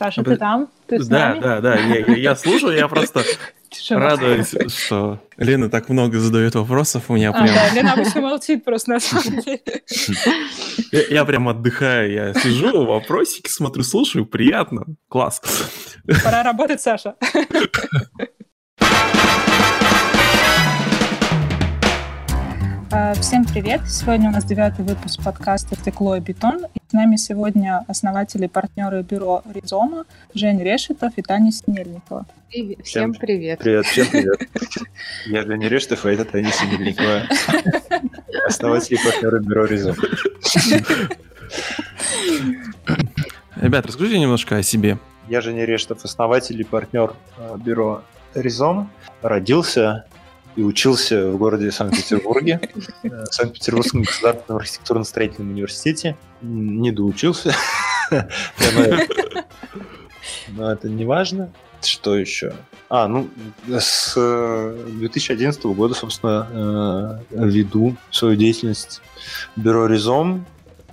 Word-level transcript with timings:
Саша, 0.00 0.24
ты 0.24 0.38
там? 0.38 0.70
Ты 0.86 0.98
с 0.98 1.08
да, 1.08 1.28
нами? 1.28 1.40
да, 1.40 1.60
да, 1.60 1.74
я, 1.78 1.98
я, 1.98 2.16
я 2.16 2.34
слушаю, 2.34 2.74
я 2.74 2.88
просто 2.88 3.22
радуюсь, 3.90 4.54
что 4.72 5.22
Лена 5.36 5.68
так 5.68 5.90
много 5.90 6.18
задает 6.18 6.54
вопросов, 6.54 7.10
у 7.10 7.16
меня 7.16 7.28
А, 7.28 7.32
прям... 7.34 7.54
да, 7.54 7.68
Лена 7.74 7.92
обычно 7.92 8.22
молчит 8.22 8.64
просто 8.64 8.92
на 8.92 9.00
самом 9.00 9.40
деле. 9.40 9.60
Я, 10.92 11.02
я 11.08 11.24
прям 11.26 11.48
отдыхаю, 11.48 12.10
я 12.10 12.34
сижу, 12.34 12.84
вопросики 12.84 13.48
смотрю, 13.48 13.84
слушаю, 13.84 14.24
приятно, 14.24 14.86
класс. 15.08 15.40
Пора 16.24 16.42
работать, 16.42 16.80
Саша. 16.80 17.14
Всем 22.90 23.44
привет! 23.44 23.82
Сегодня 23.86 24.30
у 24.30 24.32
нас 24.32 24.44
девятый 24.44 24.84
выпуск 24.84 25.22
подкаста 25.22 25.76
«Стекло 25.76 26.16
и 26.16 26.20
бетон». 26.20 26.64
И 26.74 26.80
с 26.88 26.92
нами 26.92 27.14
сегодня 27.14 27.84
основатели 27.86 28.46
и 28.46 28.48
партнеры 28.48 29.02
бюро 29.02 29.44
«Ризома» 29.54 30.06
Жень 30.34 30.60
Решетов 30.60 31.12
и 31.14 31.22
Таня 31.22 31.52
Снельникова. 31.52 32.26
Привет. 32.50 32.84
Всем 32.84 33.14
привет. 33.14 33.60
Привет, 33.60 33.86
всем 33.86 34.08
привет. 34.08 34.40
Я 35.26 35.42
Женя 35.42 35.68
Рештов, 35.68 36.04
а 36.04 36.10
это 36.10 36.24
Таня 36.24 36.50
Семельникова. 36.50 37.22
Основатель 38.48 38.96
и 38.96 39.04
партнеры 39.04 39.38
бюро 39.38 39.66
Ризом. 39.66 39.94
Ребят, 43.54 43.86
расскажите 43.86 44.18
немножко 44.18 44.56
о 44.56 44.62
себе. 44.64 44.98
Я 45.28 45.40
Женя 45.42 45.64
Рештов, 45.64 46.04
основатель 46.04 46.60
и 46.60 46.64
партнер 46.64 47.14
э, 47.38 47.56
бюро 47.56 48.02
Ризом. 48.34 48.90
Родился 49.22 50.06
и 50.56 50.62
учился 50.62 51.30
в 51.30 51.36
городе 51.38 51.70
Санкт-Петербурге, 51.70 52.60
э, 53.02 53.08
в 53.08 53.34
Санкт-Петербургском 53.34 54.02
государственном 54.02 54.58
архитектурно-строительном 54.58 55.50
университете. 55.50 56.16
Не 56.42 56.90
доучился. 56.90 57.54
Но 60.48 60.72
это 60.72 60.88
не 60.88 61.04
важно. 61.04 61.52
Что 61.82 62.16
еще? 62.16 62.52
А, 62.88 63.08
ну, 63.08 63.28
с 63.68 64.14
э, 64.16 64.84
2011 64.98 65.62
года, 65.64 65.94
собственно, 65.94 67.20
э, 67.30 67.46
веду 67.46 67.96
свою 68.10 68.36
деятельность 68.36 69.00
бюро 69.56 69.86
Ризом 69.86 70.44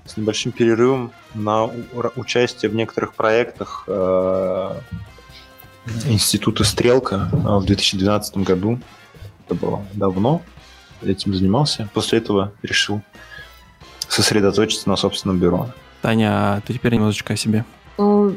с 0.06 0.16
небольшим 0.16 0.52
перерывом 0.52 1.12
на 1.34 1.70
участие 2.16 2.72
в 2.72 2.76
некоторых 2.76 3.16
проектах 3.16 3.84
э, 3.88 4.80
Института 6.06 6.64
Стрелка 6.64 7.30
а, 7.46 7.60
в 7.60 7.66
2012 7.66 8.38
году. 8.38 8.80
Это 9.48 9.56
было 9.56 9.86
давно. 9.94 10.42
Этим 11.02 11.34
занимался. 11.34 11.90
После 11.94 12.18
этого 12.18 12.52
решил 12.64 13.02
сосредоточиться 14.10 14.90
на 14.90 14.98
собственном 14.98 15.40
бюро. 15.40 15.70
Таня, 16.02 16.56
а 16.56 16.62
ты 16.62 16.74
теперь 16.74 16.94
немножечко 16.96 17.34
о 17.34 17.38
себе. 17.38 17.64
Ну, 17.98 18.36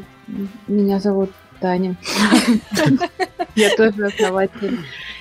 Меня 0.67 0.99
зовут 0.99 1.31
Таня. 1.59 1.97
Я 3.55 3.75
тоже 3.75 4.05
основатель 4.05 4.79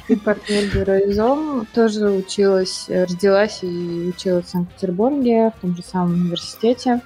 и 0.09 0.15
партнер 0.15 0.73
бюро 0.73 0.99
Изом. 1.11 1.67
Тоже 1.75 2.09
училась, 2.11 2.87
родилась 2.89 3.61
и 3.63 4.13
училась 4.15 4.47
в 4.47 4.51
Санкт-Петербурге, 4.51 5.53
в 5.57 5.61
том 5.61 5.75
же 5.75 5.83
самом 5.83 6.15
университете. 6.15 7.01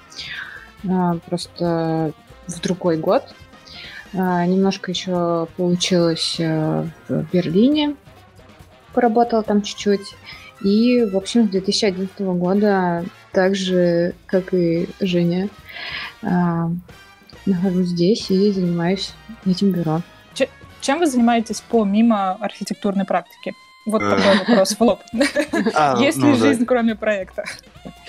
А, 0.88 1.16
Просто 1.26 2.12
в 2.46 2.60
другой 2.60 2.98
год. 2.98 3.34
А, 4.12 4.44
Немножко 4.44 4.90
еще 4.90 5.48
получилось 5.56 6.36
э, 6.38 6.86
в 7.08 7.22
Берлине. 7.32 7.96
Поработала 8.94 9.42
там 9.42 9.62
чуть-чуть. 9.62 10.14
И, 10.62 11.04
в 11.04 11.16
общем, 11.16 11.46
с 11.46 11.50
2011 11.50 12.20
года, 12.20 13.04
так 13.32 13.54
же, 13.54 14.14
как 14.26 14.54
и 14.54 14.88
Женя, 15.00 15.48
а, 16.22 16.70
нахожусь 17.44 17.88
здесь 17.88 18.30
и 18.30 18.50
занимаюсь 18.52 19.12
этим 19.44 19.72
бюро. 19.72 20.00
Чем 20.84 20.98
вы 20.98 21.06
занимаетесь 21.06 21.62
помимо 21.70 22.32
архитектурной 22.32 23.06
практики? 23.06 23.54
Вот 23.86 24.02
Э. 24.02 24.10
такой 24.16 24.38
вопрос 24.38 24.76
в 24.76 24.80
лоб. 24.82 25.00
А, 25.74 26.00
Есть 26.00 26.18
ну 26.18 26.32
ли 26.32 26.38
жизнь, 26.38 26.64
кроме 26.64 26.94
проекта? 26.94 27.44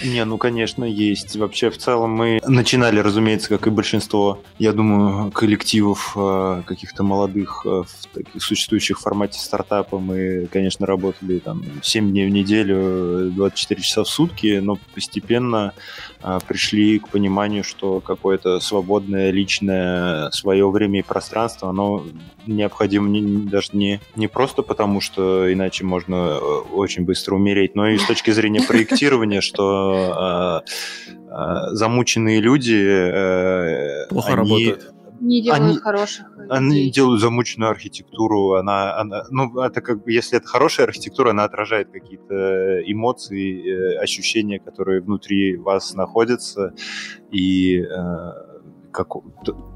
Не, 0.03 0.23
ну, 0.25 0.37
конечно, 0.37 0.83
есть. 0.83 1.35
Вообще, 1.37 1.69
в 1.69 1.77
целом, 1.77 2.11
мы 2.11 2.39
начинали, 2.45 2.99
разумеется, 2.99 3.49
как 3.49 3.67
и 3.67 3.69
большинство, 3.69 4.39
я 4.59 4.71
думаю, 4.73 5.31
коллективов 5.31 6.13
э, 6.17 6.63
каких-то 6.65 7.03
молодых, 7.03 7.65
э, 7.65 7.83
в 8.33 8.39
существующих 8.39 8.99
в 8.99 9.01
формате 9.01 9.39
стартапа. 9.39 9.99
Мы, 9.99 10.47
конечно, 10.51 10.85
работали 10.85 11.39
там 11.39 11.63
7 11.81 12.09
дней 12.11 12.27
в 12.27 12.31
неделю, 12.31 12.77
э, 12.77 13.29
24 13.33 13.81
часа 13.81 14.03
в 14.03 14.09
сутки, 14.09 14.59
но 14.61 14.77
постепенно 14.93 15.73
пришли 16.47 16.97
к 16.97 17.09
пониманию, 17.09 17.63
что 17.63 17.99
какое-то 17.99 18.59
свободное, 18.59 19.29
личное 19.29 20.31
свое 20.31 20.67
время 20.71 20.99
и 20.99 21.03
пространство, 21.03 21.69
оно 21.69 22.03
необходимо 22.47 23.07
не- 23.09 23.21
не- 23.21 23.45
даже 23.45 23.69
не, 23.73 23.99
не 24.15 24.27
просто 24.27 24.63
потому, 24.63 25.01
что 25.01 25.51
иначе 25.53 25.64
можно 25.85 26.15
э, 26.15 26.37
очень 26.73 27.05
быстро 27.05 27.35
умереть, 27.35 27.75
но 27.75 27.87
и 27.87 27.97
с 27.97 28.05
точки 28.05 28.31
зрения 28.31 28.61
проектирования, 28.61 29.41
что 29.41 30.63
э, 30.65 31.11
э, 31.29 31.75
замученные 31.75 32.39
люди... 32.39 34.07
Плохо 34.09 34.35
работают. 34.35 34.95
Не 35.21 35.41
делают 35.41 35.63
Они- 35.63 35.77
хороших 35.77 36.25
Они 36.49 36.81
идей. 36.83 36.91
делают 36.91 37.21
замученную 37.21 37.71
архитектуру, 37.71 38.55
она, 38.55 38.97
она, 38.99 39.23
ну, 39.29 39.59
это 39.61 39.81
как 39.81 40.03
бы, 40.03 40.11
если 40.11 40.37
это 40.37 40.47
хорошая 40.47 40.87
архитектура, 40.87 41.31
она 41.31 41.45
отражает 41.45 41.89
какие-то 41.89 42.81
эмоции, 42.85 43.95
э, 43.95 43.97
ощущения, 43.99 44.59
которые 44.59 45.01
внутри 45.01 45.55
вас 45.57 45.93
находятся, 45.93 46.73
и 47.31 47.79
э, 47.79 47.85
как, 48.95 49.15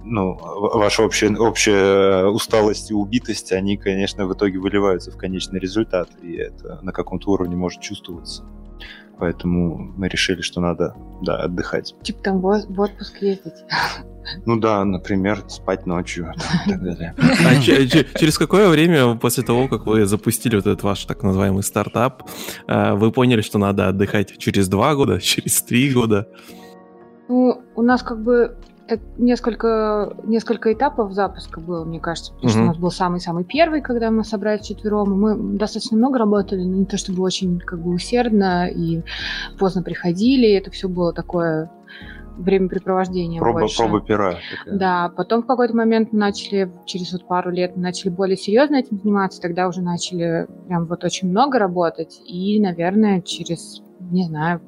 ну, 0.04 0.38
ваша 0.42 1.04
общая, 1.04 1.36
общая 1.38 2.26
усталость 2.28 2.92
и 2.92 2.94
убитость, 2.94 3.52
они, 3.52 3.78
конечно, 3.78 4.26
в 4.26 4.34
итоге 4.34 4.60
выливаются 4.60 5.12
в 5.12 5.18
конечный 5.18 5.60
результат, 5.60 6.10
и 6.22 6.36
это 6.36 6.80
на 6.82 6.92
каком-то 6.92 7.32
уровне 7.32 7.56
может 7.56 7.82
чувствоваться. 7.82 8.44
Поэтому 9.20 9.78
мы 9.98 10.08
решили, 10.08 10.42
что 10.42 10.62
надо, 10.62 10.96
да, 11.22 11.44
отдыхать. 11.44 11.94
Типа 12.02 12.24
там 12.24 12.40
в 12.40 12.80
отпуск 12.80 13.22
ездить. 13.22 13.66
Ну 14.46 14.60
да, 14.60 14.86
например, 14.86 15.44
спать 15.48 15.88
ночью 15.88 16.32
и 16.68 16.70
так 16.70 16.84
далее. 16.84 17.16
А 17.48 17.60
че- 17.60 17.88
че- 17.88 18.06
через 18.16 18.38
какое 18.38 18.70
время 18.70 19.16
после 19.16 19.44
того, 19.44 19.68
как 19.68 19.88
вы 19.88 20.06
запустили 20.06 20.56
вот 20.56 20.68
этот 20.68 20.84
ваш 20.84 21.06
так 21.06 21.24
называемый 21.24 21.64
стартап, 21.64 22.30
э, 22.68 22.94
вы 22.94 23.12
поняли, 23.12 23.42
что 23.42 23.58
надо 23.58 23.88
отдыхать 23.88 24.38
через 24.38 24.68
два 24.68 24.94
года, 24.94 25.20
через 25.22 25.64
три 25.64 25.92
года? 25.92 26.28
Ну, 27.28 27.62
у 27.76 27.82
нас 27.82 28.04
как 28.04 28.22
бы 28.24 28.56
так 28.90 29.00
несколько, 29.18 30.16
несколько 30.24 30.74
этапов 30.74 31.14
запуска 31.14 31.60
было, 31.60 31.86
мне 31.86 32.00
кажется, 32.00 32.34
потому 32.34 32.50
что 32.50 32.62
у 32.62 32.66
нас 32.66 32.78
был 32.78 32.92
самый-самый 32.92 33.44
первый, 33.44 33.82
когда 33.82 34.12
мы 34.12 34.24
собрались 34.24 34.66
четвером. 34.66 35.20
Мы 35.20 35.58
достаточно 35.58 35.98
много 35.98 36.20
работали, 36.20 36.64
но 36.64 36.76
не 36.76 36.86
то 36.86 36.98
чтобы 36.98 37.24
очень 37.24 37.60
как 37.60 37.82
бы 37.82 37.92
усердно 37.92 38.68
и 38.68 39.04
поздно 39.58 39.84
приходили. 39.84 40.52
Это 40.52 40.72
все 40.72 40.90
было 40.90 41.14
такое 41.14 41.72
времяпрепровождение 42.40 43.40
Проба, 43.40 43.60
больше. 43.62 43.78
проба 43.78 44.02
пера. 44.02 44.38
такая. 44.58 44.78
Да, 44.78 45.12
потом 45.16 45.44
в 45.44 45.46
какой-то 45.46 45.76
момент 45.76 46.14
мы 46.14 46.20
начали, 46.20 46.72
через 46.86 47.12
вот 47.12 47.28
пару 47.28 47.52
лет, 47.52 47.76
мы 47.76 47.84
начали 47.84 48.10
более 48.10 48.38
серьезно 48.38 48.78
этим 48.78 48.98
заниматься, 48.98 49.42
тогда 49.42 49.68
уже 49.68 49.82
начали 49.82 50.48
прям 50.68 50.86
вот 50.86 51.04
очень 51.04 51.30
много 51.30 51.60
работать, 51.60 52.22
и, 52.26 52.60
наверное, 52.60 53.22
через, 53.22 53.82
не 54.00 54.26
знаю, 54.26 54.62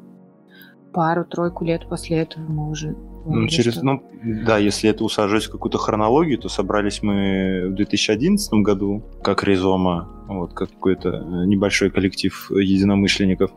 пару-тройку 0.94 1.64
лет 1.64 1.88
после 1.88 2.20
этого 2.20 2.44
мы 2.44 2.70
уже... 2.70 2.96
Ну, 3.26 3.48
через, 3.48 3.74
что- 3.76 3.86
ну, 3.86 4.04
да, 4.46 4.58
если 4.58 4.90
это 4.90 5.04
усаживать 5.04 5.46
в 5.46 5.52
какую-то 5.52 5.78
хронологию, 5.78 6.38
то 6.40 6.50
собрались 6.50 7.02
мы 7.04 7.68
в 7.70 7.74
2011 7.76 8.54
году, 8.64 9.04
как 9.24 9.44
Ризома, 9.44 10.10
вот, 10.28 10.54
как 10.54 10.70
какой-то 10.70 11.10
э, 11.10 11.46
небольшой 11.46 11.90
коллектив 11.92 12.50
единомышленников. 12.52 13.52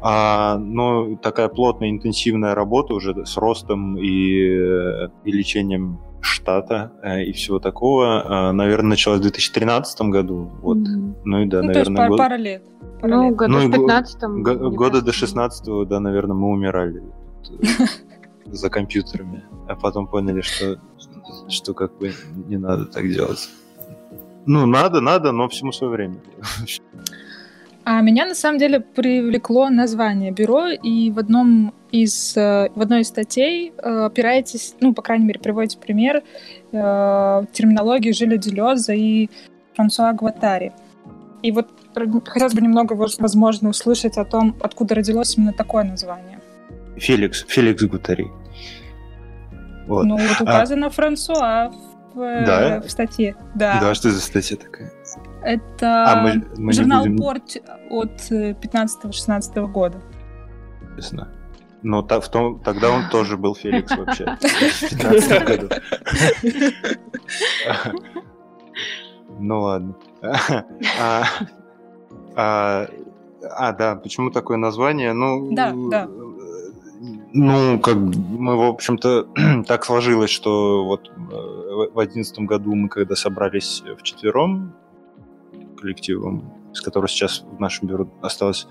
А, 0.00 0.58
но 0.58 1.16
такая 1.16 1.48
плотная, 1.48 1.90
интенсивная 1.90 2.54
работа 2.54 2.94
уже 2.94 3.14
с 3.24 3.36
ростом 3.36 3.96
и, 3.96 4.40
э, 4.42 5.08
и 5.24 5.32
лечением 5.32 5.98
штата 6.20 6.92
э, 7.04 7.22
и 7.24 7.32
всего 7.32 7.58
такого, 7.60 8.48
э, 8.48 8.52
наверное, 8.52 8.90
началась 8.90 9.18
в 9.20 9.22
2013 9.22 10.10
году. 10.10 10.50
Вот. 10.62 10.78
Мгм. 10.78 11.16
Ну 11.24 11.42
и 11.42 11.46
да, 11.46 11.62
Ну, 11.62 11.72
то 11.72 11.78
есть 11.78 11.90
наверное, 11.90 12.08
год- 12.08 12.18
пара 12.18 12.36
лет. 12.36 12.62
Пара 13.00 13.14
Ну, 13.14 13.28
лет. 13.28 13.36
году 13.36 13.52
Ну, 13.52 13.60
и 13.62 13.66
в 13.66 13.70
го- 13.70 13.76
15 13.78 14.42
Го- 14.42 14.70
года 14.70 15.02
до 15.02 15.12
16 15.12 15.84
да, 15.84 16.00
наверное, 16.00 16.34
мы 16.36 16.48
умирали 16.48 17.02
тут, 17.44 17.60
за 18.56 18.70
компьютерами, 18.70 19.44
а 19.68 19.74
потом 19.74 20.06
поняли, 20.06 20.40
что, 20.40 20.78
что 21.48 21.74
как 21.74 21.96
бы 21.98 22.12
не 22.48 22.56
надо 22.56 22.86
так 22.86 23.08
делать. 23.08 23.48
Ну, 24.46 24.66
надо, 24.66 25.00
надо, 25.00 25.32
но 25.32 25.48
всему 25.48 25.72
свое 25.72 25.92
время. 25.92 26.16
А 27.84 28.00
меня 28.00 28.26
на 28.26 28.34
самом 28.34 28.58
деле 28.58 28.80
привлекло 28.80 29.68
название 29.68 30.32
бюро, 30.32 30.68
и 30.70 31.10
в 31.10 31.18
одном 31.20 31.72
из 31.92 32.36
э, 32.36 32.68
в 32.74 32.80
одной 32.80 33.02
из 33.02 33.08
статей 33.08 33.72
э, 33.76 34.04
опираетесь, 34.06 34.74
ну, 34.80 34.92
по 34.92 35.02
крайней 35.02 35.24
мере, 35.24 35.38
приводите 35.38 35.78
пример 35.78 36.16
э, 36.72 37.42
терминологии 37.52 38.10
Жиля 38.10 38.38
Делеза 38.38 38.92
и 38.92 39.30
Франсуа 39.74 40.12
Гватари. 40.14 40.72
И 41.42 41.52
вот 41.52 41.68
хотелось 42.24 42.54
бы 42.54 42.60
немного, 42.60 42.94
воз- 42.94 43.20
возможно, 43.20 43.68
услышать 43.68 44.16
о 44.18 44.24
том, 44.24 44.56
откуда 44.60 44.96
родилось 44.96 45.36
именно 45.36 45.52
такое 45.52 45.84
название. 45.84 46.40
Феликс, 46.96 47.44
Феликс 47.46 47.84
Гутари. 47.84 48.26
Вот. 49.86 50.04
Ну, 50.04 50.16
вот 50.16 50.40
указано 50.40 50.90
Франсуа 50.90 51.70
в, 52.14 52.20
э, 52.20 52.44
Да? 52.46 52.80
в 52.80 52.90
статье. 52.90 53.34
Да. 53.54 53.78
Да, 53.80 53.94
что 53.94 54.10
за 54.10 54.20
статья 54.20 54.56
такая? 54.56 54.90
Это 55.42 56.04
А, 56.12 56.22
мы- 56.22 56.44
мы 56.56 56.72
журнал 56.72 57.02
будем- 57.04 57.18
Порт 57.18 57.56
от 57.90 58.20
15-16 58.30 59.66
года. 59.68 60.00
Ясно. 60.96 61.28
Но 61.82 62.02
та- 62.02 62.20
в 62.20 62.28
том, 62.28 62.58
тогда 62.60 62.90
он 62.90 63.08
тоже 63.10 63.36
был 63.36 63.54
Феликс 63.54 63.96
вообще. 63.96 64.24
В 64.24 64.88
15 64.90 65.44
году. 65.44 65.68
Ну 69.38 69.60
ладно. 69.62 69.94
А, 71.00 71.24
а, 72.36 72.86
а, 73.42 73.72
да, 73.72 73.96
почему 73.96 74.30
такое 74.30 74.56
название? 74.56 75.12
Ну, 75.12 75.52
Да, 75.52 75.72
да. 75.90 76.08
Ну, 77.38 77.78
как 77.80 77.96
мы, 77.96 78.56
в 78.56 78.62
общем-то, 78.62 79.28
так 79.66 79.84
сложилось, 79.84 80.30
что 80.30 80.84
вот 80.86 81.10
э, 81.10 81.90
в 81.92 81.98
одиннадцатом 81.98 82.46
году 82.46 82.74
мы, 82.74 82.88
когда 82.88 83.14
собрались 83.14 83.82
в 83.98 84.02
четвером 84.02 84.72
коллективом, 85.78 86.50
с 86.72 86.80
которого 86.80 87.08
сейчас 87.08 87.44
в 87.46 87.60
нашем 87.60 87.88
бюро 87.88 88.08
осталось 88.22 88.66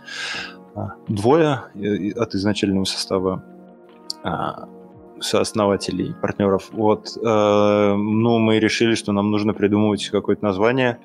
а, 0.74 0.96
двое 1.08 1.66
и- 1.76 2.10
от 2.10 2.34
изначального 2.34 2.86
состава 2.86 3.44
а, 4.24 4.68
сооснователей, 5.20 6.16
партнеров. 6.20 6.70
Вот, 6.72 7.16
э, 7.18 7.94
ну, 7.96 8.40
мы 8.40 8.60
решили, 8.60 8.96
что 8.96 9.12
нам 9.12 9.30
нужно 9.30 9.54
придумывать 9.54 10.10
какое-то 10.10 10.44
название, 10.44 10.98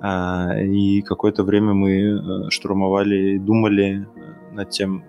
а, 0.00 0.54
и 0.60 1.02
какое-то 1.02 1.42
время 1.42 1.74
мы 1.74 1.90
э, 1.90 2.50
штурмовали, 2.50 3.38
думали 3.38 4.06
э, 4.14 4.54
над 4.54 4.70
тем, 4.70 5.04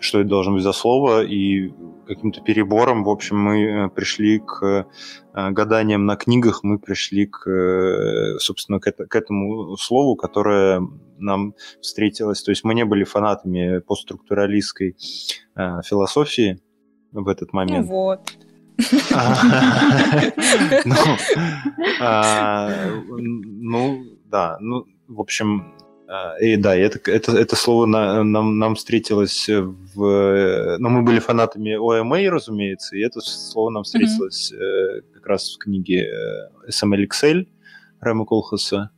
что 0.00 0.20
это 0.20 0.28
должно 0.28 0.54
быть 0.54 0.62
за 0.62 0.72
слово, 0.72 1.24
и 1.24 1.72
каким-то 2.06 2.40
перебором, 2.40 3.04
в 3.04 3.08
общем, 3.08 3.38
мы 3.38 3.62
э, 3.62 3.88
пришли 3.88 4.40
к 4.40 4.86
э, 5.34 5.50
гаданиям 5.50 6.06
на 6.06 6.16
книгах, 6.16 6.64
мы 6.64 6.78
пришли 6.78 7.26
к, 7.26 7.48
э, 7.48 8.38
собственно, 8.38 8.80
к, 8.80 8.86
это- 8.88 9.06
к 9.06 9.14
этому 9.14 9.76
слову, 9.76 10.16
которое 10.16 10.82
нам 11.18 11.54
встретилось. 11.80 12.42
То 12.42 12.50
есть 12.50 12.64
мы 12.64 12.74
не 12.74 12.84
были 12.84 13.04
фанатами 13.04 13.78
постструктуралистской 13.80 14.96
э, 15.56 15.80
философии 15.84 16.60
в 17.12 17.28
этот 17.28 17.52
Ну 17.52 17.56
момент. 17.58 17.88
вот. 17.88 18.20
Ну, 20.84 20.94
а, 22.00 22.70
Ну, 23.18 24.04
да, 24.24 24.56
ну, 24.60 24.86
в 25.08 25.20
общем, 25.20 25.72
и 26.40 26.56
да, 26.56 26.74
это, 26.74 26.98
это, 27.10 27.32
это 27.32 27.56
слово 27.56 27.86
на- 27.86 28.24
нам, 28.24 28.58
нам 28.58 28.74
встретилось 28.74 29.48
в... 29.48 30.76
Ну, 30.78 30.88
мы 30.88 31.02
были 31.02 31.20
фанатами 31.20 31.76
OMA, 31.78 32.28
разумеется, 32.28 32.96
и 32.96 33.00
это 33.00 33.20
слово 33.20 33.70
нам 33.70 33.82
встретилось 33.84 34.52
э, 34.52 35.02
как 35.14 35.26
раз 35.26 35.54
в 35.54 35.58
книге 35.58 36.08
э, 36.08 36.68
SML 36.68 37.06
Excel 37.06 37.46
Рэма 38.00 38.24
Колхаса. 38.24 38.90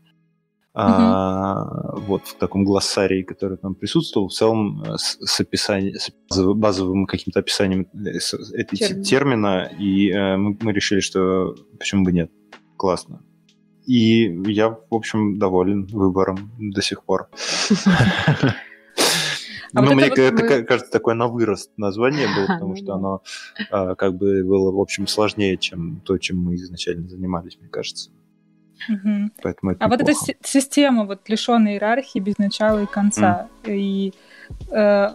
А, 0.75 1.97
вот 1.99 2.23
в 2.27 2.39
таком 2.39 2.65
глоссарии, 2.65 3.23
который 3.23 3.59
там 3.59 3.75
присутствовал, 3.75 4.29
в 4.29 4.33
целом 4.33 4.83
э, 4.83 4.97
с, 4.97 5.19
с 5.21 5.41
описанием, 5.41 5.97
с 5.99 6.55
базовым, 6.55 7.05
каким-то 7.05 7.41
описанием 7.41 7.89
э, 7.93 8.19
Термина. 8.71 9.05
термина, 9.05 9.71
и 9.79 10.11
э, 10.11 10.37
мы, 10.39 10.57
мы 10.59 10.73
решили, 10.73 11.01
что 11.01 11.55
почему 11.79 12.05
бы 12.05 12.13
нет, 12.13 12.31
классно. 12.79 13.23
И 13.87 14.33
я, 14.53 14.69
в 14.71 14.79
общем, 14.91 15.39
доволен 15.39 15.87
выбором 15.87 16.51
до 16.59 16.83
сих 16.83 17.03
пор. 17.05 17.29
А 19.75 19.81
Ну, 19.81 19.87
вот 19.87 19.95
мне 19.95 20.11
вот 20.11 20.19
мы- 20.19 20.49
ка- 20.49 20.63
кажется, 20.65 20.93
такое 20.93 21.15
на 21.15 21.29
вырост 21.29 21.71
название 21.79 22.27
было, 22.37 22.47
потому 22.47 22.71
Ну 22.71 22.77
что 22.77 22.87
да. 22.87 22.95
оно 22.95 23.23
а, 23.71 23.95
как 23.95 24.15
бы 24.17 24.45
было, 24.45 24.71
в 24.71 24.79
общем, 24.79 25.07
сложнее, 25.07 25.57
чем 25.57 26.01
то, 26.05 26.19
чем 26.19 26.39
мы 26.45 26.57
изначально 26.57 27.09
занимались, 27.09 27.57
мне 27.59 27.71
кажется. 27.71 28.11
Мгм. 28.89 29.33
Поэтому 29.43 29.73
это 29.73 29.83
А 29.85 29.89
вот 29.89 29.95
эта 30.03 30.11
неплохо. 30.11 30.27
си- 30.27 30.37
система, 30.45 31.07
вот 31.07 31.27
лишенная 31.29 31.73
иерархии 31.73 32.19
без 32.19 32.37
начала 32.37 32.83
и 32.83 32.87
конца, 32.87 33.49
и 33.65 34.13
э, 34.71 35.09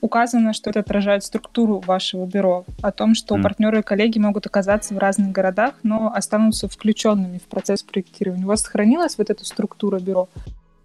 указано, 0.00 0.52
что 0.52 0.70
это 0.70 0.80
отражает 0.80 1.24
структуру 1.24 1.80
вашего 1.80 2.26
бюро, 2.26 2.64
о 2.82 2.92
том, 2.92 3.14
что 3.14 3.34
Мгм. 3.34 3.42
партнеры 3.42 3.78
и 3.80 3.82
коллеги 3.82 4.18
могут 4.18 4.46
оказаться 4.46 4.94
в 4.94 4.98
разных 4.98 5.32
городах, 5.32 5.74
но 5.82 6.12
останутся 6.14 6.68
включенными 6.68 7.38
в 7.38 7.42
процесс 7.44 7.82
проектирования. 7.82 8.44
У 8.44 8.48
вас 8.48 8.62
сохранилась 8.62 9.18
вот 9.18 9.30
эта 9.30 9.44
структура 9.44 9.98
бюро 9.98 10.28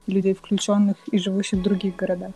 людей, 0.08 0.34
включенных 0.34 0.96
и 1.12 1.18
живущих 1.18 1.60
в 1.60 1.62
других 1.62 1.96
городах? 1.96 2.32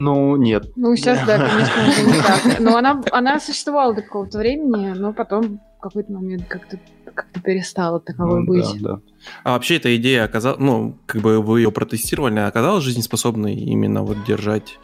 Ну, 0.00 0.36
нет. 0.36 0.70
Ну, 0.76 0.94
сейчас, 0.94 1.26
да, 1.26 1.38
конечно, 1.38 2.06
не 2.06 2.22
так. 2.22 2.58
Но 2.60 2.76
она, 2.76 3.02
она 3.10 3.40
существовала 3.40 3.94
до 3.94 4.02
какого-то 4.02 4.38
времени, 4.38 4.90
но 4.90 5.12
потом 5.12 5.58
в 5.78 5.80
какой-то 5.80 6.12
момент 6.12 6.46
как-то 6.46 6.78
как 7.14 7.26
перестала 7.42 7.98
таковой 7.98 8.40
Ну, 8.40 8.46
быть. 8.46 8.80
да, 8.80 8.94
да. 8.94 9.00
А 9.42 9.52
вообще 9.54 9.76
эта 9.76 9.96
идея 9.96 10.22
оказалась, 10.24 10.60
ну, 10.60 10.96
как 11.06 11.20
бы 11.20 11.42
вы 11.42 11.60
ее 11.60 11.72
протестировали, 11.72 12.38
оказалась 12.38 12.84
жизнеспособной 12.84 13.54
именно 13.56 14.04
вот 14.04 14.18
держать 14.24 14.78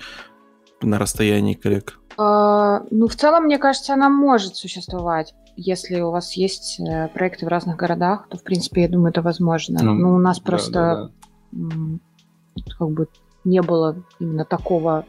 на 0.84 0.98
расстоянии 0.98 1.54
коллег? 1.54 1.98
А, 2.16 2.82
ну, 2.90 3.08
в 3.08 3.14
целом, 3.16 3.44
мне 3.44 3.58
кажется, 3.58 3.94
она 3.94 4.08
может 4.08 4.56
существовать. 4.56 5.34
Если 5.56 6.00
у 6.00 6.10
вас 6.10 6.32
есть 6.32 6.80
э, 6.80 7.08
проекты 7.08 7.46
в 7.46 7.48
разных 7.48 7.76
городах, 7.76 8.28
то, 8.28 8.36
в 8.36 8.42
принципе, 8.42 8.82
я 8.82 8.88
думаю, 8.88 9.10
это 9.10 9.22
возможно. 9.22 9.80
Ну, 9.82 9.94
Ну, 9.94 10.14
у 10.14 10.18
нас 10.18 10.38
Да, 10.38 10.44
просто 10.44 10.72
да, 10.72 11.10
да. 11.52 11.98
как 12.78 12.90
бы 12.90 13.08
не 13.44 13.62
было 13.62 13.96
именно 14.18 14.44
такого, 14.44 15.04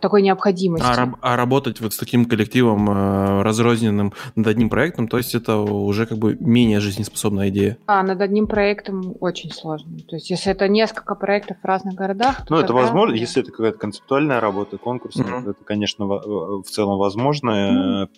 такой 0.00 0.22
необходимости. 0.22 0.84
А, 0.86 0.96
раб- 0.96 1.16
а 1.20 1.36
работать 1.36 1.80
вот 1.80 1.92
с 1.94 1.96
таким 1.96 2.24
коллективом 2.24 2.90
э, 2.90 3.42
разрозненным 3.42 4.12
над 4.34 4.46
одним 4.46 4.68
проектом, 4.68 5.06
то 5.08 5.16
есть 5.16 5.34
это 5.34 5.56
уже 5.58 6.06
как 6.06 6.18
бы 6.18 6.36
менее 6.40 6.80
жизнеспособная 6.80 7.48
идея. 7.50 7.76
А, 7.86 8.02
над 8.02 8.20
одним 8.20 8.46
проектом 8.46 9.14
очень 9.20 9.50
сложно. 9.52 9.98
То 10.08 10.16
есть, 10.16 10.30
если 10.30 10.50
это 10.52 10.68
несколько 10.68 11.14
проектов 11.14 11.58
в 11.62 11.64
разных 11.64 11.94
городах, 11.94 12.38
то 12.38 12.46
Ну, 12.50 12.56
это 12.56 12.68
тогда- 12.68 12.82
возможно, 12.82 13.14
если 13.14 13.42
это 13.42 13.52
какая-то 13.52 13.78
концептуальная 13.78 14.40
работа, 14.40 14.76
конкурсная, 14.78 15.26
Мгм. 15.26 15.44
то 15.44 15.50
это, 15.50 15.64
конечно, 15.64 16.06
в 16.06 16.64
целом 16.64 16.98
возможно, 16.98 18.08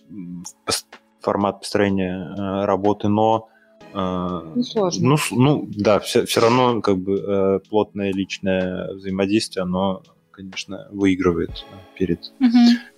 пос- 0.66 0.84
формат 1.20 1.60
построения 1.60 2.34
э, 2.37 2.64
работы, 2.64 3.08
но 3.08 3.49
э, 3.94 4.52
Ну, 4.54 4.62
сложно. 4.62 5.08
Ну, 5.10 5.16
ну, 5.32 5.69
да, 5.76 6.00
все, 6.00 6.25
равно 6.40 6.81
как 6.81 6.96
бы 6.96 7.19
э, 7.19 7.58
плотное 7.69 8.10
личное 8.12 8.94
взаимодействие, 8.94 9.64
оно, 9.64 10.02
конечно, 10.32 10.88
выигрывает 10.90 11.64
перед 11.96 12.32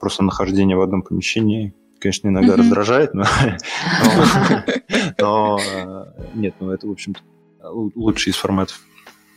просто 0.01 0.23
нахождением 0.25 0.79
в 0.79 0.83
одном 0.83 1.03
помещении. 1.03 1.75
Конечно, 1.99 2.29
иногда 2.29 2.53
Мгм. 2.53 2.61
раздражает, 2.61 3.15
но, 3.15 3.25
но- 3.25 4.63
но, 5.19 5.59
э, 5.59 6.05
нет, 6.35 6.55
ну 6.61 6.71
это, 6.71 6.87
в 6.87 6.91
общем-то, 6.91 7.21
лу- 7.63 7.93
лучший 7.95 8.31
из 8.31 8.37
форматов, 8.37 8.81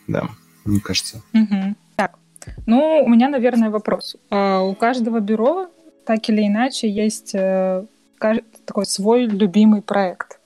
да, 0.08 0.24
мне 0.66 0.80
кажется. 0.80 1.22
Мгм. 1.34 1.76
Так, 1.96 2.18
ну, 2.66 3.04
у 3.06 3.10
меня, 3.10 3.30
наверное, 3.30 3.70
вопрос. 3.70 4.18
А, 4.30 4.62
У 4.62 4.76
каждого 4.76 5.20
бюро 5.20 5.70
так 6.06 6.28
или 6.30 6.46
иначе 6.48 6.90
есть 6.90 7.34
э, 7.36 7.86
такой 8.66 8.86
свой 8.86 9.26
любимый 9.26 9.82
проект. 9.82 10.37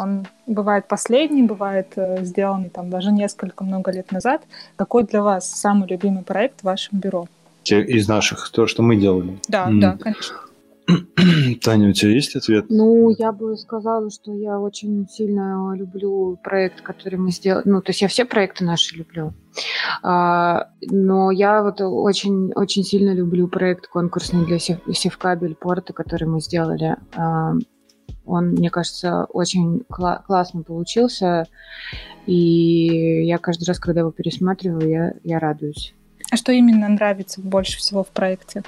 Он 0.00 0.26
бывает 0.46 0.88
последний, 0.88 1.42
бывает 1.42 1.92
э, 1.96 2.24
сделанный 2.24 2.70
там 2.70 2.88
даже 2.90 3.12
несколько 3.12 3.64
много 3.64 3.92
лет 3.92 4.12
назад. 4.12 4.42
Какой 4.76 5.04
для 5.04 5.22
вас 5.22 5.50
самый 5.50 5.88
любимый 5.88 6.22
проект 6.22 6.60
в 6.60 6.64
вашем 6.64 6.98
бюро? 7.00 7.26
Те 7.62 7.82
из 7.82 8.08
наших, 8.08 8.48
то, 8.50 8.66
что 8.66 8.82
мы 8.82 8.96
делали. 8.96 9.38
Да, 9.48 9.68
М. 9.68 9.80
да, 9.80 9.98
конечно. 10.00 10.36
Таня, 11.62 11.90
у 11.90 11.92
тебя 11.92 12.12
есть 12.12 12.34
ответ? 12.34 12.64
Ну, 12.68 13.10
я 13.10 13.30
бы 13.32 13.56
сказала, 13.56 14.10
что 14.10 14.32
я 14.32 14.58
очень 14.58 15.06
сильно 15.08 15.72
люблю 15.76 16.38
проект, 16.42 16.80
который 16.80 17.18
мы 17.18 17.30
сделали. 17.30 17.62
Ну, 17.66 17.80
то 17.82 17.90
есть 17.90 18.00
я 18.00 18.08
все 18.08 18.24
проекты 18.24 18.64
наши 18.64 18.96
люблю. 18.96 19.34
А, 20.02 20.70
но 20.82 21.30
я 21.30 21.62
вот 21.62 21.80
очень, 21.80 22.52
очень 22.54 22.82
сильно 22.84 23.12
люблю 23.14 23.46
проект 23.48 23.86
конкурсный 23.88 24.46
для 24.46 24.58
Сев- 24.58 24.80
Севкабель 24.92 25.54
порта, 25.54 25.92
который 25.92 26.26
мы 26.26 26.40
сделали. 26.40 26.96
А, 27.14 27.52
он, 28.24 28.50
мне 28.50 28.70
кажется, 28.70 29.24
очень 29.24 29.82
кла- 29.90 30.22
классно 30.24 30.62
получился. 30.62 31.46
И 32.26 33.24
я 33.24 33.38
каждый 33.38 33.64
раз, 33.64 33.78
когда 33.78 34.00
его 34.00 34.10
пересматриваю, 34.10 34.88
я, 34.88 35.14
я 35.24 35.38
радуюсь. 35.38 35.94
А 36.30 36.36
что 36.36 36.52
именно 36.52 36.88
нравится 36.88 37.40
больше 37.40 37.78
всего 37.78 38.04
в 38.04 38.08
проекте? 38.08 38.62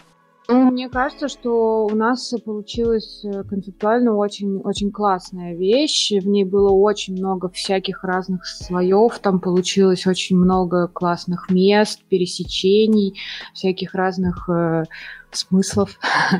Ну, 0.48 0.70
мне 0.70 0.88
кажется, 0.88 1.28
что 1.28 1.86
у 1.86 1.94
нас 1.94 2.34
получилась 2.44 3.24
э, 3.24 3.44
концептуально 3.44 4.16
очень, 4.16 4.58
очень 4.58 4.90
классная 4.90 5.54
вещь. 5.54 6.10
В 6.10 6.26
ней 6.26 6.44
было 6.44 6.70
очень 6.70 7.14
много 7.14 7.48
всяких 7.48 8.02
разных 8.02 8.44
слоев. 8.44 9.18
Там 9.20 9.38
получилось 9.38 10.06
очень 10.06 10.36
много 10.36 10.88
классных 10.88 11.48
мест, 11.48 12.02
пересечений, 12.08 13.20
всяких 13.54 13.94
разных 13.94 14.48
э, 14.48 14.84
смыслов. 15.30 15.98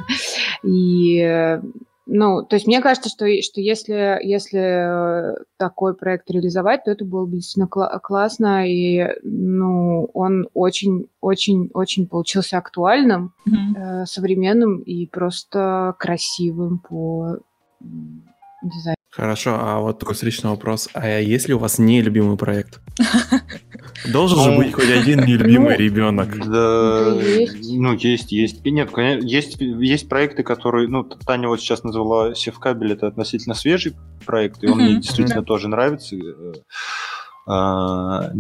И 0.65 1.21
э, 1.21 1.63
ну, 2.07 2.43
то 2.45 2.57
есть 2.57 2.67
мне 2.67 2.81
кажется, 2.81 3.09
что, 3.09 3.27
что 3.43 3.61
если, 3.61 4.19
если 4.23 4.59
э, 4.61 5.37
такой 5.57 5.95
проект 5.95 6.31
реализовать, 6.31 6.85
то 6.85 6.91
это 6.91 7.05
было 7.05 7.27
бы 7.27 7.37
действительно 7.37 7.69
кла- 7.73 7.99
классно, 8.01 8.69
и 8.69 9.07
ну, 9.23 10.11
он 10.13 10.49
очень-очень-очень 10.55 12.09
получился 12.09 12.59
актуальным 12.59 13.33
Мгм. 13.45 13.77
э, 13.77 14.07
современным 14.07 14.79
и 14.81 15.07
просто 15.07 15.95
красивым 15.99 16.79
по 16.79 17.39
дизайн. 18.63 18.97
Хорошо, 19.11 19.59
а 19.61 19.81
вот 19.81 19.99
такой 19.99 20.15
встречный 20.15 20.51
вопрос. 20.51 20.89
А 20.95 21.07
есть 21.21 21.47
ли 21.47 21.55
у 21.55 21.59
вас 21.59 21.79
нелюбимый 21.79 22.37
проект? 22.39 22.81
Должен 24.11 24.39
же 24.41 24.51
Ну, 24.51 24.57
быть 24.59 24.73
хоть 24.73 24.91
один 24.91 25.21
нелюбимый 25.21 25.77
ну, 25.77 25.85
ребенок. 25.85 26.37
Да, 26.47 27.15
есть. 27.21 27.71
ну, 27.73 27.93
есть, 27.95 28.33
есть. 28.33 28.61
И 28.65 28.71
Нет, 28.71 28.91
конечно, 28.91 29.25
есть, 29.25 29.61
есть 29.61 30.09
проекты, 30.09 30.43
которые, 30.43 30.89
ну, 30.89 31.05
Таня 31.05 31.49
вот 31.49 31.61
сейчас 31.61 31.85
назвала 31.85 32.35
Севкабель, 32.35 32.93
это 32.93 33.07
относительно 33.07 33.55
свежий 33.55 33.95
проект, 34.27 34.63
и 34.65 34.69
он 34.69 34.79
мне 34.79 34.97
действительно 34.97 35.43
тоже 35.43 35.69
нравится. 35.69 36.17
Э, 36.17 36.53
а, 37.47 38.31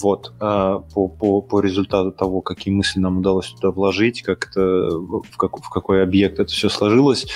Вот, 0.00 0.32
а, 0.40 0.78
по, 0.78 1.08
по, 1.08 1.40
по 1.40 1.60
результату 1.60 2.12
того, 2.12 2.40
какие 2.40 2.72
мысли 2.72 3.00
нам 3.00 3.18
удалось 3.18 3.48
туда 3.48 3.70
вложить, 3.70 4.22
как 4.22 4.48
это, 4.48 4.60
в, 4.60 5.22
как, 5.36 5.56
в 5.56 5.70
какой 5.70 6.02
объект 6.02 6.38
это 6.38 6.52
все 6.52 6.68
сложилось. 6.68 7.26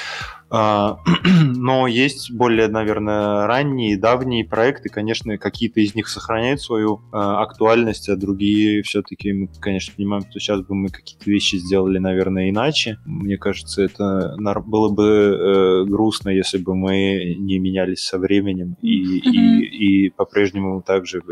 А, 0.54 0.98
Но 1.56 1.86
есть 1.86 2.30
более, 2.30 2.68
наверное, 2.68 3.46
ранние, 3.46 3.96
давние 3.96 4.44
проекты, 4.44 4.90
конечно, 4.90 5.38
какие-то 5.38 5.80
из 5.80 5.94
них 5.94 6.08
сохраняют 6.08 6.60
свою 6.60 7.00
а, 7.10 7.42
актуальность, 7.42 8.10
а 8.10 8.16
другие 8.16 8.82
все-таки 8.82 9.32
мы, 9.32 9.48
конечно, 9.60 9.94
понимаем, 9.96 10.24
что 10.28 10.38
сейчас 10.38 10.60
бы 10.60 10.74
мы 10.74 10.90
какие-то 10.90 11.30
вещи 11.30 11.56
сделали, 11.56 11.98
наверное, 11.98 12.50
иначе. 12.50 12.98
Мне 13.06 13.38
кажется, 13.38 13.82
это 13.82 14.36
было 14.66 14.90
бы 14.90 15.06
э, 15.06 15.84
грустно, 15.84 16.28
если 16.28 16.58
бы 16.58 16.74
мы 16.74 17.34
не 17.38 17.58
менялись 17.58 18.04
со 18.04 18.18
временем 18.18 18.76
и, 18.82 19.18
и, 19.18 20.06
и 20.06 20.10
по-прежнему 20.10 20.82
также 20.82 21.18
э, 21.18 21.22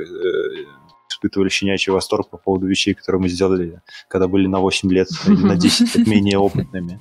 испытывали 1.10 1.48
щенячий 1.48 1.92
восторг 1.92 2.30
по 2.30 2.38
поводу 2.38 2.66
вещей, 2.66 2.94
которые 2.94 3.20
мы 3.20 3.28
сделали, 3.28 3.82
когда 4.08 4.28
были 4.28 4.46
на 4.46 4.60
8 4.60 4.90
лет 4.90 5.08
или 5.26 5.42
на 5.42 5.56
10 5.56 5.96
лет 5.96 6.06
менее 6.06 6.38
опытными. 6.38 6.98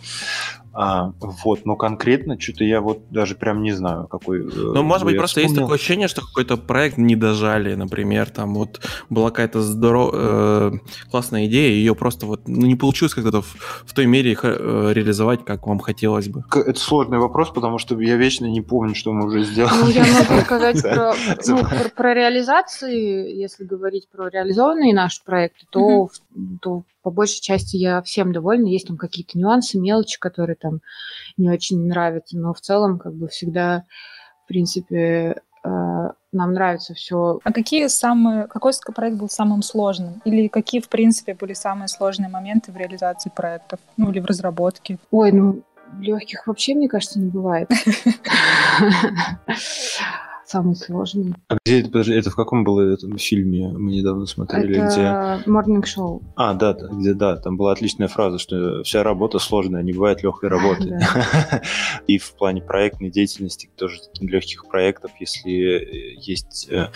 А, 0.81 1.11
вот, 1.19 1.65
но 1.65 1.75
конкретно 1.75 2.39
что-то 2.39 2.63
я 2.63 2.79
вот 2.79 3.01
даже 3.09 3.35
прям 3.35 3.61
не 3.63 3.73
знаю, 3.73 4.07
какой. 4.07 4.39
э, 4.39 4.49
Ну, 4.49 4.81
может 4.81 5.05
быть, 5.05 5.17
просто 5.17 5.41
есть 5.41 5.51
вспомнил. 5.51 5.67
такое 5.67 5.75
ощущение, 5.75 6.07
что 6.07 6.21
какой-то 6.21 6.55
проект 6.55 6.97
не 6.97 7.17
дожали, 7.17 7.75
например, 7.75 8.29
там 8.29 8.53
вот 8.55 8.79
была 9.09 9.29
какая-то 9.29 9.61
здоров... 9.61 10.11
э, 10.13 10.71
классная 11.11 11.47
идея, 11.47 11.73
ее 11.73 11.95
просто 11.95 12.25
вот 12.27 12.47
ну, 12.47 12.65
не 12.65 12.77
получилось 12.77 13.13
как-то 13.13 13.41
в, 13.41 13.57
в 13.85 13.93
той 13.93 14.05
мере 14.05 14.37
э, 14.41 14.91
реализовать, 14.93 15.43
как 15.43 15.67
вам 15.67 15.79
хотелось 15.79 16.29
бы. 16.29 16.45
Это 16.55 16.79
сложный 16.79 17.17
вопрос, 17.17 17.49
потому 17.49 17.77
что 17.77 17.99
я 17.99 18.15
вечно 18.15 18.45
не 18.45 18.61
помню, 18.61 18.95
что 18.95 19.11
мы 19.11 19.25
уже 19.25 19.43
сделали. 19.43 19.81
Ну, 19.81 19.89
я 19.89 20.05
могу 20.05 20.41
сказать 20.45 20.81
про, 20.81 21.13
ну, 21.45 21.57
про, 21.57 21.89
про 21.93 22.13
реализации, 22.13 23.35
если 23.35 23.65
говорить 23.65 24.07
про 24.09 24.29
реализованные 24.29 24.93
наши 24.93 25.21
проекты, 25.25 25.65
то, 25.69 26.07
то 26.61 26.83
по 27.09 27.15
большей 27.15 27.41
части 27.41 27.75
я 27.75 28.03
всем 28.03 28.31
довольна. 28.31 28.67
Есть 28.67 28.87
там 28.87 28.95
какие-то 28.95 29.35
нюансы, 29.39 29.79
мелочи, 29.79 30.19
которые 30.19 30.55
там 30.55 30.81
не 31.37 31.49
очень 31.49 31.87
нравятся, 31.87 32.37
но 32.37 32.53
в 32.53 32.61
целом 32.61 32.99
как 32.99 33.15
бы 33.15 33.27
всегда, 33.29 33.85
в 34.45 34.47
принципе, 34.47 35.41
э, 35.63 36.09
нам 36.31 36.53
нравится 36.53 36.93
все. 36.93 37.39
А 37.43 37.51
какие 37.51 37.87
самые, 37.87 38.45
какой 38.45 38.73
проект 38.93 39.17
был 39.17 39.27
самым 39.27 39.63
сложным? 39.63 40.21
Или 40.23 40.49
какие, 40.49 40.81
в 40.81 40.87
принципе, 40.89 41.33
были 41.33 41.53
самые 41.53 41.87
сложные 41.87 42.29
моменты 42.29 42.71
в 42.71 42.77
реализации 42.77 43.31
проектов? 43.35 43.79
Ну, 43.97 44.11
или 44.11 44.19
в 44.19 44.25
разработке? 44.25 44.99
Ой, 45.09 45.31
ну 45.31 45.63
легких 45.99 46.45
вообще, 46.45 46.75
мне 46.75 46.87
кажется, 46.87 47.19
не 47.19 47.31
бывает. 47.31 47.71
Самый 50.49 50.75
сложный. 50.75 51.35
А 51.47 51.57
где 51.63 51.79
это, 51.79 51.89
подожди, 51.89 52.13
это 52.15 52.31
в 52.31 52.35
каком 52.35 52.63
было 52.63 52.81
этом 52.81 53.19
фильме 53.19 53.67
мы 53.67 53.91
недавно 53.91 54.25
смотрели, 54.25 54.79
где... 54.79 55.01
Это 55.01 55.43
Morning 55.45 55.83
Show. 55.83 56.23
А, 56.35 56.55
да, 56.55 56.73
да, 56.73 56.87
где, 56.87 57.13
да, 57.13 57.35
там 57.35 57.55
была 57.55 57.73
отличная 57.73 58.07
фраза, 58.07 58.39
что 58.39 58.81
вся 58.81 59.03
работа 59.03 59.37
сложная, 59.37 59.83
не 59.83 59.93
бывает 59.93 60.23
легкой 60.23 60.49
работы. 60.49 60.99
И 62.07 62.17
в 62.17 62.33
плане 62.33 62.63
проектной 62.63 63.11
деятельности, 63.11 63.69
тоже 63.77 63.99
легких 64.21 64.67
проектов, 64.67 65.11
если 65.19 66.17
есть 66.19 66.67
э, 66.71 66.87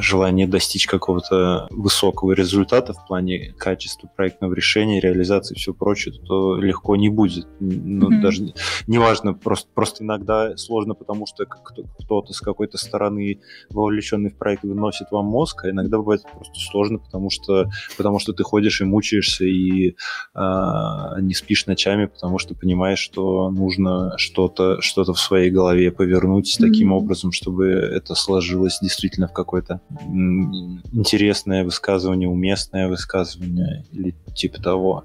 желание 0.00 0.46
достичь 0.46 0.86
какого-то 0.86 1.68
высокого 1.70 2.32
результата 2.32 2.92
в 2.92 3.06
плане 3.06 3.54
качества 3.56 4.10
проектного 4.14 4.52
решения, 4.52 5.00
реализации 5.00 5.54
и 5.54 5.58
все 5.58 5.72
прочее, 5.72 6.14
то 6.26 6.56
легко 6.56 6.96
не 6.96 7.08
будет. 7.08 7.46
Ну, 7.60 8.20
даже 8.20 8.42
не- 8.42 8.54
неважно, 8.86 9.32
просто, 9.32 9.70
просто 9.72 10.04
иногда 10.04 10.54
сложно, 10.58 10.92
потому 10.92 11.24
что 11.26 11.46
кто-то 11.46 12.34
с 12.34 12.42
какой-то 12.42 12.73
стороны 12.78 13.40
вовлеченный 13.70 14.30
в 14.30 14.36
проект 14.36 14.64
выносит 14.64 15.10
вам 15.10 15.26
мозг, 15.26 15.64
а 15.64 15.70
иногда 15.70 15.98
бывает 15.98 16.22
просто 16.32 16.58
сложно, 16.60 16.98
потому 16.98 17.30
что, 17.30 17.70
потому 17.96 18.18
что 18.18 18.32
ты 18.32 18.42
ходишь 18.42 18.80
и 18.80 18.84
мучаешься, 18.84 19.44
и 19.44 19.96
а, 20.34 21.20
не 21.20 21.34
спишь 21.34 21.66
ночами, 21.66 22.06
потому 22.06 22.38
что 22.38 22.54
понимаешь, 22.54 22.98
что 22.98 23.50
нужно 23.50 24.14
что-то 24.16 24.80
что 24.80 25.04
в 25.04 25.18
своей 25.18 25.50
голове 25.50 25.90
повернуть 25.90 26.56
таким 26.58 26.88
Мгм. 26.88 26.96
образом, 26.96 27.32
чтобы 27.32 27.68
это 27.68 28.14
сложилось 28.14 28.78
действительно 28.80 29.28
в 29.28 29.32
какое-то 29.32 29.80
интересное 30.92 31.64
высказывание, 31.64 32.28
уместное 32.28 32.88
высказывание 32.88 33.84
или 33.92 34.14
типа 34.34 34.62
того. 34.62 35.04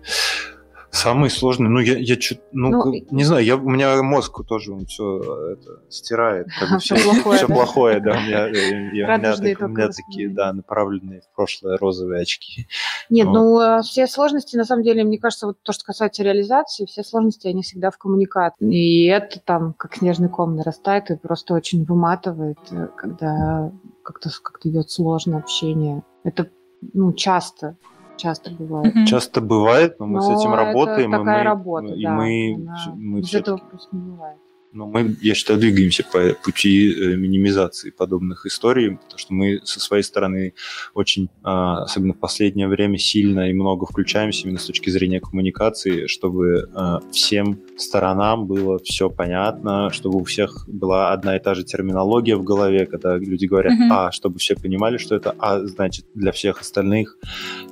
Самый 0.91 1.29
сложный, 1.29 1.69
ну 1.69 1.79
я, 1.79 1.97
я 1.97 2.15
чё- 2.15 2.37
ну, 2.51 2.69
Ну, 2.71 2.93
не 3.11 3.23
знаю, 3.23 3.45
я, 3.45 3.57
у 3.57 3.69
меня 3.69 4.01
мозг 4.01 4.43
тоже 4.47 4.73
он 4.73 4.87
все 4.87 5.53
это 5.53 5.83
стирает, 5.89 6.47
как 6.59 6.71
бы 6.71 6.79
все, 6.79 6.95
плохое, 6.95 7.37
все 7.37 7.47
да? 7.47 7.53
плохое, 7.53 7.99
да, 7.99 8.11
у 8.17 8.21
меня, 8.21 8.47
э, 8.47 8.51
я- 8.95 9.15
у 9.15 9.17
меня, 9.19 9.35
так- 9.35 9.61
у 9.61 9.67
меня 9.67 9.89
такие, 9.89 10.29
да, 10.29 10.51
направленные 10.51 11.21
в 11.21 11.35
прошлое 11.35 11.77
розовые 11.77 12.23
очки. 12.23 12.67
Нет, 13.11 13.27
Вот. 13.27 13.33
ну 13.33 13.59
а 13.59 13.81
все 13.83 14.07
сложности, 14.07 14.57
на 14.57 14.65
самом 14.65 14.83
деле, 14.83 15.03
мне 15.03 15.19
кажется, 15.19 15.45
вот 15.47 15.57
то, 15.61 15.73
что 15.73 15.85
касается 15.85 16.23
реализации, 16.23 16.85
все 16.85 17.03
сложности, 17.03 17.47
они 17.47 17.61
всегда 17.61 17.91
в 17.91 17.97
коммуникации. 17.99 18.75
И 18.75 19.05
это 19.05 19.39
там 19.39 19.73
как 19.73 19.95
снежный 19.95 20.29
ком 20.29 20.55
нарастает 20.55 21.11
и 21.11 21.15
просто 21.17 21.53
очень 21.53 21.85
выматывает, 21.85 22.57
э, 22.71 22.87
когда 22.97 23.71
как-то 24.03 24.29
как 24.41 24.65
идет 24.65 24.89
сложное 24.89 25.37
общение. 25.39 26.01
Это, 26.23 26.49
ну, 26.93 27.13
часто, 27.13 27.77
часто 28.19 28.51
бывает. 28.51 28.93
Мгм. 28.93 29.05
Часто 29.05 29.41
бывает, 29.41 29.99
но 29.99 30.05
мы 30.05 30.21
с 30.21 30.27
Но 30.27 30.39
этим 30.39 30.53
это 30.53 30.65
работаем, 30.65 31.09
и 31.09 31.17
такая 31.17 31.37
мы, 31.37 31.43
работа, 31.43 31.93
и 31.93 32.03
да, 32.03 32.11
мы, 32.11 32.53
она 32.55 32.93
мы 32.95 33.19
без 33.21 33.33
этого 33.33 33.57
просто 33.57 33.95
не 33.95 34.01
бывает. 34.01 34.37
Ну, 34.71 34.85
мы, 34.85 35.15
я 35.21 35.33
считаю, 35.33 35.59
двигаемся 35.59 36.03
по 36.03 36.35
пути 36.43 36.93
э, 36.93 37.15
минимизации 37.15 37.89
подобных 37.89 38.45
историй, 38.45 38.97
потому 38.97 39.17
что 39.17 39.33
мы 39.33 39.61
со 39.63 39.79
своей 39.79 40.03
стороны 40.03 40.53
очень, 40.93 41.29
а, 41.41 41.83
особенно 41.83 42.13
в 42.13 42.19
последнее 42.19 42.67
время, 42.67 42.99
сильно 42.99 43.49
и 43.49 43.53
много 43.53 43.87
включаемся 43.87 44.43
именно 44.43 44.59
с 44.59 44.65
точки 44.65 44.91
зрения 44.91 45.19
коммуникации, 45.19 46.05
чтобы 46.05 46.69
а, 46.75 46.99
всем 47.11 47.59
сторонам 47.81 48.45
было 48.45 48.79
все 48.83 49.09
понятно, 49.09 49.89
чтобы 49.91 50.19
у 50.19 50.23
всех 50.23 50.65
была 50.67 51.11
одна 51.11 51.35
и 51.35 51.39
та 51.39 51.53
же 51.55 51.63
терминология 51.63 52.35
в 52.35 52.43
голове, 52.43 52.85
когда 52.85 53.17
люди 53.17 53.45
говорят 53.45 53.73
Мгм. 53.73 53.91
«а», 53.91 54.11
чтобы 54.11 54.39
все 54.39 54.55
понимали, 54.55 54.97
что 54.97 55.15
это 55.15 55.35
«а», 55.39 55.59
значит, 55.65 56.05
для 56.13 56.31
всех 56.31 56.61
остальных 56.61 57.17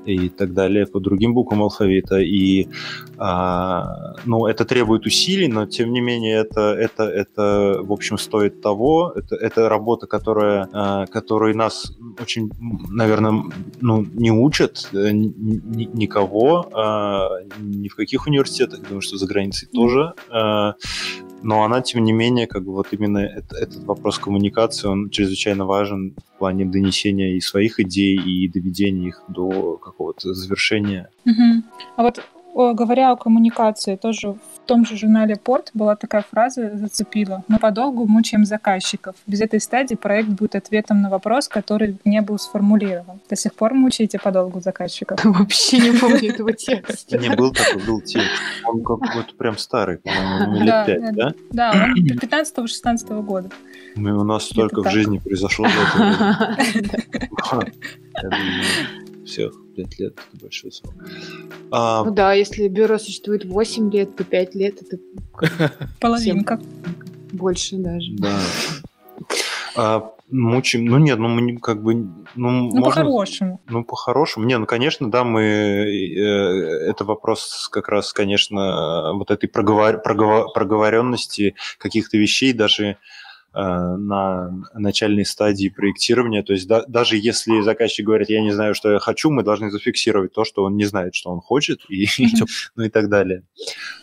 и 0.06 0.30
так 0.30 0.54
далее 0.54 0.86
по 0.86 1.00
другим 1.00 1.34
буквам 1.34 1.64
алфавита. 1.64 2.20
И 2.20 2.68
а, 3.18 4.14
ну, 4.26 4.46
это 4.46 4.66
требует 4.66 5.06
усилий, 5.06 5.48
но 5.48 5.66
тем 5.66 5.92
не 5.92 6.02
менее 6.02 6.38
это, 6.38 6.62
это, 6.74 7.04
это 7.04 7.80
в 7.82 7.92
общем, 7.92 8.18
стоит 8.18 8.62
того. 8.62 9.14
Это, 9.16 9.36
это 9.36 9.70
работа, 9.70 10.08
которая, 10.08 10.70
а, 10.72 11.06
которой 11.08 11.54
нас 11.54 11.92
очень, 12.22 12.52
наверное, 12.90 13.44
ну, 13.82 14.06
не 14.14 14.32
учат 14.32 14.90
э, 14.94 15.12
ни- 15.12 15.34
ни- 15.38 15.90
никого, 15.94 16.70
а, 16.74 17.30
ни 17.60 17.88
в 17.88 17.96
каких 17.96 18.28
университетах, 18.28 18.82
думаю, 18.82 19.02
что 19.02 19.18
за 19.18 19.28
границей 19.28 19.68
тоже. 19.68 19.97
А, 20.30 20.74
но 21.44 21.64
она, 21.64 21.82
тем 21.82 22.04
не 22.04 22.14
менее, 22.14 22.48
как 22.48 22.64
бы 22.64 22.74
вот 22.74 22.88
именно 22.92 23.20
это- 23.20 23.56
этот 23.56 23.84
вопрос 23.86 24.18
коммуникации, 24.20 24.88
он 24.88 25.10
чрезвычайно 25.10 25.66
важен 25.66 26.16
в 26.36 26.40
плане 26.40 26.66
донесения 26.66 27.36
и 27.36 27.42
своих 27.42 27.80
идей, 27.80 28.16
и 28.18 28.48
доведения 28.48 29.10
их 29.10 29.24
до 29.28 29.78
какого-то 29.78 30.34
завершения. 30.34 31.10
Мгм. 31.26 31.64
А 31.96 32.04
вот 32.04 32.24
говоря 32.76 33.12
о 33.12 33.16
коммуникации, 33.16 33.96
тоже 33.96 34.36
том 34.68 34.86
же 34.86 34.96
журнале 34.98 35.36
Порт 35.36 35.72
была 35.74 35.96
такая 35.96 36.24
фраза, 36.30 36.78
зацепила. 36.78 37.44
Мы 37.48 37.58
подолгу 37.58 38.06
мучаем 38.06 38.46
заказчиков. 38.46 39.16
Без 39.26 39.42
этой 39.42 39.60
стадии 39.60 39.96
проект 39.96 40.30
будет 40.30 40.54
ответом 40.56 41.02
на 41.02 41.10
вопрос, 41.10 41.48
который 41.48 41.98
не 42.06 42.22
был 42.22 42.38
сформулирован. 42.38 43.20
До 43.30 43.36
сих 43.36 43.56
пор 43.56 43.74
мучаете 43.74 44.20
подолгу 44.20 44.62
заказчиков? 44.62 45.20
Вообще 45.24 45.80
не 45.80 45.98
помню 45.98 46.34
этого 46.34 46.54
текста. 46.54 47.18
Не 47.18 47.36
был 47.36 47.52
такой, 47.52 47.84
был 47.84 48.02
текст. 48.02 48.30
Он 48.66 48.84
какой-то 48.84 49.34
прям 49.38 49.58
старый, 49.58 49.98
по-моему, 49.98 50.64
лет 50.64 50.86
пять, 50.86 51.16
да. 51.16 51.34
да? 51.52 51.74
Да, 51.74 51.86
он 51.86 51.96
15-16 51.96 53.24
года. 53.24 53.50
Ну, 53.96 54.20
у 54.20 54.24
нас 54.24 54.46
столько 54.46 54.84
в 54.84 54.92
жизни 54.92 55.18
произошло 55.18 55.66
всех 59.28 59.54
пять 59.76 60.00
лет 60.00 60.14
это 60.14 60.42
большой 60.42 60.72
срок. 60.72 60.94
А, 61.72 62.04
Ну 62.04 62.12
да, 62.12 62.34
если 62.34 62.68
бюро 62.68 62.98
существует 62.98 63.46
8 63.46 63.92
лет, 63.92 64.16
то 64.16 64.24
5 64.24 64.56
лет 64.56 64.80
это 64.82 64.98
Половинка. 66.00 66.60
больше 67.32 67.78
даже. 67.78 68.12
Да. 68.14 68.40
А, 69.76 70.12
Мучим. 70.30 70.84
Ну 70.86 70.98
нет, 70.98 71.20
ну 71.20 71.30
мы 71.30 71.42
не- 71.42 71.56
как 71.58 71.82
бы... 71.82 71.94
Ну, 71.94 72.12
Ну, 72.36 72.64
можно- 72.70 72.82
по-хорошему. 72.82 73.62
Ну, 73.70 73.86
по-хорошему. 73.86 74.46
Не, 74.46 74.58
ну, 74.58 74.66
конечно, 74.66 75.10
да, 75.10 75.24
мы... 75.24 75.42
э, 75.44 76.90
это 76.90 77.06
вопрос 77.06 77.70
как 77.72 77.88
раз, 77.88 78.12
конечно, 78.12 79.14
вот 79.14 79.32
этой 79.32 79.48
проговор- 79.48 80.02
проговор- 80.04 80.48
проговоренности 80.54 81.56
каких-то 81.78 82.18
вещей 82.18 82.52
даже 82.52 82.84
э, 82.86 82.96
на 83.62 84.52
начальной 84.74 85.26
стадии 85.26 85.70
проектирования. 85.70 86.44
То 86.44 86.54
есть 86.54 86.68
да- 86.68 86.86
даже 86.88 87.18
если 87.18 87.62
заказчик 87.62 88.06
говорит, 88.06 88.30
я 88.30 88.42
не 88.42 88.52
знаю, 88.52 88.76
что 88.76 88.92
я 88.92 89.00
хочу, 89.00 89.32
мы 89.32 89.44
должны 89.44 89.72
зафиксировать 89.72 90.34
то, 90.34 90.44
что 90.44 90.64
он 90.64 90.76
не 90.76 90.86
знает, 90.86 91.16
что 91.16 91.32
он 91.32 91.40
хочет, 91.40 91.82
и, 91.90 92.08
ну 92.76 92.84
и 92.84 92.90
так 92.90 93.10
далее. 93.10 93.44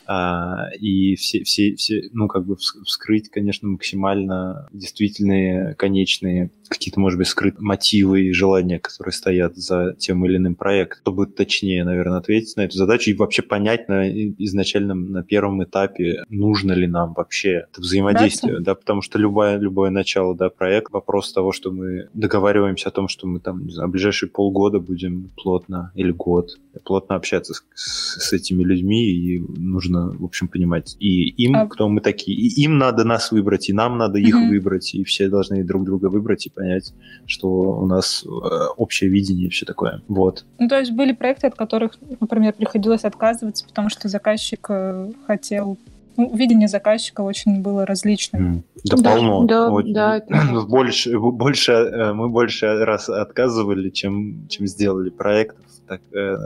А, 0.07 0.71
и 0.79 1.15
все, 1.17 1.45
все, 1.45 1.75
все, 1.77 2.09
ну, 2.13 2.29
как 2.29 2.45
бы 2.45 2.55
вс- 2.55 2.83
вскрыть, 2.85 3.31
конечно, 3.31 3.69
максимально 3.69 4.69
действительные, 4.73 5.75
конечные, 5.77 6.51
какие-то, 6.69 7.01
может 7.01 7.19
быть, 7.19 7.29
скрытые 7.29 7.63
мотивы 7.63 8.23
и 8.23 8.33
желания, 8.33 8.79
которые 8.79 9.13
стоят 9.13 9.57
за 9.57 9.95
тем 9.99 10.25
или 10.25 10.37
иным 10.37 10.55
проектом, 10.55 11.01
чтобы 11.03 11.27
точнее, 11.27 11.85
наверное, 11.85 12.19
ответить 12.19 12.57
на 12.57 12.63
эту 12.63 12.77
задачу 12.77 13.11
и 13.11 13.15
вообще 13.15 13.43
понять 13.43 13.89
на 13.89 14.09
изначальном, 14.11 15.13
на 15.13 15.23
первом 15.23 15.63
этапе, 15.65 16.25
нужно 16.29 16.73
ли 16.73 16.87
нам 16.87 17.15
вообще 17.15 17.67
это 17.71 17.81
взаимодействие, 17.81 18.61
да, 18.61 18.75
потому 18.75 19.03
что 19.03 19.19
любое, 19.19 19.59
любое 19.59 19.91
начало, 19.91 20.35
да, 20.35 20.51
проект, 20.51 20.93
вопрос 20.93 21.33
того, 21.33 21.53
что 21.53 21.71
мы 21.71 22.09
договариваемся 22.15 22.89
о 22.89 22.93
том, 22.93 23.09
что 23.09 23.27
мы 23.27 23.41
там, 23.41 23.67
не 23.67 23.73
знаю, 23.73 23.89
ближайшие 23.89 24.31
полгода 24.31 24.81
будем 24.81 25.31
плотно, 25.37 25.93
или 25.95 26.11
год, 26.11 26.59
плотно 26.85 27.17
общаться 27.17 27.55
с, 27.55 27.63
с 27.75 28.33
этими 28.33 28.63
людьми, 28.63 29.05
и 29.11 29.39
нужно, 29.41 30.09
в 30.19 30.25
общем, 30.25 30.49
понимать 30.49 30.97
и 30.99 31.29
им, 31.45 31.57
А- 31.57 31.67
кто 31.67 31.89
мы 31.89 32.01
такие, 32.01 32.37
и 32.37 32.63
им 32.63 32.79
надо 32.79 33.05
нас 33.05 33.31
выбрать, 33.33 33.69
и 33.69 33.73
нам 33.73 33.99
надо 33.99 34.19
их 34.19 34.35
Мгм. 34.35 34.49
выбрать, 34.49 34.95
и 34.95 35.05
все 35.05 35.29
должны 35.29 35.63
друг 35.65 35.85
друга 35.85 36.07
выбрать 36.07 36.47
и 36.47 36.51
понять, 36.51 36.93
что 37.27 37.49
у 37.49 37.87
нас 37.87 38.25
э, 38.25 38.29
общее 38.77 39.11
видение 39.11 39.47
и 39.47 39.51
все 39.51 39.67
такое. 39.67 40.03
Вот. 40.09 40.45
Ну, 40.59 40.69
то 40.69 40.79
есть 40.79 40.93
были 40.93 41.13
проекты, 41.13 41.47
от 41.47 41.55
которых, 41.55 41.93
например, 42.21 42.53
приходилось 42.55 43.05
отказываться, 43.05 43.67
потому 43.67 43.89
что 43.89 44.09
заказчик 44.09 44.67
э, 44.71 45.13
хотел... 45.27 45.79
Ну, 46.17 46.35
видение 46.37 46.69
заказчика 46.69 47.23
очень 47.23 47.63
было 47.63 47.87
различным. 47.87 48.65
Да, 48.85 48.97
Да, 48.97 49.15
полно. 49.15 49.45
да, 49.47 49.71
Очень. 49.71 49.95
да, 49.95 50.17
это 50.19 50.61
больше, 50.69 51.19
больше, 51.19 51.73
э, 51.73 52.13
мы 52.13 52.29
больше 52.29 52.85
раз 52.85 53.09
отказывали, 53.09 53.91
чем, 53.91 54.47
чем 54.49 54.67
сделали 54.67 55.11
проектов. 55.11 55.65
Так, 55.89 56.01
э, 56.15 56.37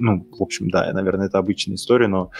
ну, 0.00 0.26
в 0.30 0.42
общем, 0.42 0.70
да, 0.70 0.92
наверное, 0.92 1.26
это 1.26 1.38
обычная 1.38 1.74
история, 1.76 2.08
но, 2.08 2.30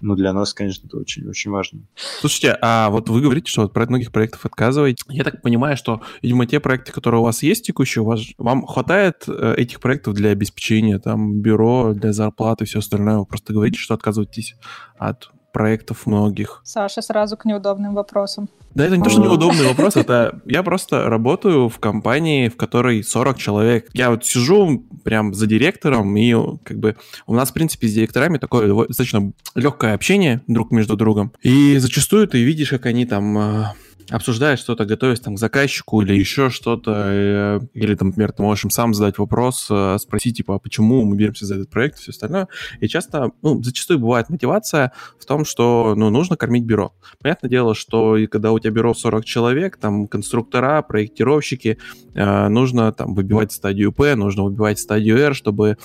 но 0.00 0.14
для 0.14 0.32
нас, 0.32 0.52
конечно, 0.54 0.86
это 0.86 0.98
очень, 0.98 1.28
очень 1.28 1.50
важно. 1.50 1.80
Слушайте, 1.94 2.56
а 2.60 2.90
вот 2.90 3.08
вы 3.08 3.20
говорите, 3.20 3.50
что 3.50 3.62
вот 3.62 3.72
про 3.72 3.86
многих 3.86 4.12
проектов 4.12 4.44
отказываете. 4.46 5.02
Я 5.08 5.24
так 5.24 5.42
понимаю, 5.42 5.76
что, 5.76 6.02
видимо, 6.22 6.46
те 6.46 6.60
проекты, 6.60 6.92
которые 6.92 7.20
у 7.20 7.24
вас 7.24 7.42
есть 7.42 7.66
текущие, 7.66 8.02
у 8.02 8.06
вас, 8.06 8.20
вам 8.38 8.66
хватает 8.66 9.24
э, 9.28 9.54
этих 9.56 9.80
проектов 9.80 10.14
для 10.14 10.30
обеспечения, 10.30 10.98
там, 10.98 11.40
бюро, 11.40 11.92
для 11.94 12.12
зарплаты 12.12 12.64
и 12.64 12.66
все 12.66 12.80
остальное. 12.80 13.18
Вы 13.18 13.26
просто 13.26 13.52
говорите, 13.52 13.78
что 13.78 13.94
отказываетесь 13.94 14.56
от 14.98 15.30
проектов 15.58 16.06
многих. 16.06 16.60
Саша 16.62 17.02
сразу 17.02 17.36
к 17.36 17.44
неудобным 17.44 17.92
вопросам. 17.94 18.48
Да, 18.76 18.86
это 18.86 18.96
не 18.96 19.02
то, 19.02 19.10
что 19.10 19.22
А. 19.22 19.24
неудобный 19.24 19.66
вопрос, 19.66 19.96
это 19.96 20.40
я 20.46 20.62
просто 20.62 21.10
работаю 21.10 21.68
в 21.68 21.80
компании, 21.80 22.48
в 22.48 22.56
которой 22.56 23.02
40 23.02 23.36
человек. 23.36 23.88
Я 23.92 24.10
вот 24.10 24.24
сижу 24.24 24.84
прям 25.02 25.34
за 25.34 25.48
директором, 25.48 26.16
и 26.16 26.32
как 26.62 26.78
бы 26.78 26.94
у 27.26 27.34
нас, 27.34 27.50
в 27.50 27.54
принципе, 27.54 27.88
с 27.88 27.92
директорами 27.94 28.38
такое 28.38 28.72
достаточно 28.86 29.32
легкое 29.56 29.94
общение 29.94 30.42
друг 30.46 30.70
между 30.70 30.96
другом. 30.96 31.32
И 31.42 31.76
зачастую 31.78 32.28
ты 32.28 32.44
видишь, 32.44 32.70
как 32.70 32.86
они 32.86 33.04
там 33.04 33.74
обсуждают 34.10 34.60
что-то, 34.60 34.84
готовясь 34.84 35.20
там 35.20 35.34
к 35.34 35.38
заказчику 35.38 36.00
или 36.02 36.14
еще 36.14 36.50
что-то, 36.50 36.92
э, 36.96 37.60
или 37.74 37.94
там, 37.94 38.08
например, 38.08 38.32
ты 38.32 38.42
можешь 38.42 38.64
им 38.64 38.70
сам 38.70 38.94
задать 38.94 39.18
вопрос, 39.18 39.66
э, 39.70 39.96
спросить, 39.98 40.38
типа, 40.38 40.56
а 40.56 40.58
почему 40.58 41.04
мы 41.04 41.16
беремся 41.16 41.46
за 41.46 41.56
этот 41.56 41.70
проект 41.70 41.98
и 41.98 42.02
все 42.02 42.10
остальное. 42.10 42.48
И 42.80 42.88
часто, 42.88 43.32
ну, 43.42 43.62
зачастую 43.62 43.98
бывает 43.98 44.30
мотивация 44.30 44.92
в 45.18 45.26
том, 45.26 45.44
что, 45.44 45.94
ну, 45.96 46.10
нужно 46.10 46.36
кормить 46.36 46.64
бюро. 46.64 46.92
Понятное 47.20 47.50
дело, 47.50 47.74
что 47.74 48.16
и 48.16 48.26
когда 48.26 48.52
у 48.52 48.58
тебя 48.58 48.70
бюро 48.70 48.94
40 48.94 49.24
человек, 49.24 49.76
там 49.76 50.06
конструктора, 50.06 50.82
проектировщики, 50.82 51.78
э, 52.14 52.48
нужно 52.48 52.92
там 52.92 53.14
выбивать 53.14 53.52
стадию 53.52 53.92
П, 53.92 54.14
нужно 54.14 54.44
выбивать 54.44 54.78
стадию 54.78 55.18
R, 55.18 55.34
чтобы, 55.34 55.76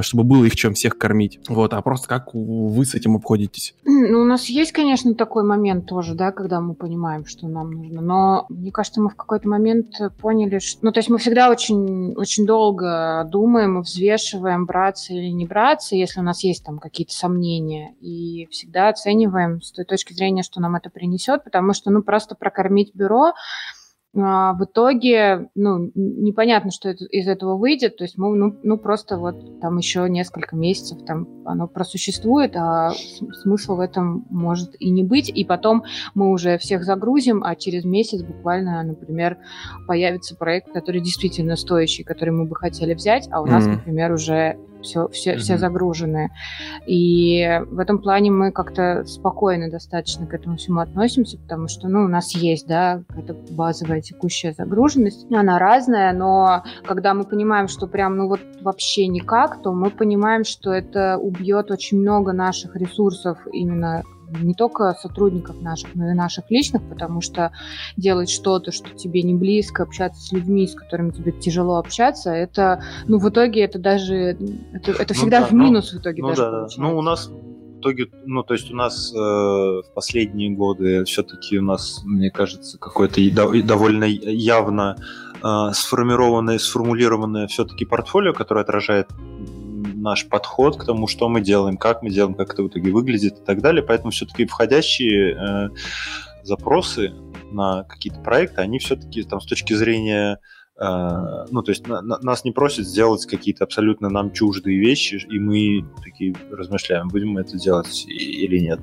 чтобы 0.00 0.24
было 0.24 0.44
их 0.44 0.56
чем 0.56 0.74
всех 0.74 0.98
кормить. 0.98 1.40
Вот, 1.48 1.72
а 1.72 1.82
просто 1.82 2.08
как 2.08 2.34
вы 2.34 2.84
с 2.84 2.94
этим 2.94 3.16
обходитесь? 3.16 3.74
Ну, 3.84 4.20
у 4.20 4.24
нас 4.24 4.46
есть, 4.46 4.72
конечно, 4.72 5.14
такой 5.14 5.44
момент 5.44 5.86
тоже, 5.86 6.14
да, 6.14 6.32
когда 6.32 6.60
мы 6.60 6.74
понимаем, 6.74 7.24
что 7.24 7.45
нам 7.48 7.70
нужно. 7.70 8.00
Но 8.00 8.46
мне 8.48 8.72
кажется, 8.72 9.00
мы 9.00 9.10
в 9.10 9.16
какой-то 9.16 9.48
момент 9.48 9.94
поняли, 10.20 10.58
что... 10.58 10.84
Ну, 10.84 10.92
то 10.92 10.98
есть 10.98 11.08
мы 11.08 11.18
всегда 11.18 11.50
очень, 11.50 12.14
очень 12.14 12.46
долго 12.46 13.28
думаем 13.30 13.80
взвешиваем, 13.80 14.66
браться 14.66 15.12
или 15.12 15.28
не 15.28 15.46
браться, 15.46 15.96
если 15.96 16.20
у 16.20 16.22
нас 16.22 16.42
есть 16.44 16.64
там 16.64 16.78
какие-то 16.78 17.12
сомнения. 17.12 17.94
И 18.00 18.46
всегда 18.50 18.88
оцениваем 18.88 19.60
с 19.62 19.72
той 19.72 19.84
точки 19.84 20.12
зрения, 20.12 20.42
что 20.42 20.60
нам 20.60 20.76
это 20.76 20.90
принесет, 20.90 21.44
потому 21.44 21.72
что, 21.72 21.90
ну, 21.90 22.02
просто 22.02 22.34
прокормить 22.34 22.94
бюро 22.94 23.32
в 24.14 24.64
итоге, 24.64 25.50
ну, 25.54 25.90
непонятно, 25.94 26.70
что 26.70 26.88
это- 26.88 27.04
из 27.04 27.28
этого 27.28 27.58
выйдет. 27.58 27.98
То 27.98 28.04
есть 28.04 28.16
мы, 28.16 28.34
ну, 28.34 28.56
ну, 28.62 28.78
просто 28.78 29.18
вот 29.18 29.60
там 29.60 29.76
еще 29.76 30.08
несколько 30.08 30.56
месяцев 30.56 31.04
там 31.04 31.28
оно 31.44 31.68
просуществует, 31.68 32.56
а 32.56 32.92
смысла 33.42 33.74
в 33.74 33.80
этом 33.80 34.26
может 34.30 34.74
и 34.78 34.90
не 34.90 35.04
быть. 35.04 35.28
И 35.28 35.44
потом 35.44 35.84
мы 36.14 36.30
уже 36.30 36.56
всех 36.56 36.84
загрузим, 36.84 37.42
а 37.44 37.54
через 37.56 37.84
месяц 37.84 38.22
буквально, 38.22 38.82
например, 38.82 39.36
появится 39.86 40.34
проект, 40.34 40.72
который 40.72 41.02
действительно 41.02 41.56
стоящий, 41.56 42.02
который 42.02 42.30
мы 42.30 42.46
бы 42.46 42.56
хотели 42.56 42.94
взять, 42.94 43.28
а 43.30 43.42
у 43.42 43.46
нас, 43.46 43.66
Мгм. 43.66 43.74
например, 43.76 44.12
уже 44.12 44.56
все, 44.86 45.08
все, 45.08 45.36
все 45.36 45.54
Мгм. 45.54 45.60
загружены. 45.60 46.30
И 46.86 47.60
в 47.70 47.78
этом 47.78 47.98
плане 47.98 48.30
мы 48.30 48.52
как-то 48.52 49.04
спокойно 49.04 49.70
достаточно 49.70 50.26
к 50.26 50.34
этому 50.34 50.56
всему 50.56 50.80
относимся, 50.80 51.38
потому 51.38 51.68
что, 51.68 51.88
ну, 51.88 52.04
у 52.04 52.08
нас 52.08 52.34
есть, 52.34 52.66
да, 52.66 53.02
какая-то 53.08 53.34
базовая 53.50 54.00
текущая 54.00 54.52
загруженность. 54.52 55.30
Она 55.32 55.58
разная, 55.58 56.12
но 56.12 56.62
когда 56.84 57.14
мы 57.14 57.24
понимаем, 57.24 57.68
что 57.68 57.86
прям, 57.86 58.16
ну, 58.16 58.28
вот 58.28 58.40
вообще 58.62 59.06
никак, 59.08 59.62
то 59.62 59.72
мы 59.72 59.90
понимаем, 59.90 60.44
что 60.44 60.72
это 60.72 61.18
убьет 61.18 61.70
очень 61.70 62.00
много 62.00 62.32
наших 62.32 62.76
ресурсов 62.76 63.38
именно 63.52 64.02
не 64.42 64.54
только 64.54 64.94
сотрудников 64.94 65.60
наших, 65.60 65.94
но 65.94 66.10
и 66.10 66.14
наших 66.14 66.50
личных, 66.50 66.82
потому 66.88 67.20
что 67.20 67.52
делать 67.96 68.30
что-то, 68.30 68.72
что 68.72 68.90
тебе 68.90 69.22
не 69.22 69.34
близко, 69.34 69.82
общаться 69.82 70.20
с 70.20 70.32
людьми, 70.32 70.66
с 70.66 70.74
которыми 70.74 71.10
тебе 71.10 71.32
тяжело 71.32 71.76
общаться, 71.76 72.30
это, 72.30 72.82
ну, 73.06 73.18
в 73.18 73.28
итоге 73.28 73.62
это 73.62 73.78
даже, 73.78 74.36
это, 74.72 74.92
это 74.92 75.14
Ну 75.14 75.14
всегда 75.14 75.40
да, 75.40 75.46
в 75.46 75.52
ну, 75.52 75.64
минус 75.64 75.92
в 75.92 75.98
итоге 75.98 76.22
Ну 76.22 76.28
даже 76.28 76.42
да, 76.42 76.50
получается. 76.50 76.80
Ну, 76.80 76.98
у 76.98 77.02
нас 77.02 77.26
в 77.28 77.80
итоге, 77.80 78.08
ну, 78.24 78.42
то 78.42 78.54
есть 78.54 78.70
у 78.70 78.76
нас 78.76 79.12
э, 79.14 79.18
в 79.18 79.84
последние 79.94 80.50
годы 80.50 81.04
все-таки 81.04 81.58
у 81.58 81.62
нас, 81.62 82.02
мне 82.04 82.30
кажется, 82.30 82.78
какое-то 82.78 83.20
довольно 83.62 84.04
явно 84.04 84.96
э, 85.42 85.72
сформированное, 85.72 86.58
сформулированное 86.58 87.46
все-таки 87.46 87.84
портфолио, 87.84 88.32
которое 88.32 88.62
отражает 88.62 89.08
наш 90.06 90.26
подход 90.28 90.76
к 90.76 90.84
тому, 90.84 91.06
что 91.08 91.28
мы 91.28 91.40
делаем, 91.40 91.76
как 91.76 92.02
мы 92.02 92.10
делаем, 92.10 92.34
как 92.34 92.54
это 92.54 92.62
в 92.62 92.68
итоге 92.68 92.90
выглядит 92.92 93.38
и 93.40 93.44
так 93.44 93.60
далее. 93.60 93.82
Поэтому 93.82 94.10
все-таки 94.10 94.46
входящие 94.46 95.34
э, 95.34 95.68
запросы 96.44 97.12
на 97.50 97.82
какие-то 97.84 98.20
проекты, 98.20 98.60
они 98.60 98.78
все-таки 98.78 99.22
там 99.24 99.40
с 99.40 99.46
точки 99.46 99.74
зрения 99.74 100.38
э, 100.80 101.46
ну, 101.50 101.62
то 101.62 101.70
есть 101.72 101.88
на- 101.88 102.02
на- 102.02 102.18
нас 102.20 102.44
не 102.44 102.52
просят 102.52 102.86
сделать 102.86 103.26
какие-то 103.26 103.64
абсолютно 103.64 104.08
нам 104.08 104.30
чуждые 104.32 104.78
вещи, 104.78 105.26
и 105.28 105.38
мы 105.38 105.84
такие 106.04 106.34
размышляем, 106.50 107.08
будем 107.08 107.30
мы 107.30 107.40
это 107.40 107.58
делать 107.58 108.04
или 108.06 108.58
нет. 108.58 108.80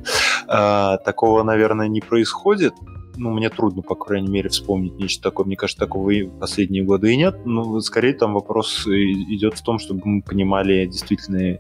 А, 0.48 0.98
такого, 0.98 1.44
наверное, 1.44 1.88
не 1.88 2.02
происходит. 2.02 2.74
Ну, 3.16 3.32
мне 3.32 3.50
трудно, 3.50 3.82
по 3.82 3.96
крайней 3.96 4.30
мере, 4.30 4.50
вспомнить 4.50 4.96
нечто 4.96 5.24
такое. 5.24 5.46
Мне 5.46 5.56
кажется, 5.56 5.80
такого 5.80 6.10
и 6.10 6.24
в 6.24 6.40
последние 6.40 6.84
годы 6.84 7.14
и 7.14 7.18
нет. 7.18 7.46
Ну, 7.46 7.80
скорее 7.82 8.14
там 8.14 8.34
вопрос 8.34 8.88
и- 8.88 9.36
идет 9.36 9.56
в 9.56 9.62
том, 9.62 9.80
чтобы 9.80 10.02
мы 10.04 10.22
понимали 10.22 10.86
действительно, 10.86 11.60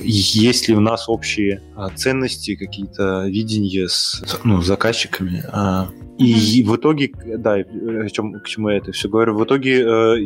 есть 0.00 0.68
ли 0.68 0.74
у 0.74 0.80
нас 0.80 1.08
общие 1.08 1.62
а, 1.76 1.90
ценности, 1.90 2.56
какие-то 2.56 3.26
видения 3.26 3.88
с 3.88 4.22
ну, 4.44 4.60
заказчиками. 4.60 5.44
И 6.20 6.62
в 6.62 6.76
итоге, 6.76 7.12
да, 7.38 7.54
о 7.54 8.08
чем, 8.10 8.34
к 8.34 8.46
чему 8.46 8.68
я 8.68 8.76
это 8.76 8.92
все 8.92 9.08
говорю, 9.08 9.36
в 9.36 9.44
итоге 9.44 9.82
э, 9.82 10.16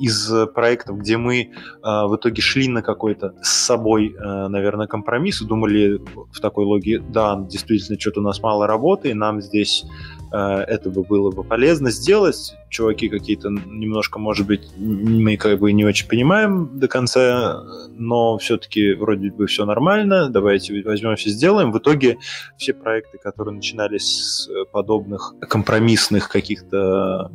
из 0.00 0.32
проектов, 0.54 0.98
где 0.98 1.16
мы 1.16 1.42
э, 1.42 1.48
в 1.82 2.16
итоге 2.16 2.42
шли 2.42 2.68
на 2.68 2.82
какой-то 2.82 3.34
с 3.42 3.66
собой, 3.66 4.14
э, 4.18 4.48
наверное, 4.48 4.86
компромисс 4.86 5.40
думали 5.42 6.00
в 6.32 6.40
такой 6.40 6.64
логике, 6.64 7.02
да, 7.08 7.36
действительно, 7.48 7.98
что-то 7.98 8.20
у 8.20 8.24
нас 8.24 8.42
мало 8.42 8.66
работы, 8.66 9.10
и 9.10 9.14
нам 9.14 9.40
здесь 9.40 9.84
э, 9.84 10.17
это 10.30 10.90
бы 10.90 11.02
было 11.02 11.30
бы 11.30 11.44
полезно 11.44 11.90
сделать. 11.90 12.54
Чуваки 12.68 13.08
какие-то 13.08 13.48
немножко, 13.48 14.18
может 14.18 14.46
быть, 14.46 14.68
мы 14.76 15.36
как 15.36 15.58
бы 15.58 15.72
не 15.72 15.84
очень 15.84 16.08
понимаем 16.08 16.78
до 16.78 16.88
конца, 16.88 17.62
но 17.90 18.38
все-таки 18.38 18.94
вроде 18.94 19.30
бы 19.30 19.46
все 19.46 19.64
нормально, 19.64 20.28
давайте 20.28 20.82
возьмемся, 20.82 21.30
сделаем. 21.30 21.72
В 21.72 21.78
итоге 21.78 22.18
все 22.56 22.74
проекты, 22.74 23.18
которые 23.18 23.54
начинались 23.54 24.04
с 24.04 24.48
э, 24.48 24.64
подобных 24.70 25.34
компромиссных 25.48 26.28
каких-то 26.28 27.30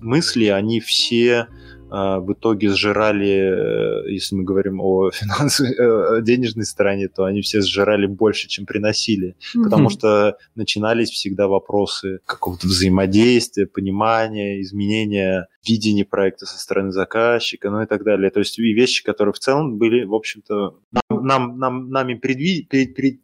мысли, 0.00 0.46
они 0.46 0.80
все 0.80 1.48
в 1.90 2.32
итоге 2.32 2.70
сжирали, 2.70 4.04
э, 4.06 4.10
если 4.10 4.36
мы 4.36 4.44
говорим 4.44 4.80
о 4.80 5.10
финансовой, 5.12 5.72
э, 5.72 6.22
денежной 6.22 6.64
стороне, 6.64 7.08
то 7.08 7.24
они 7.24 7.40
все 7.40 7.60
сжирали 7.60 8.06
больше, 8.06 8.48
чем 8.48 8.66
приносили. 8.66 9.36
Mm-hmm. 9.38 9.64
Потому 9.64 9.90
что 9.90 10.36
начинались 10.54 11.10
всегда 11.10 11.48
вопросы 11.48 12.20
какого-то 12.26 12.66
взаимодействия, 12.66 13.66
понимания, 13.66 14.60
изменения 14.60 15.48
видения 15.66 16.04
проекта 16.04 16.46
со 16.46 16.58
стороны 16.58 16.92
заказчика, 16.92 17.70
ну 17.70 17.82
и 17.82 17.86
так 17.86 18.04
далее. 18.04 18.30
То 18.30 18.40
есть 18.40 18.58
и 18.58 18.72
вещи, 18.72 19.04
которые 19.04 19.32
в 19.32 19.38
целом 19.38 19.78
были, 19.78 20.04
в 20.04 20.14
общем-то, 20.14 20.78
нам, 20.92 21.26
нам, 21.26 21.58
нам, 21.58 21.90
нами 21.90 22.14
предви... 22.14 22.66
пред, 22.68 22.94
пред, 22.94 23.20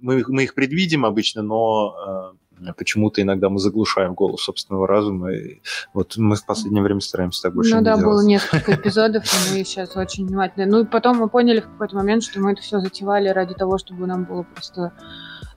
мы, 0.00 0.24
мы 0.28 0.44
их 0.44 0.54
предвидим 0.54 1.04
обычно, 1.04 1.42
но 1.42 2.34
э, 2.34 2.47
почему-то 2.76 3.22
иногда 3.22 3.48
мы 3.48 3.58
заглушаем 3.58 4.14
голос 4.14 4.42
собственного 4.42 4.86
разума. 4.86 5.32
И 5.32 5.60
вот 5.94 6.16
мы 6.16 6.36
в 6.36 6.44
последнее 6.44 6.82
время 6.82 7.00
стараемся 7.00 7.42
так 7.42 7.54
больше 7.54 7.72
Ну 7.72 7.78
не 7.78 7.84
да, 7.84 7.96
делать. 7.96 8.04
было 8.04 8.24
несколько 8.24 8.74
эпизодов, 8.74 9.24
и 9.24 9.58
мы 9.58 9.64
сейчас 9.64 9.96
очень 9.96 10.26
внимательны. 10.26 10.66
Ну 10.66 10.80
и 10.80 10.84
потом 10.84 11.18
мы 11.18 11.28
поняли 11.28 11.60
в 11.60 11.68
какой-то 11.68 11.96
момент, 11.96 12.22
что 12.22 12.40
мы 12.40 12.52
это 12.52 12.62
все 12.62 12.80
затевали 12.80 13.28
ради 13.28 13.54
того, 13.54 13.78
чтобы 13.78 14.06
нам 14.06 14.24
было 14.24 14.42
просто 14.42 14.92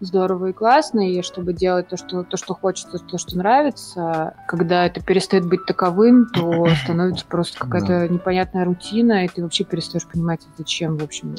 здорово 0.02 0.48
и 0.48 0.54
классно, 0.54 1.10
и 1.10 1.22
чтобы 1.22 1.54
делать 1.54 1.88
то, 1.88 1.98
что, 1.98 2.24
то, 2.24 2.36
что 2.36 2.54
хочется, 2.54 2.98
то, 2.98 3.18
что 3.18 3.38
нравится. 3.38 4.34
Когда 4.48 4.86
это 4.86 5.02
перестает 5.02 5.46
быть 5.46 5.66
таковым, 5.66 6.28
то 6.28 6.68
становится 6.84 7.26
просто 7.26 7.60
какая-то 7.60 8.10
непонятная 8.10 8.66
рутина, 8.66 9.26
и 9.26 9.28
ты 9.28 9.44
вообще 9.44 9.64
перестаешь 9.64 10.08
понимать, 10.08 10.42
зачем, 10.58 10.98
в 10.98 11.04
общем. 11.04 11.36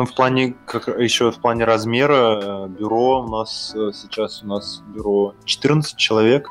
Ну, 0.00 0.06
в 0.06 0.14
плане, 0.14 0.54
как 0.64 0.88
еще 0.98 1.30
в 1.30 1.38
плане 1.40 1.66
размера, 1.66 2.40
э, 2.42 2.68
бюро 2.68 3.22
у 3.22 3.28
нас 3.28 3.74
э, 3.76 3.90
сейчас 3.92 4.42
у 4.42 4.46
нас 4.46 4.82
бюро 4.94 5.34
14 5.44 5.94
человек. 5.98 6.48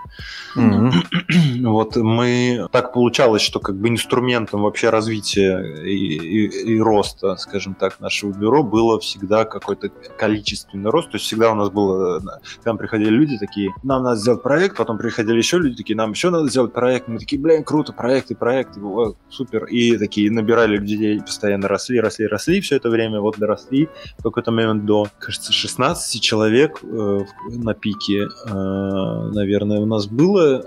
Мгм. 0.55 0.91
Вот 1.63 1.95
мы 1.95 2.67
так 2.71 2.93
получалось, 2.93 3.41
что 3.41 3.59
как 3.59 3.75
бы 3.75 3.89
инструментом 3.89 4.61
вообще 4.61 4.91
развития 4.91 5.57
и, 5.83 6.17
и- 6.17 6.73
и 6.75 6.79
роста, 6.79 7.37
скажем 7.37 7.73
так, 7.73 7.99
нашего 7.99 8.31
бюро 8.33 8.61
было 8.61 8.99
всегда 8.99 9.45
какой-то 9.45 9.89
количественный 9.89 10.91
рост. 10.91 11.09
То 11.09 11.15
есть 11.15 11.25
всегда 11.25 11.51
у 11.51 11.55
нас 11.55 11.71
было, 11.71 12.19
э, 12.19 12.59
к 12.61 12.65
нам 12.65 12.77
приходили 12.77 13.09
люди 13.09 13.39
такие, 13.39 13.71
нам 13.81 14.03
надо 14.03 14.17
сделать 14.19 14.43
проект, 14.43 14.77
потом 14.77 14.99
приходили 14.99 15.37
еще 15.37 15.57
люди 15.57 15.77
такие, 15.77 15.97
нам 15.97 16.11
еще 16.11 16.29
надо 16.29 16.47
сделать 16.49 16.71
проект. 16.71 17.07
Мы 17.07 17.17
такие, 17.17 17.41
блин, 17.41 17.63
круто, 17.63 17.93
проекты, 17.93 18.35
проекты, 18.35 18.79
о, 18.79 19.13
супер. 19.27 19.65
И 19.65 19.97
такие 19.97 20.29
набирали 20.29 20.77
людей, 20.77 21.19
постоянно 21.19 21.67
росли, 21.67 21.99
росли, 21.99 22.27
росли 22.27 22.61
все 22.61 22.75
это 22.75 22.91
время, 22.91 23.19
вот 23.21 23.38
доросли 23.39 23.89
в 24.17 24.23
какой-то 24.23 24.51
момент 24.51 24.85
до, 24.85 25.07
кажется, 25.19 25.53
16 25.53 26.21
человек 26.21 26.79
э, 26.83 27.19
на 27.49 27.73
пике, 27.73 28.27
э, 28.27 28.49
наверное, 28.49 29.79
у 29.79 29.85
нас 29.85 30.07
было. 30.07 30.63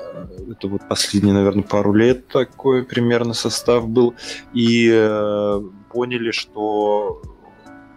Это 0.51 0.69
вот 0.69 0.83
последние, 0.89 1.35
наверное, 1.35 1.65
пару 1.65 1.93
лет 1.93 2.29
такой 2.29 2.85
примерно 2.85 3.35
состав 3.35 3.89
был. 3.89 4.15
И 4.53 4.91
э, 4.93 5.63
поняли, 5.93 6.31
что 6.31 7.23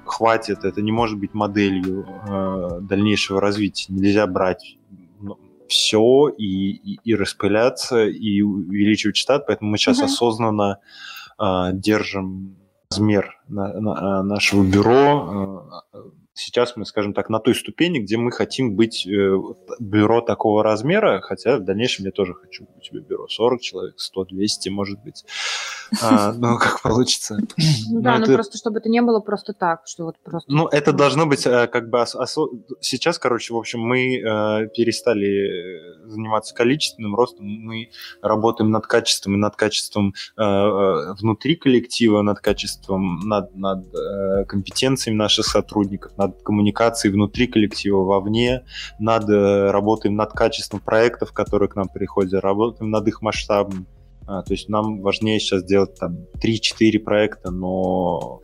хватит, 0.05 0.63
это 0.63 0.81
не 0.81 0.91
может 0.91 1.17
быть 1.17 1.33
моделью 1.33 2.05
э, 2.27 2.79
дальнейшего 2.81 3.41
развития. 3.41 3.93
Нельзя 3.93 4.27
брать 4.27 4.77
все 5.67 6.29
и, 6.37 6.71
и, 6.71 6.99
и 7.03 7.15
распыляться, 7.15 8.05
и 8.05 8.41
увеличивать 8.41 9.17
штат, 9.17 9.47
поэтому 9.47 9.71
мы 9.71 9.77
сейчас 9.77 9.97
Мгм. 9.97 10.05
осознанно 10.05 10.79
э, 11.39 11.69
держим 11.73 12.55
размер 12.91 13.37
на- 13.47 13.73
на- 13.79 14.19
э, 14.19 14.23
нашего 14.23 14.63
бюро. 14.63 15.83
Сейчас 16.37 16.75
мы, 16.75 16.85
скажем 16.85 17.13
так, 17.13 17.29
на 17.29 17.39
той 17.39 17.55
ступени, 17.55 17.99
где 17.99 18.17
мы 18.17 18.29
хотим 18.29 18.75
быть 18.75 19.07
э, 19.07 19.37
бюро 19.79 20.19
такого 20.19 20.63
размера, 20.63 21.21
хотя 21.21 21.57
в 21.57 21.63
дальнейшем 21.63 22.03
я 22.03 22.11
тоже 22.11 22.33
хочу 22.33 22.67
у 22.75 22.81
тебя 22.81 22.99
бюро 22.99 23.29
40 23.29 23.61
человек, 23.61 23.93
100, 23.97 24.25
200, 24.25 24.67
может 24.67 25.01
быть. 25.01 25.23
А, 26.01 26.33
Ну, 26.33 26.57
как 26.59 26.81
получится. 26.81 27.37
Ну 27.89 28.01
да, 28.01 28.17
Ну, 28.19 28.25
ну 28.25 28.33
просто 28.33 28.57
чтобы 28.57 28.79
это 28.79 28.89
не 28.89 29.01
было 29.01 29.21
просто 29.21 29.53
так, 29.53 29.83
что 29.85 30.03
вот 30.03 30.17
просто... 30.25 30.51
Ну, 30.51 30.67
это 30.67 30.91
должно 30.91 31.25
быть 31.25 31.45
э, 31.47 31.67
как 31.67 31.89
бы... 31.89 32.03
Сейчас, 32.81 33.17
короче, 33.17 33.53
в 33.53 33.57
общем, 33.57 33.79
мы 33.79 34.17
э, 34.17 34.67
перестали 34.75 36.05
заниматься 36.05 36.53
количественным 36.53 37.15
ростом, 37.15 37.45
мы 37.45 37.91
работаем 38.21 38.71
над 38.71 38.87
качеством 38.87 39.35
и 39.35 39.37
над 39.37 39.55
качеством 39.55 40.13
внутри 40.35 41.55
коллектива, 41.55 42.21
над 42.21 42.39
качеством, 42.39 43.19
над, 43.23 43.55
над 43.55 43.85
компетенциями 44.47 45.17
наших 45.17 45.45
сотрудников, 45.45 46.15
над 46.17 46.24
коммуникацией 46.43 47.13
внутри 47.13 47.47
коллектива, 47.47 48.03
вовне, 48.03 48.63
над, 48.99 49.29
э, 49.29 49.71
работаем 49.71 50.15
над 50.15 50.31
качеством 50.31 50.79
проектов, 50.79 51.31
которые 51.33 51.69
к 51.69 51.75
нам 51.75 51.87
приходят, 51.87 52.43
работаем 52.43 52.91
над 52.91 53.07
их 53.07 53.21
масштабом. 53.21 53.85
А, 54.27 54.41
то 54.41 54.53
есть 54.53 54.69
нам 54.69 55.01
важнее 55.01 55.39
сейчас 55.39 55.63
делать 55.63 55.95
там 55.99 56.17
3-4 56.41 56.99
проекта, 56.99 57.51
но 57.51 58.41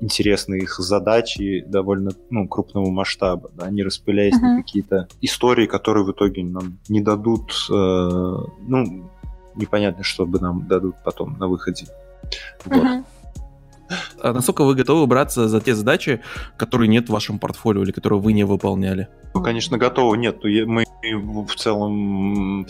интересны 0.00 0.56
их 0.56 0.76
задачи 0.78 1.64
довольно 1.66 2.10
ну, 2.30 2.48
крупного 2.48 2.90
масштаба, 2.90 3.50
да, 3.54 3.70
не 3.70 3.82
распыляясь 3.82 4.40
на 4.40 4.54
Мгм. 4.54 4.62
какие-то 4.62 5.08
истории, 5.20 5.66
которые 5.66 6.04
в 6.04 6.12
итоге 6.12 6.44
нам 6.44 6.78
не 6.88 7.00
дадут, 7.00 7.52
э, 7.70 7.72
ну, 7.72 9.10
непонятно, 9.54 10.02
что 10.02 10.26
бы 10.26 10.40
нам 10.40 10.66
дадут 10.66 10.96
потом 11.04 11.38
на 11.38 11.46
выходе. 11.46 11.86
Вот. 12.64 12.82
Мгм. 12.82 13.04
А 14.22 14.32
насколько 14.32 14.64
вы 14.64 14.74
готовы 14.74 15.06
браться 15.06 15.48
за 15.48 15.60
те 15.60 15.74
задачи, 15.74 16.20
которые 16.56 16.88
нет 16.88 17.08
в 17.08 17.12
вашем 17.12 17.38
портфолио 17.38 17.82
или 17.82 17.92
которые 17.92 18.20
вы 18.20 18.32
не 18.32 18.44
выполняли? 18.44 19.08
Ну, 19.34 19.42
конечно, 19.42 19.78
готовы. 19.78 20.16
Нет, 20.16 20.36
ну, 20.42 20.48
я- 20.48 20.66
мы 20.66 20.84
в 21.46 21.54
целом 21.56 22.66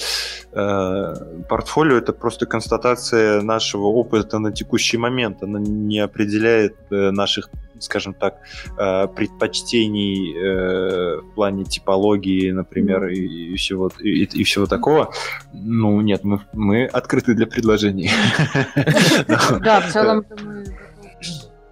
э, 0.53 1.15
портфолио 1.49 1.97
это 1.99 2.13
просто 2.13 2.47
констатация 2.47 3.43
нашего 3.43 3.87
опыта 3.87 4.39
на 4.39 4.51
текущий 4.53 4.97
момент. 4.99 5.43
Она 5.43 5.61
не 5.61 5.99
определяет 6.01 6.75
э, 6.91 7.11
наших, 7.11 7.49
скажем 7.79 8.15
так, 8.15 8.39
э, 8.79 9.07
предпочтений 9.09 10.35
э, 10.37 11.21
в 11.21 11.35
плане 11.35 11.65
типологии, 11.65 12.51
например, 12.51 13.07
и, 13.09 13.53
и 13.53 13.57
всего 13.57 13.91
и, 14.01 14.25
и 14.25 14.43
всего 14.45 14.67
такого. 14.67 15.13
Ну 15.53 16.01
нет, 16.01 16.25
мы, 16.25 16.41
мы 16.53 16.87
открыты 16.87 17.35
для 17.35 17.47
предложений. 17.47 18.11
Да, 19.61 19.81
в 19.81 19.93
целом. 19.93 20.25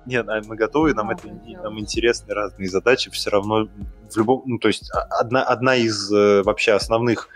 Нет, 0.06 0.28
а 0.28 0.40
мы 0.46 0.56
готовы, 0.56 0.94
нам 0.94 1.10
это 1.10 1.28
нам 1.62 1.78
интересны 1.78 2.34
разные 2.34 2.68
задачи, 2.68 3.10
все 3.10 3.30
равно 3.30 3.68
в 4.10 4.16
любом, 4.16 4.42
ну 4.46 4.58
то 4.58 4.68
есть 4.68 4.90
а- 4.92 5.20
одна 5.20 5.42
одна 5.42 5.76
из 5.76 6.12
э, 6.12 6.42
вообще 6.42 6.72
основных 6.72 7.28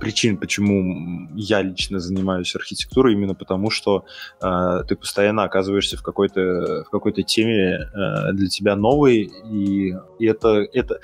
причин, 0.00 0.36
почему 0.36 1.28
я 1.34 1.62
лично 1.62 2.00
занимаюсь 2.00 2.54
архитектурой, 2.56 3.14
именно 3.14 3.34
потому 3.34 3.70
что 3.70 4.04
э, 4.42 4.82
ты 4.88 4.96
постоянно 4.96 5.44
оказываешься 5.44 5.96
в 5.96 6.02
какой-то 6.02 6.84
в 6.86 6.90
какой-то 6.90 7.22
теме 7.22 7.74
э, 7.78 8.32
для 8.32 8.48
тебя 8.48 8.76
новой, 8.76 9.30
и, 9.50 9.94
и 10.18 10.26
это 10.26 10.66
это 10.72 11.00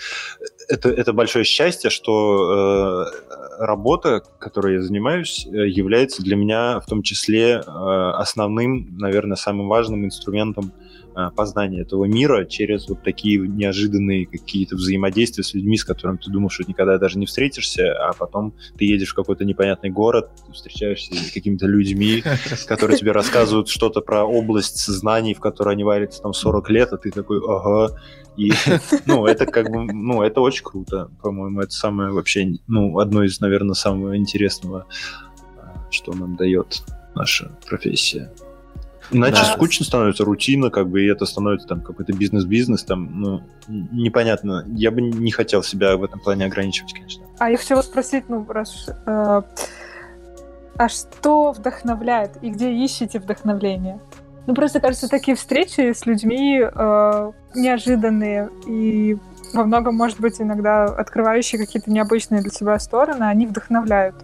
это 0.69 0.89
это 0.89 1.13
большое 1.13 1.45
счастье, 1.45 1.91
что 1.91 3.05
э, 3.05 3.65
работа, 3.65 4.23
которой 4.39 4.75
я 4.75 4.83
занимаюсь, 4.83 5.47
э, 5.47 5.69
является 5.69 6.23
для 6.23 6.37
меня 6.37 6.81
в 6.81 6.87
том 6.87 7.03
числе 7.03 7.55
э, 7.55 7.61
основным, 7.61 8.97
наверное, 8.99 9.37
самым 9.37 9.69
важным 9.69 10.05
инструментом 10.05 10.73
э, 11.17 11.31
познания 11.35 11.81
этого 11.81 12.05
мира 12.05 12.45
через 12.45 12.89
вот 12.89 13.03
такие 13.03 13.39
неожиданные 13.39 14.27
какие-то 14.27 14.77
взаимодействия 14.77 15.43
с 15.43 15.55
людьми, 15.55 15.77
с 15.77 15.85
которыми 15.85 16.19
ты 16.19 16.31
думал, 16.31 16.51
что 16.51 16.65
никогда 16.65 16.99
даже 16.99 17.19
не 17.19 17.27
встретишься, 17.27 17.93
а 17.93 18.13
потом 18.13 18.55
ты 18.77 18.85
едешь 18.85 19.11
в 19.11 19.15
какой-то 19.15 19.45
непонятный 19.45 19.91
город, 19.91 20.31
встречаешься 20.53 21.15
с 21.15 21.33
какими-то 21.33 21.67
людьми, 21.67 22.23
которые 22.67 22.99
тебе 22.99 23.13
рассказывают 23.13 23.69
что-то 23.69 24.01
про 24.01 24.25
область 24.25 24.87
знаний, 24.87 25.35
в 25.35 25.41
которой 25.41 25.75
они 25.75 25.85
варятся 25.85 26.23
там 26.23 26.33
40 26.33 26.71
лет, 26.71 26.93
а 26.93 26.99
ты 26.99 27.11
такой, 27.11 27.39
ага, 27.39 27.97
и, 28.37 28.53
ну, 29.07 29.27
это 29.27 29.47
как 29.47 29.71
бы, 29.71 29.93
ну, 29.93 30.23
это 30.23 30.41
очень 30.41 30.63
круто, 30.63 31.11
по-моему, 31.23 31.61
это 31.61 31.73
самое 31.73 32.11
вообще, 32.11 32.59
ну, 32.67 32.99
одно 32.99 33.25
из, 33.25 33.41
наверное, 33.41 33.75
самого 33.75 34.17
интересного, 34.17 34.87
а, 35.59 35.87
что 35.91 36.13
нам 36.13 36.37
дает 36.37 36.83
наша 37.15 37.57
профессия. 37.67 38.31
Иначе 39.11 39.43
Да. 39.43 39.55
скучно 39.55 39.85
становится, 39.87 40.25
рутина, 40.25 40.71
как 40.71 40.89
бы, 40.89 41.03
и 41.03 41.07
это 41.07 41.27
становится 41.27 41.69
там 41.69 41.81
какой-то 41.81 42.13
бизнес-бизнес, 42.13 42.85
там, 42.85 43.21
ну, 43.21 43.43
непонятно. 43.69 44.65
Я 44.69 44.91
бы 44.91 45.01
не 45.01 45.31
хотел 45.31 45.63
себя 45.63 45.97
в 45.97 46.05
этом 46.05 46.21
плане 46.21 46.47
ограничивать, 46.47 46.93
конечно. 46.93 47.25
А 47.39 47.51
я 47.51 47.57
хотела 47.57 47.83
спросить, 47.83 48.25
ну, 48.29 48.45
раз... 48.49 48.89
э, 48.89 49.43
а 50.79 50.89
что 50.89 51.53
вдохновляет 51.53 52.33
и 52.43 52.51
где 52.51 52.73
ищете 52.73 53.19
вдохновление? 53.19 54.01
Ну, 54.47 54.55
просто, 54.55 54.81
кажется, 54.81 55.09
такие 55.09 55.37
встречи 55.37 55.93
с 55.93 56.07
людьми 56.07 56.61
э, 56.63 57.33
неожиданные 57.55 58.49
и 58.67 59.17
во 59.53 59.65
многом, 59.65 59.95
может 59.95 60.21
быть, 60.21 60.41
иногда 60.41 60.85
открывающие 60.85 61.59
какие-то 61.59 61.91
необычные 61.91 62.43
для 62.43 62.51
себя 62.51 62.79
стороны, 62.79 63.25
они 63.25 63.47
вдохновляют. 63.47 64.15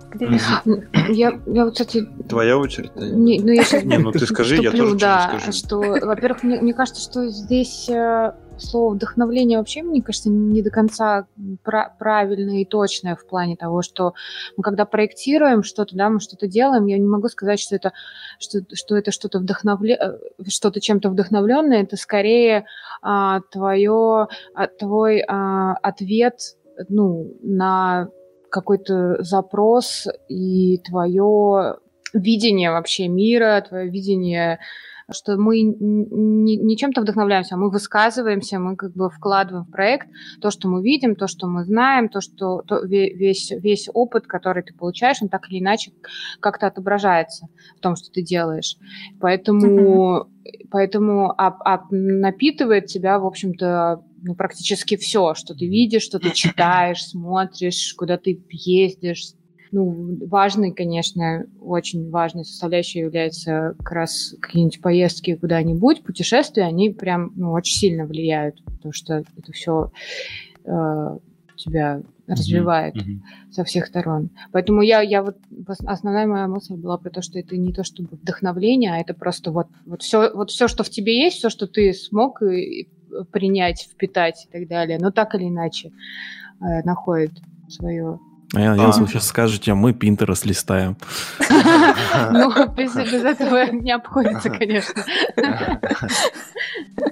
Я, 1.08 1.38
я 1.46 1.64
вот, 1.64 1.72
кстати, 1.72 2.08
Твоя 2.28 2.58
очередь, 2.58 2.94
не, 2.96 3.40
ну 3.40 3.48
я 3.48 3.64
сейчас 3.64 3.82
Не, 3.84 3.98
ну 3.98 4.12
ты 4.12 4.26
скажи, 4.26 4.56
я 4.56 4.70
тоже 4.70 4.96
да, 4.96 5.38
что, 5.50 5.80
во-первых, 5.80 6.42
мне, 6.42 6.60
мне 6.60 6.74
кажется, 6.74 7.02
что 7.02 7.28
здесь 7.28 7.88
э, 7.88 8.32
слово 8.62 8.94
вдохновление 8.94 9.58
вообще, 9.58 9.82
мне 9.82 10.02
кажется, 10.02 10.30
не 10.30 10.62
до 10.62 10.70
конца 10.70 11.26
правильное 11.98 12.62
и 12.62 12.64
точное 12.64 13.16
в 13.16 13.26
плане 13.26 13.56
того, 13.56 13.82
что 13.82 14.14
мы 14.56 14.62
когда 14.62 14.84
проектируем 14.84 15.62
что-то, 15.62 15.96
да, 15.96 16.08
мы 16.08 16.20
что-то 16.20 16.46
делаем, 16.46 16.86
я 16.86 16.98
не 16.98 17.06
могу 17.06 17.28
сказать, 17.28 17.60
что 17.60 17.76
это 17.76 17.92
что, 18.38 18.60
что 18.72 18.96
это 18.96 19.10
что-то 19.10 19.38
вдохновле, 19.38 19.98
э, 20.00 20.18
что-то 20.48 20.80
чем-то 20.80 21.10
вдохновленное, 21.10 21.82
это 21.82 21.96
скорее 21.96 22.64
а, 23.02 23.40
твое, 23.50 24.28
а, 24.54 24.66
твой 24.66 25.22
а, 25.26 25.74
ответ 25.74 26.56
ну, 26.88 27.34
на 27.42 28.08
какой-то 28.50 29.22
запрос 29.22 30.06
и 30.28 30.78
твое 30.78 31.76
видение 32.12 32.70
вообще 32.70 33.08
мира, 33.08 33.64
твое 33.66 33.88
видение 33.88 34.58
что 35.12 35.36
мы 35.36 35.60
не, 35.62 36.56
не 36.56 36.76
чем-то 36.76 37.00
вдохновляемся, 37.00 37.54
а 37.54 37.58
мы 37.58 37.70
высказываемся, 37.70 38.58
мы 38.58 38.76
как 38.76 38.92
бы 38.92 39.10
вкладываем 39.10 39.64
в 39.64 39.70
проект 39.70 40.08
то, 40.40 40.50
что 40.50 40.68
мы 40.68 40.82
видим, 40.82 41.16
то, 41.16 41.26
что 41.26 41.46
мы 41.46 41.64
знаем, 41.64 42.08
то, 42.08 42.20
что 42.20 42.62
то, 42.62 42.80
весь, 42.84 43.50
весь 43.50 43.88
опыт, 43.92 44.26
который 44.26 44.62
ты 44.62 44.74
получаешь, 44.74 45.22
он 45.22 45.28
так 45.28 45.48
или 45.50 45.60
иначе 45.60 45.92
как-то 46.40 46.66
отображается 46.66 47.46
в 47.76 47.80
том, 47.80 47.96
что 47.96 48.10
ты 48.10 48.22
делаешь. 48.22 48.76
Поэтому, 49.20 50.26
mm-hmm. 50.26 50.68
поэтому 50.70 51.30
а, 51.36 51.56
а 51.64 51.82
напитывает 51.90 52.86
тебя, 52.86 53.18
в 53.18 53.26
общем-то, 53.26 54.04
ну, 54.22 54.34
практически 54.34 54.96
все, 54.96 55.34
что 55.34 55.54
ты 55.54 55.66
видишь, 55.66 56.02
что 56.02 56.18
ты 56.18 56.30
читаешь, 56.30 57.04
смотришь, 57.04 57.94
куда 57.96 58.18
ты 58.18 58.42
ездишь, 58.50 59.32
ну, 59.72 60.18
важной, 60.26 60.72
конечно, 60.72 61.46
очень 61.60 62.10
важной 62.10 62.44
составляющей 62.44 63.00
является 63.00 63.74
как 63.78 63.92
раз 63.92 64.34
какие-нибудь 64.40 64.82
поездки 64.82 65.34
куда-нибудь, 65.34 66.02
путешествия, 66.02 66.64
они 66.64 66.90
прям 66.90 67.32
ну, 67.34 67.52
очень 67.52 67.76
сильно 67.76 68.04
влияют, 68.04 68.62
потому 68.64 68.92
что 68.92 69.24
это 69.36 69.52
все 69.52 69.90
э, 70.64 71.18
тебя 71.56 72.02
развивает 72.26 72.96
mm-hmm. 72.96 73.50
со 73.50 73.64
всех 73.64 73.86
сторон. 73.86 74.30
Поэтому 74.52 74.82
я, 74.82 75.00
я 75.00 75.22
вот 75.22 75.38
основная 75.86 76.26
моя 76.26 76.48
мысль 76.48 76.74
была 76.74 76.98
про 76.98 77.10
то, 77.10 77.22
что 77.22 77.38
это 77.38 77.56
не 77.56 77.72
то 77.72 77.82
чтобы 77.82 78.16
вдохновление, 78.16 78.92
а 78.92 78.98
это 78.98 79.14
просто 79.14 79.50
вот, 79.50 79.68
вот 79.86 80.02
все, 80.02 80.34
вот 80.34 80.50
все, 80.50 80.68
что 80.68 80.84
в 80.84 80.90
тебе 80.90 81.18
есть, 81.18 81.38
все, 81.38 81.48
что 81.48 81.66
ты 81.66 81.92
смог 81.94 82.42
и, 82.42 82.82
и 82.82 82.88
принять, 83.30 83.88
впитать 83.90 84.46
и 84.46 84.52
так 84.52 84.68
далее, 84.68 84.98
но 85.00 85.10
так 85.10 85.34
или 85.34 85.48
иначе 85.48 85.92
э, 86.60 86.82
находит 86.84 87.32
свое 87.68 88.18
а 88.54 88.60
я 88.60 88.70
надеялся, 88.70 89.00
а. 89.00 89.02
вы 89.02 89.08
сейчас 89.08 89.26
скажете, 89.26 89.72
мы 89.74 89.92
Pinterest 89.92 90.46
листаем. 90.46 90.96
Ну, 92.30 92.52
без 92.74 92.94
этого 92.96 93.70
не 93.72 93.92
обходится, 93.92 94.50
конечно. 94.50 95.02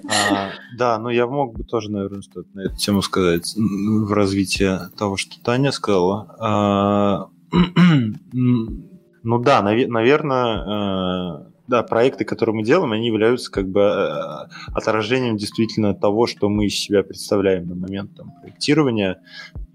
А, 0.09 0.51
да, 0.77 0.99
но 0.99 1.11
я 1.11 1.27
мог 1.27 1.57
бы 1.57 1.65
тоже, 1.65 1.91
наверное, 1.91 2.23
что-то 2.23 2.49
на 2.53 2.61
эту 2.67 2.77
тему 2.77 3.01
сказать 3.01 3.55
в 3.57 4.13
развитии 4.13 4.71
того, 4.97 5.17
что 5.17 5.43
Таня 5.43 5.73
сказала. 5.73 6.37
А, 6.39 7.29
ну 8.33 9.39
да, 9.39 9.63
наверное, 9.63 11.50
да, 11.71 11.83
проекты, 11.85 12.25
которые 12.25 12.57
мы 12.57 12.65
делаем, 12.65 12.93
они 12.93 13.07
являются 13.07 13.51
как 13.51 13.69
бы 13.69 13.81
э, 13.81 14.49
отражением 14.75 15.37
действительно 15.37 15.95
того, 15.95 16.27
что 16.27 16.49
мы 16.49 16.67
из 16.67 16.75
себя 16.75 17.03
представляем 17.03 17.69
на 17.69 17.77
момент 17.77 18.15
там, 18.17 18.33
проектирования 18.43 19.23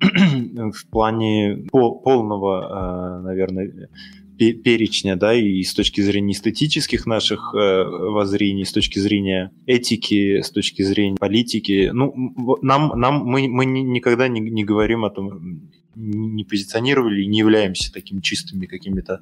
в 0.01 0.87
плане 0.91 1.65
полного, 1.71 3.21
э, 3.21 3.23
наверное, 3.23 3.89
перечня, 4.37 5.15
да, 5.15 5.33
и 5.33 5.63
с 5.63 5.73
точки 5.73 6.01
зрения 6.01 6.33
эстетических 6.33 7.05
наших 7.05 7.55
э, 7.55 7.83
воззрений, 7.85 8.65
с 8.65 8.73
точки 8.73 8.99
зрения 8.99 9.51
этики, 9.65 10.41
с 10.41 10.51
точки 10.51 10.81
зрения 10.81 11.15
политики. 11.17 11.91
Ну, 11.93 12.57
нам, 12.61 12.99
нам 12.99 13.23
мы, 13.23 13.47
мы 13.47 13.65
никогда 13.65 14.27
не, 14.27 14.41
не 14.41 14.65
говорим 14.65 15.05
о 15.05 15.09
том, 15.09 15.69
не 15.95 16.43
позиционировали 16.43 17.23
и 17.23 17.27
не 17.27 17.39
являемся 17.39 17.93
такими 17.93 18.19
чистыми 18.19 18.65
какими-то 18.65 19.21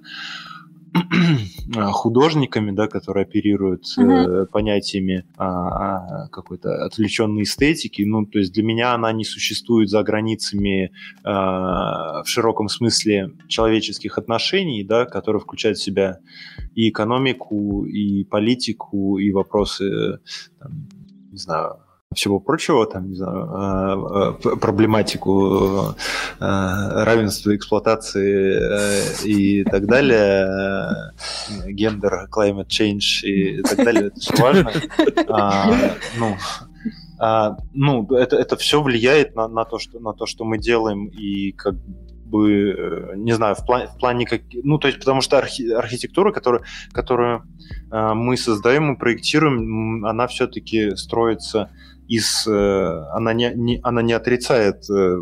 художниками, 1.91 2.71
да, 2.71 2.87
которые 2.87 3.23
оперируют 3.23 3.85
uh-huh. 3.97 4.43
э, 4.43 4.45
понятиями 4.45 5.25
а, 5.37 6.27
какой-то 6.27 6.85
отвлеченной 6.85 7.43
эстетики. 7.43 8.03
Ну, 8.03 8.25
то 8.25 8.39
есть 8.39 8.53
для 8.53 8.63
меня 8.63 8.93
она 8.93 9.11
не 9.11 9.25
существует 9.25 9.89
за 9.89 10.03
границами 10.03 10.91
а, 11.23 12.23
в 12.23 12.27
широком 12.27 12.69
смысле 12.69 13.31
человеческих 13.47 14.17
отношений, 14.17 14.83
да, 14.83 15.05
которые 15.05 15.41
включают 15.41 15.77
в 15.77 15.83
себя 15.83 16.19
и 16.75 16.89
экономику, 16.89 17.85
и 17.85 18.23
политику, 18.23 19.17
и 19.17 19.31
вопросы, 19.31 20.19
там, 20.59 20.87
не 21.31 21.37
знаю, 21.37 21.77
всего 22.13 22.39
прочего, 22.39 22.85
там, 22.85 23.09
не 23.09 23.15
знаю, 23.15 23.49
а, 23.51 23.93
а, 23.93 24.55
проблематику 24.55 25.95
а, 26.39 27.05
равенства 27.05 27.55
эксплуатации 27.55 29.23
и 29.23 29.63
так 29.63 29.85
далее, 29.85 31.13
гендер, 31.65 32.27
climate 32.31 32.67
change 32.67 33.23
и 33.23 33.61
так 33.61 33.77
далее, 33.77 34.07
это 34.07 34.19
все 34.19 34.35
важно. 34.41 34.71
Ну, 36.17 36.37
ну, 37.73 38.05
это, 38.15 38.35
это 38.35 38.57
все 38.57 38.81
влияет 38.81 39.35
на, 39.35 39.47
на, 39.47 39.63
то, 39.63 39.79
что, 39.79 39.99
на 39.99 40.13
то, 40.13 40.25
что 40.25 40.43
мы 40.43 40.57
делаем, 40.57 41.05
и 41.05 41.53
как 41.53 41.75
бы, 42.33 42.71
э, 42.71 43.15
не 43.15 43.33
знаю, 43.33 43.55
в 43.55 43.63
плане, 43.63 43.87
в 43.87 43.97
плане 43.99 44.25
как, 44.25 44.41
ну, 44.63 44.79
то 44.79 44.87
есть, 44.87 44.99
потому 44.99 45.21
что 45.21 45.37
архи, 45.37 45.71
архитектура, 45.71 46.31
которую, 46.31 46.63
которую 46.91 47.43
э, 47.91 48.13
мы 48.15 48.37
создаем 48.37 48.93
и 48.93 48.97
проектируем, 48.97 50.03
она 50.03 50.25
все-таки 50.25 50.95
строится 50.95 51.69
из, 52.07 52.47
э, 52.47 53.05
она 53.13 53.33
не, 53.33 53.53
не, 53.55 53.79
она 53.83 54.01
не 54.01 54.13
отрицает 54.13 54.89
э, 54.89 55.17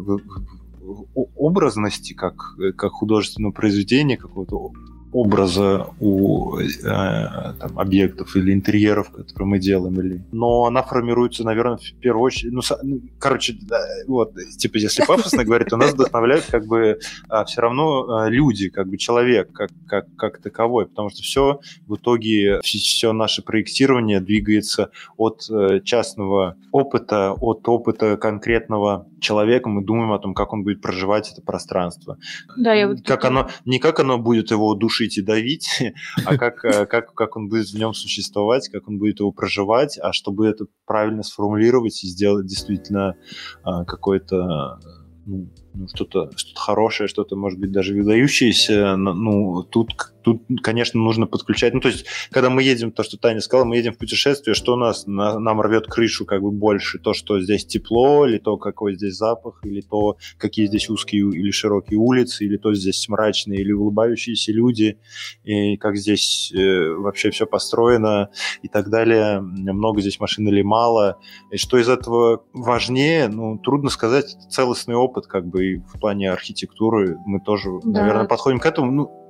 образности 1.36 2.14
как, 2.14 2.56
как 2.76 2.92
художественного 2.92 3.52
произведения, 3.52 4.18
какого-то 4.18 4.72
образа 5.14 5.88
у 6.00 6.58
э, 6.58 6.64
там, 6.84 7.78
объектов 7.78 8.36
или 8.36 8.54
интерьеров, 8.54 9.10
которые 9.12 9.48
мы 9.48 9.60
делаем, 9.60 10.00
или... 10.00 10.22
но 10.32 10.66
она 10.66 10.84
формируется, 10.84 11.44
наверное, 11.44 11.78
в 11.78 11.94
первую 12.00 12.24
очередь, 12.24 12.54
ну, 12.54 12.62
ну 12.84 13.02
короче, 13.20 13.56
да, 13.62 13.80
вот, 14.08 14.34
типа, 14.58 14.78
если 14.78 15.04
пафосно 15.06 15.44
говорить, 15.44 15.70
то 15.70 15.78
нас 15.78 15.94
вдохновляют 15.94 16.46
как 16.46 16.66
бы 16.66 17.00
а, 17.30 17.46
все 17.46 17.62
равно 17.62 18.10
а, 18.10 18.30
люди, 18.30 18.70
как 18.70 18.88
бы 18.88 18.98
человек, 18.98 19.52
как, 19.52 19.70
как, 19.88 20.06
как 20.16 20.42
таковой, 20.42 20.88
потому 20.88 21.10
что 21.10 21.22
все 21.22 21.60
в 21.88 21.96
итоге, 21.96 22.60
все, 22.62 22.78
все 22.80 23.14
наше 23.14 23.42
проектирование 23.42 24.22
двигается 24.22 24.92
от 25.18 25.44
э, 25.50 25.82
частного 25.84 26.56
опыта, 26.72 27.34
от 27.34 27.68
опыта 27.68 28.18
конкретного 28.18 29.08
человека, 29.22 29.70
мы 29.70 29.84
думаем 29.84 30.12
о 30.12 30.20
том, 30.20 30.34
как 30.34 30.52
он 30.54 30.64
будет 30.64 30.82
проживать 30.82 31.32
это 31.32 31.42
пространство. 31.42 32.18
Да, 32.58 32.74
я 32.74 32.88
вот... 32.88 33.02
Как 33.06 33.24
оно, 33.26 33.50
не 33.66 33.80
как 33.80 34.00
оно 34.00 34.18
будет 34.18 34.52
его 34.52 34.74
душить 34.76 35.18
и 35.18 35.22
давить, 35.22 35.82
а 36.26 36.38
как, 36.38 36.66
э, 36.66 36.86
как, 36.86 37.14
как 37.14 37.38
он 37.38 37.48
будет 37.48 37.68
в 37.68 37.78
нем 37.78 37.94
существовать, 37.94 38.70
как 38.70 38.88
он 38.88 38.98
будет 39.00 39.20
его 39.20 39.32
проживать, 39.32 39.98
а 40.02 40.12
чтобы 40.12 40.48
это 40.48 40.66
правильно 40.86 41.24
сформулировать 41.24 42.04
и 42.04 42.08
сделать 42.08 42.46
действительно 42.46 43.16
а, 43.64 43.86
какой-то 43.86 44.80
ну, 45.26 45.50
ну, 45.74 45.88
что-то 45.88 46.30
что 46.36 46.60
хорошее, 46.60 47.08
что-то, 47.08 47.36
может 47.36 47.60
быть, 47.60 47.72
даже 47.72 47.94
выдающееся, 47.94 48.96
ну, 48.98 49.64
тут, 49.64 49.92
тут, 50.22 50.42
конечно, 50.62 51.00
нужно 51.00 51.28
подключать. 51.28 51.74
Ну, 51.74 51.80
то 51.80 51.88
есть, 51.88 52.06
когда 52.32 52.50
мы 52.50 52.64
едем, 52.64 52.92
то, 52.92 53.04
что 53.04 53.18
Таня 53.18 53.42
сказала, 53.42 53.66
мы 53.66 53.78
едем 53.78 53.94
в 53.94 53.98
путешествие, 53.98 54.54
что 54.54 54.74
у 54.74 54.76
нас 54.76 55.08
на, 55.08 55.40
нам 55.40 55.62
рвет 55.62 55.88
крышу 55.88 56.26
как 56.26 56.42
бы 56.42 56.52
больше? 56.52 57.00
То, 57.00 57.14
что 57.14 57.40
здесь 57.40 57.66
тепло, 57.66 58.28
или 58.28 58.38
то, 58.38 58.58
какой 58.58 58.96
здесь 58.96 59.16
запах, 59.16 59.62
или 59.64 59.82
то, 59.82 60.18
какие 60.38 60.68
здесь 60.68 60.90
узкие 60.90 61.30
или 61.30 61.52
широкие 61.52 61.98
улицы, 61.98 62.46
или 62.46 62.58
то 62.58 62.74
здесь 62.74 63.08
мрачные 63.08 63.62
или 63.62 63.72
улыбающиеся 63.72 64.52
люди, 64.52 64.98
и 65.44 65.78
как 65.78 65.96
здесь 65.98 66.52
э, 66.54 66.90
вообще 66.90 67.32
все 67.32 67.46
построено 67.46 68.30
и 68.62 68.68
так 68.68 68.90
далее. 68.90 69.40
Много 69.42 70.02
здесь 70.02 70.20
машин 70.20 70.48
или 70.48 70.62
мало. 70.62 71.18
И 71.52 71.58
что 71.58 71.78
из 71.78 71.88
этого 71.88 72.44
важнее, 72.54 73.28
ну, 73.28 73.58
трудно 73.58 73.90
сказать, 73.90 74.36
целостный 74.50 74.96
опыт 74.96 75.28
как 75.28 75.48
бы 75.48 75.61
и 75.62 75.78
в 75.78 76.00
плане 76.00 76.32
архитектуры 76.32 77.18
мы 77.26 77.40
тоже, 77.40 77.70
да. 77.84 78.02
наверное, 78.02 78.26
подходим 78.26 78.60
к 78.60 78.66
этому. 78.66 78.92
Ну, 78.92 79.22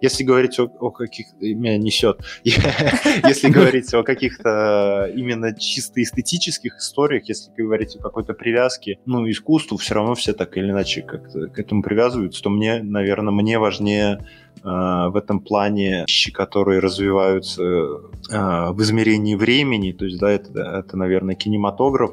если 0.00 0.24
говорить 0.24 0.58
о, 0.58 0.64
о 0.64 0.90
каких... 0.90 1.26
Меня 1.40 1.78
несет. 1.78 2.20
Если 2.44 3.48
говорить 3.48 3.92
о 3.94 4.02
каких-то 4.02 5.10
именно 5.14 5.58
чисто 5.58 6.02
эстетических 6.02 6.76
историях, 6.76 7.24
если 7.28 7.50
говорить 7.56 7.96
о 7.96 8.00
какой-то 8.00 8.34
привязке, 8.34 8.98
ну, 9.06 9.28
искусству, 9.28 9.76
все 9.76 9.94
равно 9.94 10.14
все 10.14 10.32
так 10.32 10.56
или 10.56 10.70
иначе 10.70 11.02
как-то 11.02 11.48
к 11.48 11.58
этому 11.58 11.82
привязываются, 11.82 12.42
то 12.42 12.50
мне, 12.50 12.82
наверное, 12.82 13.32
мне 13.32 13.58
важнее 13.58 14.26
э, 14.56 14.60
в 14.62 15.16
этом 15.16 15.40
плане 15.40 16.00
вещи, 16.02 16.30
которые 16.32 16.80
развиваются 16.80 17.62
э, 17.62 18.70
в 18.70 18.82
измерении 18.82 19.34
времени, 19.34 19.92
то 19.92 20.04
есть, 20.04 20.18
да, 20.18 20.30
это, 20.30 20.60
это 20.60 20.96
наверное, 20.96 21.34
кинематограф, 21.34 22.12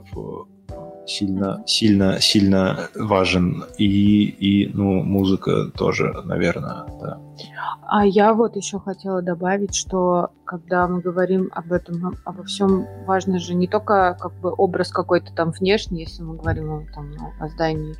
сильно, 1.05 1.63
сильно, 1.65 2.19
сильно 2.19 2.89
важен. 2.95 3.63
И, 3.77 4.23
и 4.25 4.71
ну, 4.73 5.03
музыка 5.03 5.71
тоже, 5.77 6.13
наверное, 6.25 6.85
да. 7.01 7.19
А 7.87 8.05
я 8.05 8.33
вот 8.33 8.55
еще 8.55 8.79
хотела 8.79 9.21
добавить, 9.21 9.75
что 9.75 10.31
когда 10.45 10.87
мы 10.87 11.01
говорим 11.01 11.49
об 11.53 11.71
этом, 11.71 12.15
обо 12.25 12.43
всем, 12.43 12.85
важно 13.05 13.39
же 13.39 13.55
не 13.55 13.67
только 13.67 14.17
как 14.19 14.33
бы 14.39 14.53
образ 14.55 14.91
какой-то 14.91 15.33
там 15.33 15.51
внешний, 15.51 16.01
если 16.01 16.21
мы 16.21 16.35
говорим 16.35 16.71
о, 16.71 16.85
там, 16.93 17.11
о 17.39 17.47
здании, 17.47 17.95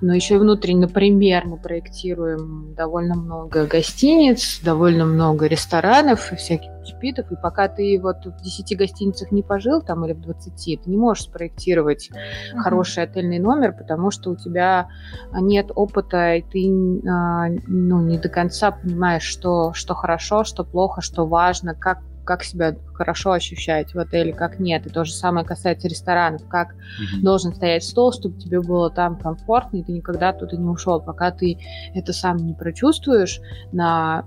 но 0.00 0.14
еще 0.14 0.36
и 0.36 0.38
внутренний. 0.38 0.82
Например, 0.82 1.46
мы 1.46 1.56
проектируем 1.56 2.74
довольно 2.74 3.14
много 3.14 3.66
гостиниц, 3.66 4.60
довольно 4.62 5.04
много 5.06 5.46
ресторанов 5.46 6.32
и 6.32 6.36
всяких 6.36 6.70
чипитов, 6.84 7.30
и 7.30 7.36
пока 7.36 7.68
ты 7.68 7.98
вот 8.00 8.24
в 8.24 8.42
10 8.42 8.76
гостиницах 8.76 9.30
не 9.32 9.42
пожил 9.42 9.82
там 9.82 10.04
или 10.04 10.12
в 10.12 10.20
20, 10.20 10.82
ты 10.82 10.90
не 10.90 10.96
можешь 10.96 11.24
спроектировать 11.24 12.10
uh-huh. 12.10 12.58
хороший 12.58 13.04
отельный 13.04 13.38
номер, 13.38 13.72
потому 13.72 14.10
что 14.10 14.30
у 14.30 14.36
тебя 14.36 14.88
нет 15.32 15.70
опыта, 15.74 16.36
и 16.36 16.42
ты 16.42 17.08
а, 17.08 17.48
ну, 17.66 18.00
не 18.02 18.18
до 18.18 18.28
конца 18.28 18.67
понимаешь, 18.72 19.22
что, 19.22 19.72
что 19.74 19.94
хорошо, 19.94 20.44
что 20.44 20.64
плохо, 20.64 21.00
что 21.00 21.26
важно, 21.26 21.74
как 21.74 21.98
как 22.28 22.44
себя 22.44 22.76
хорошо 22.92 23.32
ощущать 23.32 23.94
в 23.94 23.98
отеле, 23.98 24.34
как 24.34 24.60
нет. 24.60 24.86
И 24.86 24.90
то 24.90 25.02
же 25.02 25.14
самое 25.14 25.46
касается 25.46 25.88
ресторанов, 25.88 26.46
как 26.46 26.74
mm-hmm. 26.74 27.22
должен 27.22 27.54
стоять 27.54 27.84
стол, 27.84 28.12
чтобы 28.12 28.38
тебе 28.38 28.60
было 28.60 28.90
там 28.90 29.16
комфортно, 29.16 29.78
и 29.78 29.82
ты 29.82 29.92
никогда 29.92 30.34
туда 30.34 30.58
не 30.58 30.66
ушел, 30.66 31.00
пока 31.00 31.30
ты 31.30 31.58
это 31.94 32.12
сам 32.12 32.36
не 32.36 32.52
прочувствуешь 32.52 33.40
на 33.72 34.26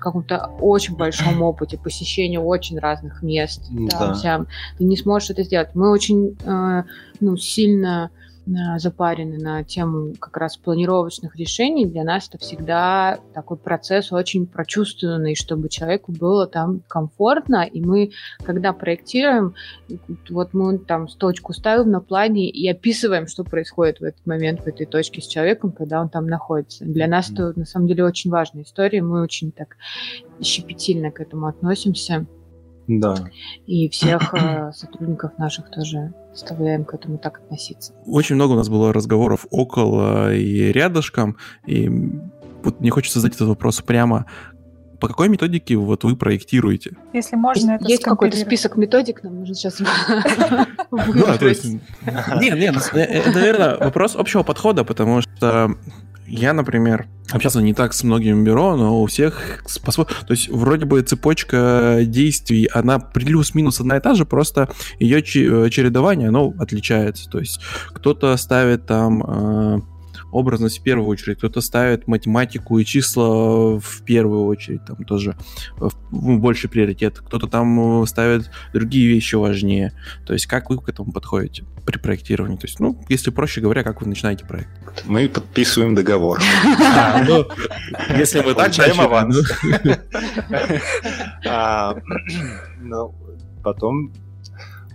каком-то 0.00 0.48
очень 0.60 0.96
большом 0.96 1.42
опыте 1.42 1.76
посещения 1.76 2.38
очень 2.38 2.78
разных 2.78 3.24
мест. 3.24 3.66
Да. 3.72 4.14
Там, 4.22 4.46
ты 4.78 4.84
не 4.84 4.96
сможешь 4.96 5.30
это 5.30 5.42
сделать. 5.42 5.74
Мы 5.74 5.90
очень 5.90 6.36
э, 6.46 6.84
ну, 7.18 7.36
сильно 7.36 8.12
запарены 8.76 9.38
на 9.38 9.64
тему 9.64 10.14
как 10.18 10.36
раз 10.36 10.56
планировочных 10.56 11.36
решений, 11.36 11.86
для 11.86 12.04
нас 12.04 12.28
это 12.28 12.38
всегда 12.38 13.18
такой 13.32 13.56
процесс 13.56 14.12
очень 14.12 14.46
прочувствованный, 14.46 15.34
чтобы 15.34 15.68
человеку 15.68 16.12
было 16.12 16.46
там 16.46 16.80
комфортно, 16.86 17.64
и 17.64 17.80
мы, 17.80 18.10
когда 18.44 18.72
проектируем, 18.72 19.54
вот 20.28 20.52
мы 20.52 20.78
там 20.78 21.06
точку 21.06 21.52
ставим 21.52 21.90
на 21.90 22.00
плане 22.00 22.48
и 22.48 22.68
описываем, 22.68 23.26
что 23.26 23.44
происходит 23.44 24.00
в 24.00 24.04
этот 24.04 24.26
момент 24.26 24.60
в 24.60 24.66
этой 24.66 24.86
точке 24.86 25.22
с 25.22 25.26
человеком, 25.26 25.72
когда 25.72 26.00
он 26.00 26.08
там 26.08 26.26
находится. 26.26 26.84
Для 26.84 27.06
нас 27.06 27.30
это 27.30 27.58
на 27.58 27.64
самом 27.64 27.86
деле 27.86 28.04
очень 28.04 28.30
важная 28.30 28.64
история, 28.64 29.02
мы 29.02 29.22
очень 29.22 29.52
так 29.52 29.76
щепетильно 30.42 31.10
к 31.10 31.20
этому 31.20 31.46
относимся. 31.46 32.26
Да. 32.86 33.14
И 33.66 33.88
всех 33.88 34.34
э, 34.34 34.72
сотрудников 34.72 35.38
наших 35.38 35.70
тоже 35.70 36.12
заставляем 36.32 36.84
к 36.84 36.94
этому 36.94 37.18
так 37.18 37.38
относиться. 37.38 37.94
Очень 38.06 38.34
много 38.34 38.52
у 38.52 38.56
нас 38.56 38.68
было 38.68 38.92
разговоров 38.92 39.46
около 39.50 40.34
и 40.34 40.72
рядышком, 40.72 41.36
и 41.66 41.88
вот 42.62 42.80
мне 42.80 42.90
хочется 42.90 43.20
задать 43.20 43.36
этот 43.36 43.48
вопрос 43.48 43.80
прямо. 43.80 44.26
По 45.00 45.08
какой 45.08 45.28
методике 45.28 45.76
вот 45.76 46.04
вы 46.04 46.16
проектируете? 46.16 46.96
Если 47.12 47.36
можно, 47.36 47.72
это 47.72 47.86
Есть 47.86 48.04
какой-то 48.04 48.36
список 48.38 48.76
методик, 48.76 49.22
нам 49.22 49.40
нужно 49.40 49.54
сейчас 49.54 49.80
выбрать. 50.90 51.64
Нет, 52.40 52.58
нет, 52.58 52.90
это, 52.94 53.32
наверное, 53.32 53.76
вопрос 53.76 54.16
общего 54.16 54.42
подхода, 54.42 54.84
потому 54.84 55.20
что 55.20 55.76
я, 56.26 56.52
например, 56.52 57.06
общался 57.30 57.60
не 57.60 57.74
так 57.74 57.92
с 57.92 58.02
многими 58.04 58.44
бюро, 58.44 58.76
но 58.76 59.02
у 59.02 59.06
всех. 59.06 59.64
То 59.84 60.06
есть 60.30 60.48
вроде 60.48 60.84
бы 60.84 61.02
цепочка 61.02 62.00
действий, 62.02 62.68
она 62.72 62.98
плюс-минус 62.98 63.80
одна 63.80 63.96
и 63.96 64.00
та 64.00 64.14
же, 64.14 64.24
просто 64.24 64.68
ее 64.98 65.18
э, 65.18 65.70
чередование, 65.70 66.28
оно 66.28 66.54
отличается. 66.58 67.28
То 67.30 67.38
есть 67.38 67.60
кто-то 67.88 68.36
ставит 68.36 68.86
там 68.86 69.22
э, 69.22 69.80
образность 70.34 70.80
в 70.80 70.82
первую 70.82 71.08
очередь, 71.08 71.38
кто-то 71.38 71.60
ставит 71.60 72.08
математику 72.08 72.78
и 72.78 72.84
числа 72.84 73.78
в 73.78 74.02
первую 74.04 74.46
очередь, 74.46 74.84
там 74.84 74.96
тоже 75.04 75.36
в, 75.76 75.92
ну, 76.10 76.38
больше 76.38 76.68
приоритет, 76.68 77.20
кто-то 77.20 77.46
там 77.46 78.02
э, 78.02 78.06
ставит 78.06 78.50
другие 78.72 79.08
вещи 79.08 79.36
важнее. 79.36 79.92
То 80.26 80.32
есть 80.32 80.46
как 80.46 80.70
вы 80.70 80.78
к 80.78 80.88
этому 80.88 81.12
подходите 81.12 81.64
при 81.86 81.98
проектировании? 81.98 82.56
То 82.56 82.66
есть, 82.66 82.80
ну, 82.80 83.00
если 83.08 83.30
проще 83.30 83.60
говоря, 83.60 83.84
как 83.84 84.02
вы 84.02 84.08
начинаете 84.08 84.44
проект? 84.44 84.70
Мы 85.04 85.28
подписываем 85.28 85.94
договор. 85.94 86.40
А, 86.96 87.24
ну, 87.26 87.46
если 88.16 88.40
мы 88.40 88.54
так 88.54 88.72
аванс. 88.98 89.38
А, 91.46 91.96
ну, 92.80 93.14
потом 93.62 94.12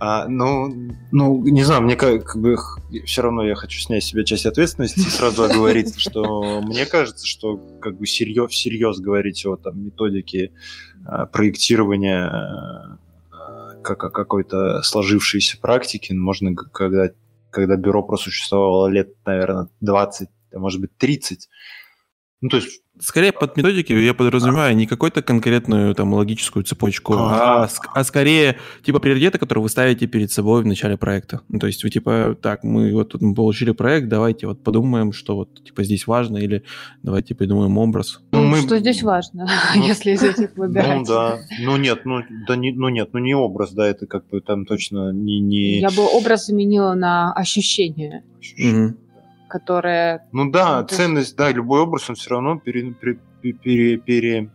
а, 0.02 0.26
ну, 0.28 0.74
ну, 1.12 1.42
не 1.44 1.62
знаю, 1.62 1.82
мне 1.82 1.94
как, 1.94 2.24
как 2.24 2.40
бы 2.40 2.56
все 3.04 3.20
равно 3.20 3.44
я 3.44 3.54
хочу 3.54 3.78
снять 3.80 4.02
с 4.02 4.06
себя 4.06 4.24
часть 4.24 4.46
ответственности 4.46 5.00
и 5.00 5.10
сразу 5.10 5.44
оговориться, 5.44 6.00
что 6.00 6.62
мне 6.62 6.86
кажется, 6.86 7.26
что 7.26 7.58
как 7.82 7.98
бы 7.98 8.06
серьез, 8.06 8.50
всерьез 8.50 8.98
говорить 8.98 9.44
о 9.44 9.56
там 9.56 9.84
методике 9.84 10.52
а, 11.04 11.26
проектирования 11.26 12.26
а, 12.28 12.98
как 13.82 13.98
какой-то 13.98 14.82
сложившейся 14.82 15.58
практики 15.60 16.14
можно, 16.14 16.54
когда, 16.54 17.10
когда 17.50 17.76
бюро 17.76 18.02
просуществовало 18.02 18.86
лет, 18.86 19.14
наверное, 19.26 19.68
20, 19.82 20.28
а 20.54 20.58
может 20.58 20.80
быть, 20.80 20.96
30. 20.96 21.50
Ну, 22.40 22.48
то 22.48 22.56
есть 22.56 22.80
Скорее 23.00 23.32
под 23.32 23.56
методики 23.56 23.92
я 23.92 24.14
подразумеваю 24.14 24.76
не 24.76 24.86
какую-то 24.86 25.22
конкретную 25.22 25.94
там 25.94 26.12
логическую 26.12 26.64
цепочку, 26.64 27.14
а, 27.16 27.68
а 27.94 28.04
скорее 28.04 28.58
типа 28.84 28.98
приоритеты, 28.98 29.38
которые 29.38 29.62
вы 29.62 29.68
ставите 29.68 30.06
перед 30.06 30.30
собой 30.30 30.62
в 30.62 30.66
начале 30.66 30.96
проекта. 30.96 31.40
Ну, 31.48 31.58
то 31.58 31.66
есть 31.66 31.82
вы 31.82 31.90
типа, 31.90 32.36
так, 32.40 32.62
мы 32.62 32.92
вот 32.92 33.10
тут 33.10 33.22
мы 33.22 33.34
получили 33.34 33.70
проект, 33.72 34.08
давайте 34.08 34.46
вот 34.46 34.62
подумаем, 34.62 35.12
что 35.12 35.36
вот 35.36 35.64
типа 35.64 35.82
здесь 35.82 36.06
важно, 36.06 36.36
или 36.38 36.62
давайте 37.02 37.34
придумаем 37.34 37.78
образ. 37.78 38.20
Ну, 38.32 38.42
мы... 38.42 38.58
Что 38.58 38.78
здесь 38.78 39.02
важно, 39.02 39.48
ну, 39.74 39.86
если 39.86 40.12
из 40.12 40.22
этих 40.22 40.56
выбирать? 40.56 40.98
Ну 40.98 41.04
да, 41.06 41.38
ну 41.60 41.76
нет, 41.78 42.04
ну, 42.04 42.20
да 42.46 42.56
не, 42.56 42.72
ну 42.72 42.90
нет, 42.90 43.10
ну 43.12 43.18
не 43.18 43.34
образ, 43.34 43.72
да, 43.72 43.88
это 43.88 44.06
как 44.06 44.28
бы 44.28 44.40
там 44.40 44.66
точно 44.66 45.12
не... 45.12 45.40
не... 45.40 45.80
Я 45.80 45.90
бы 45.90 46.02
образ 46.02 46.46
заменила 46.46 46.94
на 46.94 47.32
ощущение. 47.32 48.24
ощущение. 48.38 48.86
Угу 48.86 48.96
которая... 49.50 50.26
Ну 50.32 50.50
да, 50.50 50.80
ну, 50.80 50.86
ценность, 50.88 51.36
да, 51.36 51.50
любой 51.50 51.80
образ, 51.80 52.08
он 52.08 52.16
все 52.16 52.30
равно 52.30 52.58
пере, 52.58 52.92
пере, 52.92 53.18
пере, 53.52 53.96
пере 53.98 54.50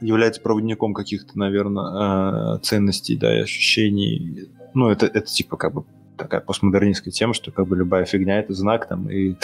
является 0.00 0.40
проводником 0.40 0.94
каких-то, 0.94 1.38
наверное, 1.38 2.56
э, 2.56 2.58
ценностей, 2.60 3.16
да, 3.16 3.36
и 3.36 3.42
ощущений. 3.42 4.48
Ну, 4.72 4.88
это, 4.88 5.06
это 5.06 5.26
типа 5.26 5.56
как 5.56 5.74
бы 5.74 5.84
такая 6.16 6.40
постмодернистская 6.40 7.12
тема, 7.12 7.34
что 7.34 7.50
как 7.50 7.66
бы 7.66 7.76
любая 7.76 8.04
фигня 8.04 8.38
это 8.38 8.52
знак 8.54 8.86
там 8.88 9.10
и 9.10 9.36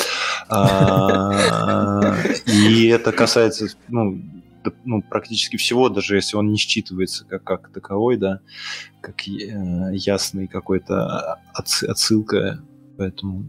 а, 0.49 2.15
и 2.47 2.87
это 2.89 3.13
касается 3.13 3.69
ну 3.89 4.21
ну, 4.85 5.03
практически 5.03 5.57
всего, 5.57 5.89
даже 5.89 6.17
если 6.17 6.37
он 6.37 6.51
не 6.51 6.59
считывается 6.59 7.25
как, 7.25 7.45
как 7.45 7.73
таковой, 7.73 8.17
да, 8.17 8.41
как 9.01 9.29
э, 9.29 9.93
ясный 9.93 10.49
какой-то 10.49 11.39
отсылка. 11.55 12.61
Поэтому 12.99 13.49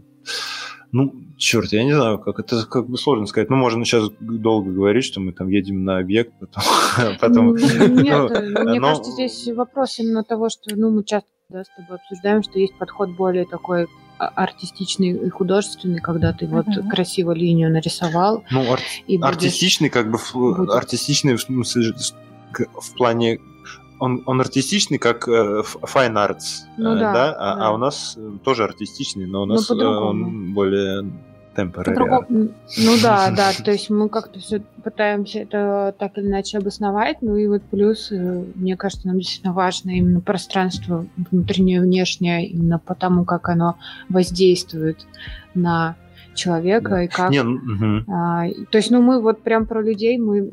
ну, 0.92 1.14
черт, 1.36 1.72
я 1.72 1.84
не 1.84 1.92
знаю, 1.92 2.18
как 2.18 2.38
это 2.38 2.64
как 2.66 2.88
бы 2.88 2.96
сложно 2.96 3.26
сказать. 3.26 3.50
Ну, 3.50 3.56
можно 3.56 3.84
сейчас 3.84 4.10
долго 4.20 4.70
говорить, 4.70 5.04
что 5.04 5.20
мы 5.20 5.32
там 5.32 5.48
едем 5.48 5.84
на 5.84 5.98
объект, 5.98 6.32
потом... 6.40 6.62
потом 7.20 7.54
Нет, 7.56 8.30
ну, 8.30 8.70
мне 8.70 8.80
но... 8.80 8.88
кажется, 8.88 9.12
здесь 9.12 9.48
вопрос 9.54 9.98
именно 9.98 10.24
того, 10.24 10.48
что 10.48 10.74
ну, 10.74 10.90
мы 10.90 11.04
часто 11.04 11.28
да, 11.50 11.64
с 11.64 11.68
тобой 11.76 11.96
обсуждаем, 11.96 12.42
что 12.42 12.58
есть 12.58 12.76
подход 12.78 13.10
более 13.16 13.46
такой 13.46 13.86
а, 14.18 14.28
артистичный 14.28 15.10
и 15.10 15.30
художественный, 15.30 16.00
когда 16.00 16.34
ты 16.34 16.46
вот 16.46 16.66
uh-huh. 16.66 16.88
красиво 16.90 17.32
линию 17.32 17.72
нарисовал. 17.72 18.44
Ну, 18.50 18.70
ар- 18.70 18.80
и 19.06 19.16
будешь... 19.16 19.30
артистичный, 19.30 19.88
как 19.88 20.10
бы, 20.10 20.18
в, 20.18 20.70
артистичный 20.70 21.36
в, 21.36 21.40
смысле, 21.40 21.94
в 22.52 22.94
плане 22.96 23.38
он, 23.98 24.22
он 24.26 24.40
артистичный, 24.40 24.98
как 24.98 25.28
э, 25.28 25.62
Fine 25.82 26.14
Arts, 26.14 26.66
ну, 26.76 26.94
э, 26.94 26.98
да, 26.98 27.12
да? 27.12 27.32
А, 27.32 27.56
да. 27.56 27.66
а 27.66 27.72
у 27.72 27.76
нас 27.78 28.14
э, 28.16 28.30
тоже 28.44 28.64
артистичный, 28.64 29.26
но 29.26 29.42
у 29.42 29.46
ну, 29.46 29.54
нас 29.54 29.68
но 29.68 30.08
он 30.08 30.54
более 30.54 31.10
temporary. 31.56 32.52
Ну 32.78 32.96
да, 33.02 33.30
да, 33.36 33.50
то 33.52 33.70
есть 33.70 33.90
мы 33.90 34.08
как-то 34.08 34.38
все 34.38 34.60
пытаемся 34.82 35.40
это 35.40 35.94
так 35.98 36.16
или 36.18 36.26
иначе 36.26 36.58
обосновать, 36.58 37.18
ну 37.20 37.36
и 37.36 37.46
вот 37.46 37.62
плюс, 37.62 38.10
мне 38.10 38.76
кажется, 38.76 39.08
нам 39.08 39.18
действительно 39.18 39.52
важно 39.52 39.90
именно 39.90 40.20
пространство 40.20 41.06
внутреннее 41.30 41.78
и 41.78 41.80
внешнее, 41.80 42.46
именно 42.46 42.78
потому, 42.78 43.24
как 43.24 43.48
оно 43.48 43.76
воздействует 44.08 45.06
на 45.54 45.96
человека 46.34 46.90
да. 46.90 47.02
и 47.02 47.08
как... 47.08 47.30
Не, 47.30 47.40
угу. 47.40 48.10
а, 48.12 48.46
то 48.70 48.78
есть, 48.78 48.90
ну 48.90 49.02
мы 49.02 49.20
вот 49.20 49.42
прям 49.42 49.66
про 49.66 49.82
людей 49.82 50.18
мы 50.18 50.52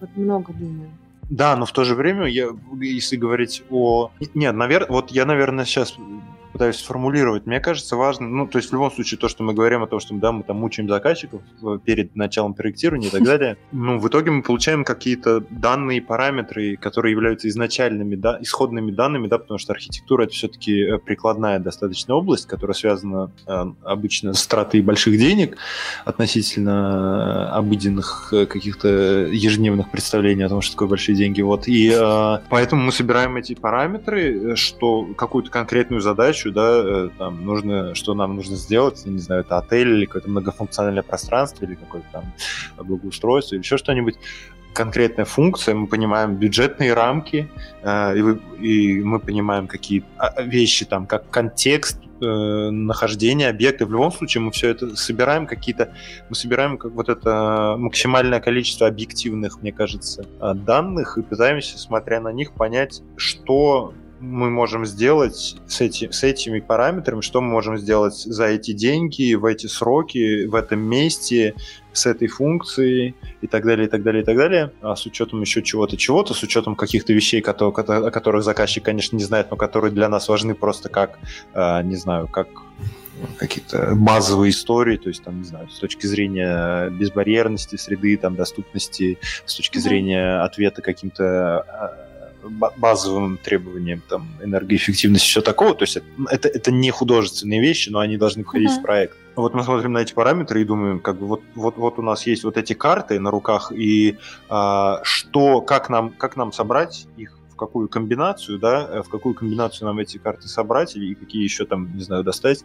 вот 0.00 0.10
много 0.16 0.52
думаем. 0.52 0.90
Да, 1.30 1.56
но 1.56 1.66
в 1.66 1.72
то 1.72 1.84
же 1.84 1.94
время, 1.94 2.26
я, 2.26 2.48
если 2.80 3.16
говорить 3.16 3.62
о... 3.70 4.10
Нет, 4.34 4.54
наверное, 4.54 4.90
вот 4.90 5.10
я, 5.10 5.24
наверное, 5.24 5.64
сейчас 5.64 5.96
пытаюсь 6.54 6.76
сформулировать. 6.76 7.46
Мне 7.46 7.58
кажется, 7.58 7.96
важно, 7.96 8.28
ну, 8.28 8.46
то 8.46 8.58
есть 8.58 8.70
в 8.70 8.72
любом 8.72 8.92
случае 8.92 9.18
то, 9.18 9.28
что 9.28 9.42
мы 9.42 9.54
говорим 9.54 9.82
о 9.82 9.88
том, 9.88 9.98
что 9.98 10.14
да, 10.14 10.30
мы 10.30 10.44
там 10.44 10.58
мучаем 10.58 10.88
заказчиков 10.88 11.42
э, 11.62 11.78
перед 11.84 12.14
началом 12.14 12.54
проектирования 12.54 13.08
и 13.08 13.10
так 13.10 13.22
далее, 13.24 13.56
ну, 13.72 13.98
в 13.98 14.06
итоге 14.06 14.30
мы 14.30 14.42
получаем 14.42 14.84
какие-то 14.84 15.40
данные, 15.50 16.00
параметры, 16.00 16.76
которые 16.76 17.10
являются 17.10 17.48
изначальными, 17.48 18.14
да, 18.14 18.38
исходными 18.40 18.92
данными, 18.92 19.26
да, 19.26 19.38
потому 19.38 19.58
что 19.58 19.72
архитектура 19.72 20.22
это 20.22 20.32
все-таки 20.32 20.80
э, 20.80 20.98
прикладная 20.98 21.58
достаточно 21.58 22.14
область, 22.14 22.46
которая 22.46 22.74
связана 22.74 23.32
э, 23.48 23.64
обычно 23.82 24.32
с 24.32 24.46
тратой 24.46 24.80
больших 24.80 25.18
денег 25.18 25.56
относительно 26.04 27.52
обыденных 27.52 28.28
каких-то 28.30 29.26
ежедневных 29.26 29.90
представлений 29.90 30.44
о 30.44 30.48
том, 30.48 30.60
что 30.60 30.74
такое 30.74 30.88
большие 30.88 31.16
деньги. 31.16 31.42
Вот. 31.42 31.66
И 31.66 31.90
э, 31.92 32.38
поэтому 32.48 32.82
мы 32.82 32.92
собираем 32.92 33.36
эти 33.36 33.56
параметры, 33.56 34.54
что 34.54 35.04
какую-то 35.16 35.50
конкретную 35.50 36.00
задачу, 36.00 36.43
да, 36.50 36.82
э, 36.84 37.10
там 37.18 37.44
нужно, 37.44 37.94
что 37.94 38.14
нам 38.14 38.36
нужно 38.36 38.56
сделать, 38.56 39.04
не 39.06 39.18
знаю, 39.18 39.42
это 39.42 39.58
отель 39.58 39.88
или 39.88 40.06
какое-то 40.06 40.30
многофункциональное 40.30 41.02
пространство 41.02 41.64
или 41.64 41.74
какое-то 41.74 42.06
там 42.12 42.32
благоустройство 42.78 43.54
или 43.54 43.62
еще 43.62 43.76
что-нибудь 43.76 44.16
конкретная 44.74 45.24
функция, 45.24 45.74
мы 45.74 45.86
понимаем 45.86 46.34
бюджетные 46.34 46.92
рамки, 46.92 47.48
э, 47.82 48.18
и, 48.18 48.22
вы, 48.22 48.40
и 48.60 49.00
мы 49.02 49.20
понимаем 49.20 49.66
какие 49.66 50.04
а, 50.18 50.42
вещи 50.42 50.84
там, 50.84 51.06
как 51.06 51.30
контекст 51.30 51.98
э, 52.20 52.26
нахождения 52.26 53.48
объекта. 53.48 53.86
В 53.86 53.92
любом 53.92 54.12
случае 54.12 54.42
мы 54.42 54.50
все 54.50 54.70
это 54.70 54.96
собираем 54.96 55.46
какие-то, 55.46 55.94
мы 56.28 56.34
собираем 56.34 56.76
как 56.76 56.92
вот 56.92 57.08
это 57.08 57.76
максимальное 57.78 58.40
количество 58.40 58.86
объективных, 58.86 59.62
мне 59.62 59.72
кажется, 59.72 60.26
данных 60.40 61.16
и 61.16 61.22
пытаемся, 61.22 61.78
смотря 61.78 62.20
на 62.20 62.32
них, 62.32 62.52
понять, 62.52 63.02
что 63.16 63.94
мы 64.24 64.50
можем 64.50 64.86
сделать 64.86 65.56
с, 65.66 65.80
эти, 65.80 66.10
с 66.10 66.22
этими 66.24 66.60
параметрами, 66.60 67.20
что 67.20 67.40
мы 67.40 67.50
можем 67.50 67.76
сделать 67.76 68.14
за 68.14 68.46
эти 68.46 68.72
деньги, 68.72 69.34
в 69.34 69.44
эти 69.44 69.66
сроки, 69.66 70.46
в 70.46 70.54
этом 70.54 70.80
месте, 70.80 71.54
с 71.92 72.06
этой 72.06 72.28
функцией 72.28 73.14
и 73.42 73.46
так 73.46 73.64
далее, 73.64 73.86
и 73.86 73.90
так 73.90 74.02
далее, 74.02 74.22
и 74.22 74.24
так 74.24 74.36
далее, 74.36 74.72
а 74.80 74.96
с 74.96 75.06
учетом 75.06 75.40
еще 75.42 75.62
чего-то, 75.62 75.96
чего-то, 75.96 76.34
с 76.34 76.42
учетом 76.42 76.74
каких-то 76.74 77.12
вещей, 77.12 77.40
которые, 77.40 77.72
о 77.72 78.10
которых 78.10 78.42
заказчик, 78.42 78.82
конечно, 78.82 79.16
не 79.16 79.24
знает, 79.24 79.50
но 79.50 79.56
которые 79.56 79.92
для 79.92 80.08
нас 80.08 80.28
важны 80.28 80.54
просто 80.54 80.88
как, 80.88 81.18
а, 81.52 81.82
не 81.82 81.96
знаю, 81.96 82.26
как 82.26 82.48
какие-то 83.38 83.94
базовые 83.94 84.50
истории, 84.50 84.96
то 84.96 85.08
есть 85.08 85.22
там, 85.22 85.38
не 85.38 85.44
знаю, 85.44 85.68
с 85.68 85.78
точки 85.78 86.06
зрения 86.06 86.90
безбарьерности 86.90 87.76
среды, 87.76 88.16
там, 88.16 88.34
доступности, 88.34 89.18
с 89.44 89.54
точки 89.54 89.78
зрения 89.78 90.42
ответа 90.42 90.82
каким-то 90.82 91.60
а, 91.60 92.13
базовым 92.76 93.38
требованиям 93.38 94.02
там, 94.08 94.28
энергоэффективности, 94.42 95.26
все 95.26 95.40
такого. 95.40 95.74
То 95.74 95.84
есть 95.84 95.98
это, 96.30 96.48
это 96.48 96.70
не 96.70 96.90
художественные 96.90 97.60
вещи, 97.60 97.88
но 97.90 97.98
они 97.98 98.16
должны 98.16 98.44
входить 98.44 98.70
uh-huh. 98.70 98.80
в 98.80 98.82
проект. 98.82 99.16
Вот 99.36 99.54
мы 99.54 99.64
смотрим 99.64 99.92
на 99.92 99.98
эти 99.98 100.12
параметры 100.12 100.62
и 100.62 100.64
думаем, 100.64 101.00
как 101.00 101.18
бы 101.18 101.26
вот, 101.26 101.42
вот, 101.54 101.76
вот 101.76 101.98
у 101.98 102.02
нас 102.02 102.26
есть 102.26 102.44
вот 102.44 102.56
эти 102.56 102.72
карты 102.72 103.18
на 103.18 103.30
руках, 103.30 103.72
и 103.72 104.18
а, 104.48 105.00
что, 105.02 105.60
как 105.60 105.88
нам, 105.88 106.10
как 106.10 106.36
нам 106.36 106.52
собрать 106.52 107.06
их 107.16 107.36
в 107.54 107.56
какую 107.56 107.88
комбинацию, 107.88 108.58
да, 108.58 108.86
э, 108.90 109.02
в 109.02 109.08
какую 109.08 109.34
комбинацию 109.34 109.86
нам 109.86 109.98
эти 110.00 110.18
карты 110.18 110.48
собрать 110.48 110.96
или 110.96 111.14
какие 111.14 111.42
еще 111.42 111.64
там, 111.64 111.94
не 111.94 112.02
знаю, 112.02 112.24
достать 112.24 112.64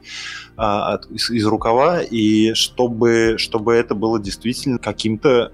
а, 0.57 0.93
от, 0.93 1.05
из, 1.11 1.29
из 1.29 1.45
рукава, 1.45 2.01
и 2.01 2.53
чтобы, 2.53 3.35
чтобы 3.37 3.75
это 3.75 3.93
было 3.93 4.19
действительно 4.19 4.79
каким-то 4.79 5.51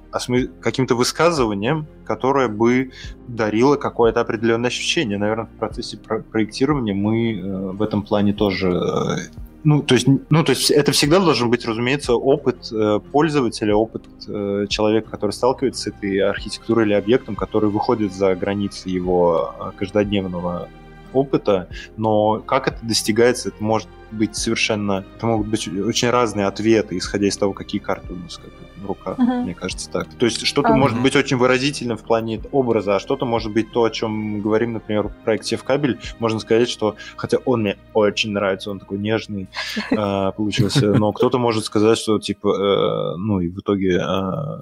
каким-то 0.62 0.96
высказыванием, 0.96 1.86
которое 2.06 2.48
бы 2.48 2.92
дарило 3.28 3.76
какое-то 3.76 4.22
определенное 4.22 4.70
ощущение. 4.70 5.18
Наверное, 5.18 5.46
в 5.46 5.60
процессе 5.60 5.98
про 5.98 6.20
проектирования 6.20 6.94
мы 6.94 7.34
э, 7.34 7.72
в 7.72 7.82
этом 7.82 8.04
плане 8.04 8.34
тоже 8.34 8.70
э, 8.70 9.45
ну, 9.66 9.82
то 9.82 9.96
есть, 9.96 10.08
ну, 10.08 10.44
то 10.44 10.52
есть 10.52 10.70
это 10.70 10.92
всегда 10.92 11.20
должен 11.20 11.50
быть, 11.50 11.66
разумеется, 11.66 12.14
опыт 12.14 12.72
э, 12.72 13.00
пользователя, 13.12 13.76
опыт 13.76 14.04
э, 14.28 14.68
человека, 14.70 15.10
который 15.10 15.32
сталкивается 15.32 15.82
с 15.82 15.88
этой 15.88 16.20
архитектурой 16.20 16.86
или 16.86 16.94
объектом, 16.94 17.36
который 17.36 17.72
выходит 17.72 18.14
за 18.14 18.36
границы 18.36 18.90
его 18.90 19.56
э, 19.60 19.72
каждодневного 19.76 20.70
опыта, 21.16 21.68
но 21.98 22.40
как 22.40 22.68
это 22.68 22.86
достигается, 22.86 23.50
это 23.50 23.64
может 23.64 23.88
быть 24.12 24.36
совершенно... 24.36 25.06
Это 25.16 25.26
могут 25.26 25.48
быть 25.48 25.68
очень 25.68 26.10
разные 26.10 26.46
ответы, 26.46 26.98
исходя 26.98 27.28
из 27.28 27.38
того, 27.38 27.54
какие 27.54 27.82
карты 27.82 28.14
у 28.14 28.16
нас 28.16 28.38
как 28.38 28.52
в 28.78 28.88
руках, 28.88 29.20
uh-huh. 29.20 29.44
мне 29.44 29.54
кажется 29.54 29.90
так. 29.90 30.14
То 30.14 30.26
есть 30.26 30.46
что-то 30.46 30.70
uh-huh. 30.70 30.78
может 30.78 31.02
быть 31.02 31.16
очень 31.16 31.38
выразительным 31.38 31.98
в 31.98 32.04
плане 32.04 32.42
образа, 32.52 32.96
а 32.96 33.00
что-то 33.00 33.26
может 33.26 33.52
быть 33.52 33.72
то, 33.72 33.84
о 33.84 33.90
чем 33.90 34.12
мы 34.12 34.42
говорим, 34.42 34.74
например, 34.74 35.08
в 35.08 35.16
проекте 35.24 35.58
в 35.58 35.64
кабель, 35.64 36.00
можно 36.20 36.40
сказать, 36.40 36.70
что 36.70 36.96
хотя 37.16 37.38
он 37.46 37.62
мне 37.62 37.78
очень 37.94 38.32
нравится, 38.32 38.72
он 38.72 38.80
такой 38.80 39.00
нежный 39.00 39.48
э, 39.92 39.96
получился, 40.38 40.94
но 40.94 41.12
кто-то 41.12 41.38
может 41.38 41.66
сказать, 41.66 41.98
что 41.98 42.20
типа, 42.20 42.48
э, 42.48 43.18
ну 43.18 43.40
и 43.40 43.50
в 43.50 43.60
итоге 43.60 43.98
э, 43.98 44.62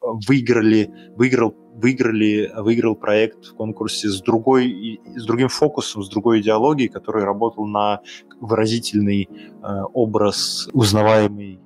выиграли, 0.00 0.90
выиграл 1.16 1.54
выиграли, 1.74 2.52
выиграл 2.56 2.94
проект 2.94 3.46
в 3.46 3.54
конкурсе 3.54 4.08
с, 4.08 4.20
другой, 4.22 5.00
с 5.16 5.24
другим 5.24 5.48
фокусом, 5.48 6.02
с 6.02 6.08
другой 6.08 6.40
идеологией, 6.40 6.88
который 6.88 7.24
работал 7.24 7.66
на 7.66 8.00
выразительный 8.40 9.28
э, 9.28 9.82
образ, 9.92 10.68
узнаваемый 10.72 11.60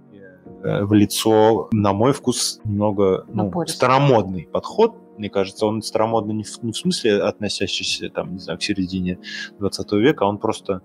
э, 0.63 0.85
в 0.85 0.93
лицо, 0.95 1.69
на 1.73 1.93
мой 1.93 2.13
вкус, 2.13 2.61
немного 2.65 3.27
ну, 3.29 3.53
старомодный 3.67 4.49
подход, 4.51 4.95
мне 5.19 5.29
кажется, 5.29 5.67
он 5.67 5.83
старомодный 5.83 6.35
не 6.35 6.45
в, 6.45 6.63
не 6.63 6.73
в 6.73 6.77
смысле 6.77 7.23
относящийся, 7.23 8.09
там, 8.09 8.33
не 8.35 8.39
знаю, 8.39 8.59
к 8.59 8.63
середине 8.63 9.19
20 9.59 9.93
века, 9.93 10.25
а 10.25 10.29
он 10.29 10.39
просто 10.39 10.81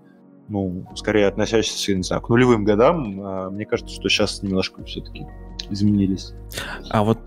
ну, 0.48 0.86
скорее 0.96 1.28
относящийся, 1.28 1.94
не 1.94 2.02
знаю, 2.02 2.20
к 2.20 2.28
нулевым 2.28 2.64
годам. 2.64 3.20
А 3.22 3.50
мне 3.50 3.64
кажется, 3.64 3.94
что 3.94 4.08
сейчас 4.08 4.42
немножко 4.42 4.84
все-таки 4.84 5.26
изменились. 5.70 6.32
А 6.90 7.02
вот 7.02 7.18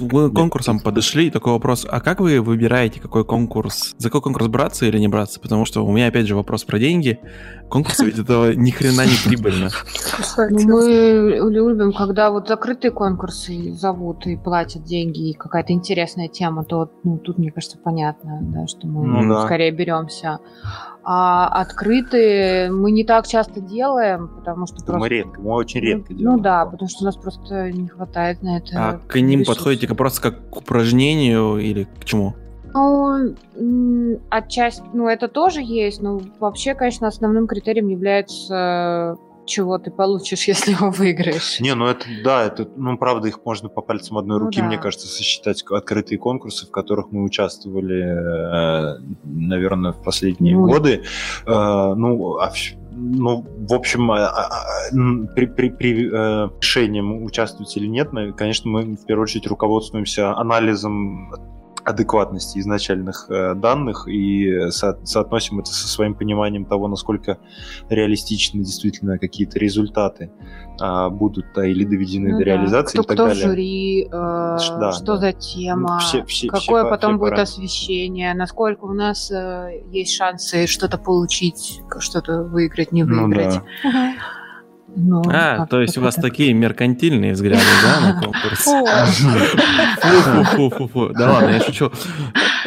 вы 0.00 0.30
конкурсом 0.30 0.80
подошли, 0.80 1.30
такой 1.30 1.52
вопрос, 1.52 1.86
а 1.88 2.00
как 2.00 2.20
вы 2.20 2.40
выбираете, 2.40 3.00
какой 3.00 3.24
конкурс, 3.24 3.94
за 3.98 4.08
какой 4.08 4.22
конкурс 4.22 4.48
браться 4.48 4.86
или 4.86 4.98
не 4.98 5.08
браться? 5.08 5.40
Потому 5.40 5.64
что 5.64 5.84
у 5.84 5.92
меня 5.92 6.08
опять 6.08 6.26
же 6.26 6.34
вопрос 6.34 6.64
про 6.64 6.78
деньги. 6.78 7.20
Конкурс 7.68 8.00
ведь 8.00 8.18
этого 8.18 8.52
ни 8.52 8.70
хрена 8.70 9.04
не 9.04 9.16
прибыльно. 9.24 9.70
Ну, 10.36 10.66
мы 10.66 11.50
любим, 11.50 11.92
когда 11.92 12.30
вот 12.30 12.48
закрытые 12.48 12.90
конкурсы 12.90 13.72
зовут 13.72 14.26
и 14.26 14.36
платят 14.36 14.84
деньги, 14.84 15.30
и 15.30 15.34
какая-то 15.34 15.72
интересная 15.72 16.28
тема, 16.28 16.64
то 16.64 16.90
ну, 17.04 17.18
тут, 17.18 17.38
мне 17.38 17.52
кажется, 17.52 17.78
понятно, 17.78 18.40
да, 18.42 18.66
что 18.66 18.86
мы 18.86 19.06
ну, 19.06 19.34
да. 19.34 19.44
скорее 19.44 19.70
беремся. 19.70 20.38
А 21.06 21.48
открытые 21.48 22.70
мы 22.70 22.90
не 22.90 23.04
так 23.04 23.26
часто 23.26 23.60
делаем, 23.60 24.28
потому 24.28 24.66
что 24.66 24.76
просто... 24.76 24.98
Мы 24.98 25.08
редко, 25.08 25.40
мы 25.40 25.52
очень 25.52 25.80
ну, 25.80 25.86
редко 25.86 26.12
ну, 26.12 26.18
делаем. 26.18 26.36
Ну 26.36 26.42
да, 26.42 26.64
потому 26.64 26.88
что 26.88 27.02
у 27.02 27.04
нас 27.04 27.16
просто 27.16 27.70
не 27.72 27.88
хватает 27.88 28.42
на 28.42 28.56
это. 28.56 28.70
А 28.74 29.00
к 29.06 29.20
ним 29.20 29.40
ресурсов. 29.40 29.56
подходите 29.56 29.86
как 29.86 29.96
просто 29.98 30.22
как 30.22 30.48
к 30.48 30.56
упражнению 30.56 31.58
или 31.58 31.86
к 32.00 32.04
чему? 32.04 32.34
Ну, 32.72 33.36
отчасти, 34.30 34.82
ну, 34.92 35.06
это 35.06 35.28
тоже 35.28 35.60
есть, 35.62 36.02
но 36.02 36.20
вообще, 36.40 36.74
конечно, 36.74 37.06
основным 37.06 37.46
критерием 37.46 37.88
является 37.88 39.16
чего 39.46 39.78
ты 39.78 39.90
получишь, 39.90 40.44
если 40.48 40.72
его 40.72 40.90
выиграешь. 40.90 41.60
Не, 41.60 41.74
ну 41.74 41.86
это, 41.86 42.06
да, 42.22 42.44
это, 42.44 42.68
ну, 42.76 42.96
правда, 42.98 43.28
их 43.28 43.44
можно 43.44 43.68
по 43.68 43.80
пальцам 43.80 44.18
одной 44.18 44.38
ну 44.38 44.46
руки, 44.46 44.58
ну, 44.58 44.64
да. 44.64 44.68
мне 44.68 44.78
кажется, 44.78 45.06
сосчитать 45.06 45.62
открытые 45.62 46.18
конкурсы, 46.18 46.66
в 46.66 46.70
которых 46.70 47.10
мы 47.10 47.24
участвовали, 47.24 48.02
э, 48.02 49.00
наверное, 49.24 49.92
в 49.92 50.02
последние 50.02 50.56
ну, 50.56 50.66
годы. 50.66 51.02
Э, 51.46 51.94
ну, 51.94 52.36
а 52.38 52.52
ну, 52.96 53.44
в 53.58 53.74
общем, 53.74 54.10
а, 54.12 54.28
а, 54.28 54.46
а, 54.46 54.90
при, 55.34 55.46
при, 55.46 55.70
при 55.70 56.06
э, 56.06 56.48
решении 56.60 57.00
участвовать 57.00 57.76
или 57.76 57.86
нет, 57.86 58.10
конечно, 58.36 58.70
мы 58.70 58.94
в 58.94 59.04
первую 59.04 59.24
очередь 59.24 59.46
руководствуемся 59.48 60.36
анализом 60.36 61.32
адекватности 61.84 62.58
изначальных 62.58 63.26
э, 63.28 63.54
данных 63.54 64.08
и 64.08 64.70
со 64.70 64.98
соотносим 65.04 65.60
это 65.60 65.70
со 65.70 65.88
своим 65.88 66.14
пониманием 66.14 66.64
того, 66.64 66.88
насколько 66.88 67.38
реалистичны 67.88 68.64
действительно 68.64 69.18
какие-то 69.18 69.58
результаты 69.58 70.30
э, 70.80 71.08
будут 71.10 71.46
да, 71.54 71.66
или 71.66 71.84
доведены 71.84 72.32
ну, 72.32 72.38
до 72.38 72.44
да. 72.44 72.50
реализации 72.50 72.98
кто, 72.98 73.02
и 73.02 73.06
так 73.06 73.16
кто 73.16 73.26
далее. 73.26 73.44
в 73.44 73.48
жюри, 73.48 74.04
э, 74.04 74.10
да, 74.10 74.92
что 74.92 75.04
да. 75.04 75.16
за 75.16 75.32
тема, 75.32 75.98
все, 75.98 76.24
все, 76.24 76.48
какое 76.48 76.82
все, 76.84 76.90
потом 76.90 77.12
все 77.12 77.18
будет 77.18 77.30
пора. 77.30 77.42
освещение, 77.42 78.34
насколько 78.34 78.84
у 78.84 78.92
нас 78.92 79.30
э, 79.30 79.82
есть 79.90 80.14
шансы 80.14 80.66
что-то 80.66 80.98
получить, 80.98 81.82
что-то 81.98 82.42
выиграть, 82.42 82.92
не 82.92 83.02
выиграть. 83.02 83.60
Ну, 83.82 83.90
да. 83.90 84.14
Ну, 84.96 85.22
а, 85.26 85.66
то 85.66 85.80
есть 85.80 85.98
у 85.98 86.00
вас 86.00 86.14
так? 86.14 86.24
такие 86.24 86.54
меркантильные 86.54 87.32
взгляды, 87.32 87.62
да, 87.82 88.00
на 88.00 88.20
конкурс? 88.22 88.64
Фу-фу-фу-фу. 90.54 91.10
Да 91.14 91.32
ладно, 91.32 91.50
я 91.50 91.60
шучу. 91.60 91.90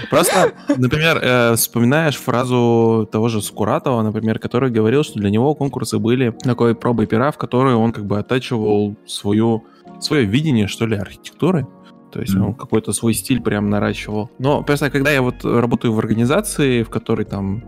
Просто, 0.10 0.52
например, 0.76 1.20
э, 1.22 1.56
вспоминаешь 1.56 2.18
фразу 2.18 3.08
того 3.12 3.30
же 3.30 3.42
Скуратова, 3.42 4.02
например, 4.02 4.40
который 4.40 4.70
говорил, 4.70 5.04
что 5.04 5.20
для 5.20 5.30
него 5.30 5.56
конкурсы 5.56 6.00
были 6.00 6.36
такой 6.44 6.76
пробой 6.76 7.08
пера, 7.08 7.32
в 7.32 7.38
которой 7.38 7.76
он 7.76 7.92
как 7.92 8.06
бы 8.06 8.20
оттачивал 8.20 8.96
свою, 9.06 9.66
свое 10.00 10.26
видение, 10.26 10.68
что 10.68 10.86
ли, 10.86 10.98
архитектуры. 10.98 11.68
То 12.12 12.22
есть 12.22 12.36
mm-hmm. 12.36 12.46
он 12.46 12.54
какой-то 12.54 12.94
свой 12.94 13.14
стиль 13.14 13.42
прям 13.42 13.70
наращивал. 13.70 14.32
Но 14.40 14.64
просто 14.64 14.90
когда 14.90 15.12
я 15.12 15.22
вот 15.22 15.44
работаю 15.44 15.94
в 15.94 16.00
организации, 16.00 16.84
в 16.84 16.90
которой 16.90 17.26
там 17.26 17.64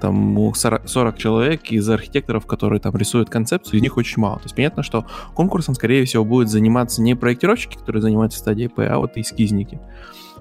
там 0.00 0.54
40, 0.54 0.88
40 0.88 1.18
человек 1.18 1.70
из 1.70 1.88
архитекторов, 1.88 2.46
которые 2.46 2.80
там 2.80 2.96
рисуют 2.96 3.30
концепцию, 3.30 3.78
из 3.78 3.82
них 3.82 3.96
очень 3.96 4.20
мало. 4.20 4.36
То 4.36 4.44
есть 4.44 4.54
понятно, 4.54 4.82
что 4.82 5.06
конкурсом, 5.34 5.74
скорее 5.74 6.04
всего, 6.04 6.24
будет 6.24 6.48
заниматься 6.48 7.02
не 7.02 7.14
проектировщики, 7.14 7.76
которые 7.76 8.02
занимаются 8.02 8.38
стадией 8.38 8.68
П, 8.68 8.86
а 8.86 8.98
вот 8.98 9.16
эскизники. 9.16 9.80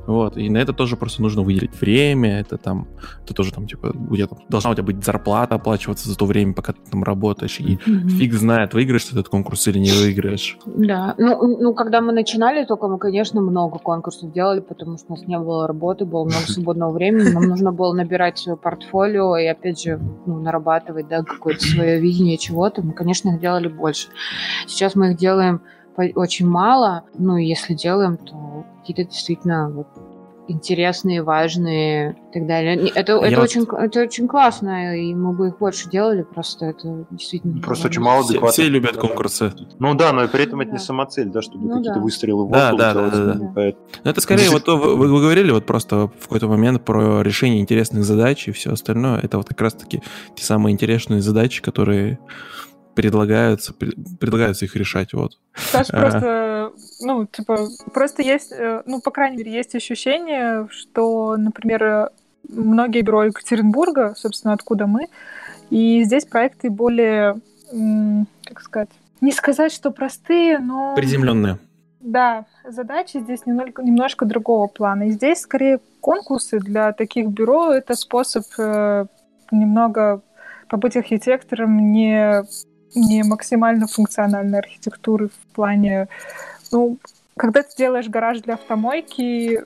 Вот, 0.07 0.37
и 0.37 0.49
на 0.49 0.57
это 0.57 0.71
тоже 0.71 0.95
просто 0.95 1.21
нужно 1.21 1.41
выделить 1.41 1.79
время, 1.81 2.39
это 2.39 2.57
там, 2.57 2.87
это 3.25 3.33
тоже 3.33 3.53
там, 3.53 3.67
типа, 3.67 3.91
где-то 3.93 4.37
должна 4.47 4.71
у 4.71 4.73
тебя 4.73 4.83
быть 4.83 5.03
зарплата 5.03 5.55
оплачиваться 5.55 6.09
за 6.09 6.17
то 6.17 6.25
время, 6.25 6.53
пока 6.53 6.71
ты 6.71 6.79
там 6.89 7.03
работаешь, 7.03 7.59
и 7.59 7.75
mm-hmm. 7.75 8.07
фиг 8.07 8.33
знает, 8.33 8.73
выиграешь 8.73 9.03
ты 9.03 9.11
этот 9.11 9.27
конкурс 9.27 9.67
или 9.67 9.79
не 9.79 9.91
выиграешь. 9.91 10.57
Да, 10.65 11.13
ну, 11.17 11.57
ну, 11.59 11.73
когда 11.73 11.99
мы 11.99 12.13
начинали 12.13 12.63
только, 12.63 12.87
мы, 12.87 12.99
конечно, 12.99 13.41
много 13.41 13.79
конкурсов 13.79 14.31
делали, 14.31 14.61
потому 14.61 14.97
что 14.97 15.07
у 15.09 15.17
нас 15.17 15.27
не 15.27 15.37
было 15.37 15.67
работы, 15.67 16.05
было 16.05 16.23
много 16.23 16.37
свободного 16.47 16.93
времени, 16.93 17.29
нам 17.29 17.43
нужно 17.43 17.73
было 17.73 17.93
набирать 17.93 18.37
свое 18.37 18.57
портфолио 18.57 19.35
и, 19.35 19.45
опять 19.45 19.83
же, 19.83 19.99
ну, 20.25 20.39
нарабатывать, 20.39 21.09
да, 21.09 21.23
какое-то 21.23 21.65
свое 21.65 21.99
видение 21.99 22.37
чего-то, 22.37 22.81
мы, 22.81 22.93
конечно, 22.93 23.29
их 23.29 23.41
делали 23.41 23.67
больше. 23.67 24.07
Сейчас 24.67 24.95
мы 24.95 25.11
их 25.11 25.17
делаем 25.17 25.59
очень 25.97 26.47
мало. 26.47 27.03
Ну, 27.17 27.37
и 27.37 27.45
если 27.45 27.73
делаем, 27.73 28.17
то 28.17 28.65
какие-то 28.79 29.03
действительно 29.03 29.69
вот 29.69 29.87
интересные, 30.47 31.23
важные 31.23 32.11
и 32.11 32.33
так 32.33 32.47
далее. 32.47 32.89
Это, 32.89 33.13
это, 33.13 33.35
вот... 33.35 33.43
очень, 33.43 33.63
это 33.63 34.01
очень 34.01 34.27
классно, 34.27 34.97
и 34.97 35.13
мы 35.13 35.33
бы 35.33 35.49
их 35.49 35.57
больше 35.57 35.89
делали, 35.89 36.23
просто 36.23 36.67
это 36.67 37.05
действительно... 37.11 37.61
Просто 37.61 37.87
очень 37.87 38.01
мало 38.01 38.21
адекватных. 38.21 38.53
Все, 38.53 38.63
все 38.63 38.71
любят 38.71 38.97
конкурсы. 38.97 39.53
Ну 39.79 39.93
да, 39.95 40.13
но 40.13 40.23
и 40.23 40.27
при 40.27 40.43
этом 40.43 40.57
ну, 40.57 40.63
это 40.63 40.71
да. 40.71 40.77
не 40.77 40.83
самоцель, 40.83 41.29
да, 41.29 41.41
чтобы 41.41 41.65
ну, 41.65 41.77
какие-то 41.77 41.99
да. 41.99 42.03
выстрелы 42.03 42.45
в 42.45 42.47
воздух 42.47 42.79
да, 42.79 42.93
да, 42.93 42.93
да, 42.93 43.09
да, 43.09 43.25
да. 43.25 43.33
Но 43.35 43.51
ну, 44.03 44.11
это 44.11 44.21
скорее, 44.21 44.49
вот 44.49 44.67
вы, 44.67 44.95
вы 44.95 45.21
говорили 45.21 45.51
вот 45.51 45.65
просто 45.65 46.07
в 46.19 46.23
какой-то 46.23 46.47
момент 46.47 46.83
про 46.83 47.21
решение 47.21 47.61
интересных 47.61 48.03
задач 48.05 48.47
и 48.47 48.51
все 48.51 48.71
остальное. 48.71 49.19
Это 49.19 49.37
вот 49.37 49.47
как 49.47 49.59
раз-таки 49.61 50.01
те 50.35 50.43
самые 50.43 50.73
интересные 50.73 51.21
задачи, 51.21 51.61
которые 51.61 52.19
предлагаются, 52.97 53.73
предлагаются 53.73 54.65
их 54.65 54.75
решать, 54.75 55.13
вот. 55.13 55.37
Саша 55.53 55.93
а... 55.93 56.01
просто, 56.01 56.71
ну, 57.01 57.27
типа, 57.27 57.67
просто 57.93 58.23
есть, 58.23 58.51
э, 58.51 58.81
ну, 58.87 59.01
по 59.01 59.11
крайней 59.11 59.37
мере, 59.37 59.53
есть 59.53 59.75
ощущение, 59.75 60.67
что, 60.71 61.37
например, 61.37 62.09
многие 62.49 63.03
бюро 63.03 63.25
Екатеринбурга, 63.25 64.15
собственно, 64.17 64.55
откуда 64.55 64.87
мы, 64.87 65.09
и 65.69 66.03
здесь 66.05 66.25
проекты 66.25 66.71
более, 66.71 67.39
как 68.45 68.61
сказать, 68.61 68.89
не 69.21 69.31
сказать, 69.31 69.71
что 69.71 69.91
простые, 69.91 70.57
но... 70.57 70.95
Приземленные. 70.95 71.59
Да, 71.99 72.45
задачи 72.67 73.17
здесь 73.17 73.45
немного, 73.45 73.83
немножко 73.83 74.25
другого 74.25 74.67
плана. 74.67 75.03
И 75.03 75.11
здесь 75.11 75.41
скорее 75.41 75.79
конкурсы 76.01 76.59
для 76.59 76.93
таких 76.93 77.27
бюро— 77.27 77.71
это 77.73 77.95
способ 77.95 78.45
э, 78.57 79.05
немного 79.51 80.21
побыть 80.67 80.97
архитектором 80.97 81.91
не 81.91 82.43
не 82.97 83.23
максимально 83.23 83.87
функциональной 83.87 84.59
архитектуры 84.59 85.29
в 85.29 85.55
плане... 85.55 86.07
Ну, 86.71 86.97
когда 87.37 87.63
ты 87.63 87.69
делаешь 87.77 88.09
гараж 88.09 88.41
для 88.41 88.55
автомойки, 88.55 89.61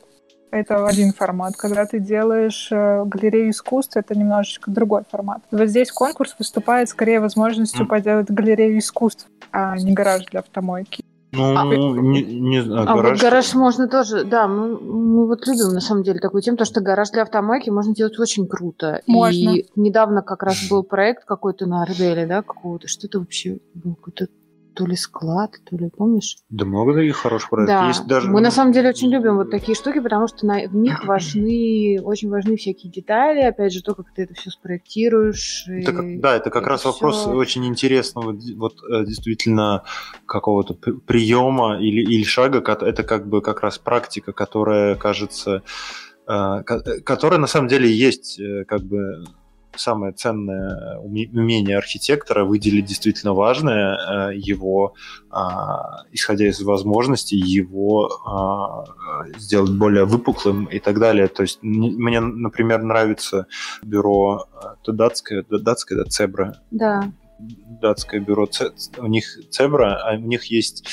это 0.51 0.85
один 0.85 1.13
формат. 1.13 1.55
Когда 1.55 1.85
ты 1.85 1.99
делаешь 1.99 2.67
э, 2.71 3.03
галерею 3.05 3.51
искусств, 3.51 3.95
это 3.95 4.17
немножечко 4.17 4.69
другой 4.69 5.03
формат. 5.09 5.41
Вот 5.49 5.67
здесь 5.67 5.91
конкурс 5.91 6.35
выступает 6.37 6.89
скорее 6.89 7.21
возможностью 7.21 7.85
mm. 7.85 7.87
поделать 7.87 8.29
галерею 8.29 8.77
искусств, 8.77 9.27
а 9.51 9.77
не 9.77 9.93
гараж 9.93 10.25
для 10.25 10.41
автомойки. 10.41 11.03
Ну, 11.33 11.57
а, 11.57 11.63
не, 11.63 12.23
не 12.23 12.61
знаю, 12.61 12.89
а 12.89 12.95
гараж... 12.95 13.11
вот 13.11 13.21
гараж 13.21 13.53
можно 13.53 13.87
тоже, 13.87 14.25
да, 14.25 14.47
мы, 14.47 14.77
мы 14.77 15.27
вот 15.27 15.47
любим 15.47 15.73
на 15.73 15.79
самом 15.79 16.03
деле 16.03 16.19
такую 16.19 16.41
тему, 16.41 16.57
то 16.57 16.65
что 16.65 16.81
гараж 16.81 17.09
для 17.11 17.21
автомойки 17.21 17.69
можно 17.69 17.95
делать 17.95 18.19
очень 18.19 18.47
круто. 18.47 19.01
Можно. 19.07 19.55
И 19.55 19.65
недавно 19.77 20.21
как 20.23 20.43
раз 20.43 20.67
был 20.69 20.83
проект 20.83 21.23
какой-то 21.23 21.67
на 21.67 21.83
Арделе, 21.83 22.25
да, 22.25 22.41
какого-то, 22.41 22.89
что 22.89 23.07
это 23.07 23.19
вообще 23.19 23.59
был 23.73 23.95
какой-то 23.95 24.27
то 24.73 24.85
ли 24.85 24.95
склад, 24.95 25.51
то 25.69 25.75
ли, 25.75 25.89
помнишь? 25.89 26.37
Да 26.49 26.65
много 26.65 26.93
таких 26.93 27.17
хороших 27.17 27.49
проектов. 27.49 27.75
Да. 27.75 27.87
Есть 27.87 28.07
даже... 28.07 28.29
Мы 28.29 28.41
на 28.41 28.51
самом 28.51 28.71
деле 28.71 28.89
очень 28.89 29.09
любим 29.09 29.37
вот 29.37 29.51
такие 29.51 29.75
штуки, 29.75 29.99
потому 29.99 30.27
что 30.27 30.45
на, 30.45 30.67
в 30.67 30.75
них 30.75 31.05
важны, 31.05 31.99
очень 32.03 32.29
важны 32.29 32.55
всякие 32.55 32.91
детали, 32.91 33.41
опять 33.41 33.73
же, 33.73 33.81
то, 33.81 33.95
как 33.95 34.13
ты 34.13 34.23
это 34.23 34.33
все 34.33 34.49
спроектируешь. 34.49 35.65
Это, 35.67 36.01
и, 36.01 36.17
да, 36.17 36.35
это 36.35 36.49
как 36.49 36.67
раз 36.67 36.81
все... 36.81 36.91
вопрос 36.91 37.27
очень 37.27 37.65
интересного, 37.65 38.37
вот 38.55 38.75
э, 38.83 39.05
действительно 39.05 39.83
какого-то 40.25 40.73
приема 40.73 41.79
или, 41.79 42.01
или 42.01 42.23
шага, 42.23 42.59
это 42.59 43.03
как 43.03 43.27
бы 43.27 43.41
как 43.41 43.61
раз 43.61 43.77
практика, 43.77 44.31
которая 44.31 44.95
кажется, 44.95 45.63
э, 46.27 46.63
которая 47.03 47.39
на 47.39 47.47
самом 47.47 47.67
деле 47.67 47.91
есть 47.91 48.39
э, 48.39 48.65
как 48.65 48.81
бы 48.81 49.25
самое 49.75 50.13
ценное 50.13 50.97
умение 50.99 51.77
архитектора 51.77 52.43
выделить 52.45 52.85
действительно 52.85 53.33
важное, 53.33 54.31
э, 54.31 54.35
его, 54.35 54.93
а, 55.29 56.03
исходя 56.11 56.47
из 56.47 56.61
возможностей, 56.61 57.37
его 57.37 58.09
а, 58.25 58.85
сделать 59.37 59.71
более 59.71 60.05
выпуклым 60.05 60.65
и 60.65 60.79
так 60.79 60.99
далее. 60.99 61.27
То 61.27 61.43
есть 61.43 61.59
мне, 61.61 62.19
например, 62.19 62.83
нравится 62.83 63.47
бюро 63.81 64.47
это 64.81 64.91
датское, 64.91 65.45
датское, 65.49 66.03
да, 66.03 66.09
Цебра. 66.09 66.61
Да 66.71 67.11
датское 67.81 68.21
бюро, 68.21 68.47
у 68.97 69.07
них 69.07 69.25
Цебра, 69.49 69.95
а 69.95 70.15
у 70.15 70.19
них 70.19 70.45
есть 70.45 70.87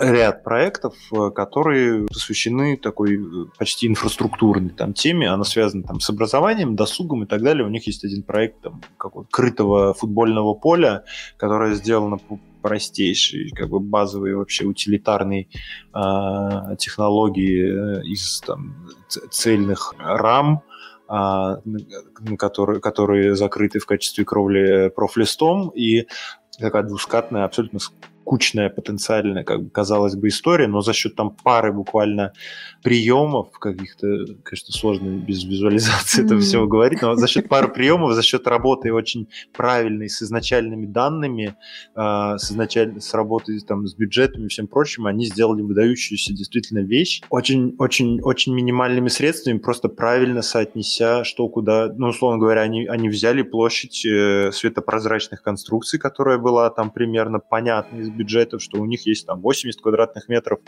ряд 0.00 0.42
проектов, 0.42 0.94
э, 1.12 1.30
которые 1.30 2.06
посвящены 2.06 2.76
такой 2.76 3.16
э, 3.16 3.46
почти 3.58 3.86
инфраструктурной 3.86 4.70
там, 4.70 4.92
теме. 4.92 5.30
Она 5.30 5.44
связана 5.44 5.84
там, 5.84 6.00
с 6.00 6.10
образованием, 6.10 6.76
досугом 6.76 7.24
и 7.24 7.26
так 7.26 7.42
далее. 7.42 7.64
У 7.64 7.70
них 7.70 7.86
есть 7.86 8.04
один 8.04 8.22
проект 8.22 8.60
там, 8.62 8.82
какого 8.96 9.24
крытого 9.30 9.94
футбольного 9.94 10.54
поля, 10.54 11.04
которое 11.36 11.74
сделано 11.74 12.18
по 12.18 12.38
простейшей, 12.60 13.50
как 13.50 13.68
бы 13.68 13.78
базовой 13.78 14.34
вообще 14.34 14.64
утилитарной 14.64 15.48
э, 15.94 16.76
технологии 16.78 18.12
из 18.12 18.40
там, 18.40 18.74
цельных 19.30 19.94
рам, 19.98 20.56
а, 20.56 20.77
которые, 21.08 22.80
которые 22.80 23.34
закрыты 23.34 23.78
в 23.78 23.86
качестве 23.86 24.24
кровли 24.24 24.90
профлистом, 24.94 25.70
и 25.70 26.06
такая 26.58 26.82
двускатная, 26.82 27.44
абсолютно 27.44 27.78
скучная 28.28 28.68
потенциальная, 28.68 29.42
как 29.42 29.62
бы 29.62 29.70
казалось 29.70 30.14
бы, 30.14 30.28
история, 30.28 30.66
но 30.66 30.82
за 30.82 30.92
счет 30.92 31.16
там 31.16 31.30
пары 31.30 31.72
буквально 31.72 32.32
приемов 32.82 33.58
каких-то, 33.58 34.06
конечно, 34.44 34.72
сложно 34.72 35.08
без 35.16 35.44
визуализации 35.44 36.22
mm-hmm. 36.22 36.26
это 36.26 36.38
все 36.38 36.66
говорить, 36.66 37.00
но 37.00 37.14
за 37.14 37.26
счет 37.26 37.48
пары 37.48 37.68
приемов, 37.68 38.12
за 38.12 38.22
счет 38.22 38.46
работы 38.46 38.92
очень 38.92 39.28
правильной 39.56 40.10
с 40.10 40.22
изначальными 40.22 40.84
данными, 40.84 41.56
э, 41.96 42.36
с, 42.38 42.50
изначаль... 42.50 43.00
с 43.00 43.14
работой 43.14 43.58
там, 43.60 43.86
с 43.86 43.94
бюджетами 43.94 44.44
и 44.44 44.48
всем 44.48 44.66
прочим, 44.66 45.06
они 45.06 45.24
сделали 45.24 45.62
выдающуюся 45.62 46.34
действительно 46.34 46.80
вещь 46.80 47.22
очень, 47.30 47.76
очень, 47.78 48.20
очень 48.20 48.54
минимальными 48.54 49.08
средствами, 49.08 49.56
просто 49.56 49.88
правильно 49.88 50.42
соотнеся, 50.42 51.24
что 51.24 51.48
куда, 51.48 51.90
ну, 51.96 52.08
условно 52.08 52.38
говоря, 52.38 52.60
они, 52.60 52.86
они 52.86 53.08
взяли 53.08 53.40
площадь 53.40 54.04
э, 54.04 54.50
светопрозрачных 54.52 55.42
конструкций, 55.42 55.98
которая 55.98 56.36
была 56.36 56.68
там 56.68 56.90
примерно 56.90 57.38
понятна 57.38 57.96
из 58.00 58.17
бюджетов, 58.18 58.62
что 58.62 58.80
у 58.80 58.84
них 58.84 59.06
есть 59.06 59.26
там 59.26 59.40
80 59.40 59.80
квадратных 59.80 60.28
метров, 60.28 60.58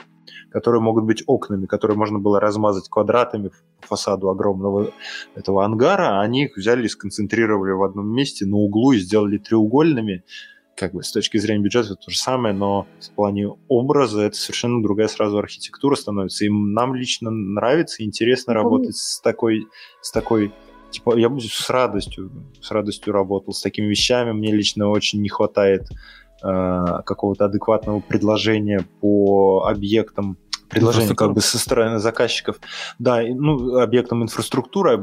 которые 0.50 0.80
могут 0.80 1.04
быть 1.04 1.22
окнами, 1.26 1.66
которые 1.66 1.98
можно 1.98 2.18
было 2.18 2.40
размазать 2.40 2.88
квадратами 2.88 3.50
по 3.80 3.88
фасаду 3.88 4.30
огромного 4.30 4.92
этого 5.34 5.64
ангара, 5.64 6.20
они 6.20 6.44
их 6.44 6.56
взяли 6.56 6.84
и 6.84 6.88
сконцентрировали 6.88 7.72
в 7.72 7.82
одном 7.82 8.08
месте 8.08 8.46
на 8.46 8.56
углу 8.56 8.92
и 8.92 8.98
сделали 8.98 9.38
треугольными. 9.38 10.24
Как 10.76 10.94
бы 10.94 11.02
с 11.02 11.12
точки 11.12 11.36
зрения 11.36 11.62
бюджета 11.62 11.94
то 11.94 12.10
же 12.10 12.16
самое, 12.16 12.54
но 12.54 12.86
в 13.00 13.14
плане 13.14 13.54
образа 13.68 14.22
это 14.22 14.36
совершенно 14.36 14.82
другая 14.82 15.08
сразу 15.08 15.36
архитектура 15.36 15.94
становится. 15.94 16.46
И 16.46 16.48
нам 16.48 16.94
лично 16.94 17.30
нравится, 17.30 18.02
интересно 18.02 18.54
работать 18.54 18.96
с 18.96 19.20
такой, 19.20 19.66
с 20.00 20.10
такой 20.10 20.54
типа, 20.90 21.16
я 21.16 21.30
с 21.38 21.70
радостью, 21.70 22.30
с 22.60 22.70
радостью 22.70 23.12
работал 23.12 23.54
с 23.54 23.62
такими 23.62 23.86
вещами. 23.86 24.32
Мне 24.32 24.52
лично 24.52 24.88
очень 24.88 25.22
не 25.22 25.28
хватает 25.28 25.88
какого-то 26.42 27.44
адекватного 27.44 28.00
предложения 28.00 28.84
по 29.00 29.66
объектам 29.66 30.38
предложения 30.70 31.14
как 31.14 31.32
бы 31.32 31.40
со 31.40 31.58
стороны 31.58 31.98
заказчиков, 31.98 32.60
да, 32.98 33.20
ну, 33.22 33.78
объектам 33.78 34.22
инфраструктуры 34.22 35.02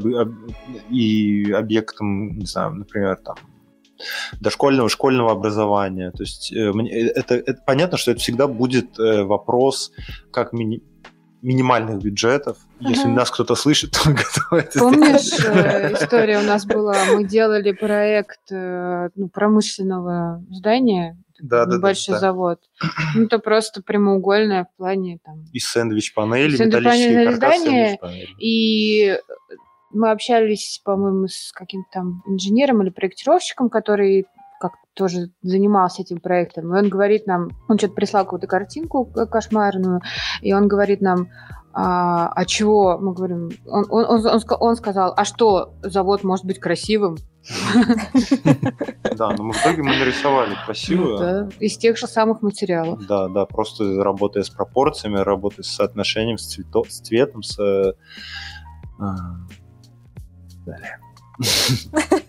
и 0.90 1.52
объектам, 1.52 2.38
не 2.38 2.46
знаю, 2.46 2.74
например, 2.74 3.16
там, 3.16 3.36
дошкольного, 4.40 4.88
школьного 4.88 5.32
образования. 5.32 6.10
То 6.10 6.22
есть 6.22 6.52
э, 6.52 6.72
это, 7.14 7.34
это 7.34 7.60
понятно, 7.66 7.98
что 7.98 8.12
это 8.12 8.20
всегда 8.20 8.46
будет 8.46 8.98
э, 8.98 9.24
вопрос 9.24 9.92
как 10.30 10.52
мини, 10.52 10.82
минимальных 11.42 11.98
бюджетов. 11.98 12.58
Ага. 12.80 12.90
Если 12.90 13.08
нас 13.08 13.30
кто-то 13.30 13.54
слышит, 13.54 13.92
то 13.92 14.10
готовы 14.10 14.68
Помнишь, 14.74 15.32
история 16.00 16.38
у 16.38 16.42
нас 16.42 16.64
была, 16.64 16.96
мы 17.14 17.24
делали 17.24 17.72
проект 17.72 18.50
ну, 18.50 19.28
промышленного 19.32 20.42
здания, 20.50 21.16
да, 21.40 21.64
небольшой 21.66 22.14
да, 22.14 22.20
да, 22.20 22.20
завод. 22.20 22.60
Ну, 23.14 23.24
это 23.24 23.38
просто 23.38 23.82
прямоугольное 23.82 24.64
в 24.64 24.76
плане 24.76 25.18
там... 25.24 25.44
И 25.52 25.58
сэндвич-панели, 25.58 26.56
сэндвич 26.56 26.82
металлические 26.82 27.32
здания, 27.32 27.98
И 28.38 29.18
мы 29.90 30.10
общались, 30.10 30.80
по-моему, 30.84 31.28
с 31.28 31.52
каким-то 31.52 31.88
там 31.92 32.22
инженером 32.26 32.82
или 32.82 32.90
проектировщиком, 32.90 33.70
который 33.70 34.26
как 34.60 34.72
тоже 34.94 35.30
занимался 35.42 36.02
этим 36.02 36.18
проектом. 36.18 36.74
И 36.74 36.78
он 36.78 36.88
говорит 36.88 37.26
нам, 37.26 37.50
он 37.68 37.78
что-то 37.78 37.94
прислал 37.94 38.24
какую-то 38.24 38.48
картинку 38.48 39.04
кошмарную, 39.04 40.00
и 40.42 40.52
он 40.52 40.66
говорит 40.66 41.00
нам, 41.00 41.28
а, 41.72 42.32
а 42.34 42.44
чего, 42.44 42.98
мы 42.98 43.12
говорим, 43.12 43.50
он, 43.66 43.86
он, 43.88 44.04
он, 44.04 44.26
он, 44.26 44.40
он 44.58 44.76
сказал, 44.76 45.14
а 45.16 45.24
что, 45.24 45.74
завод 45.82 46.24
может 46.24 46.44
быть 46.44 46.58
красивым? 46.58 47.16
Да, 49.16 49.30
но 49.30 49.44
мы 49.44 49.52
в 49.52 49.60
итоге 49.60 49.82
мы 49.82 49.96
нарисовали 49.96 50.54
красиво. 50.64 51.18
Да, 51.18 51.48
из 51.58 51.76
тех 51.76 51.96
же 51.96 52.06
самых 52.06 52.42
материалов. 52.42 53.06
Да, 53.06 53.28
да, 53.28 53.46
просто 53.46 54.02
работая 54.02 54.42
с 54.42 54.50
пропорциями, 54.50 55.18
работая 55.18 55.62
с 55.62 55.68
соотношением, 55.68 56.38
с, 56.38 56.46
цвето, 56.46 56.84
с 56.88 57.00
цветом, 57.00 57.42
с... 57.42 57.58
А, 58.98 59.16
далее. 60.66 60.98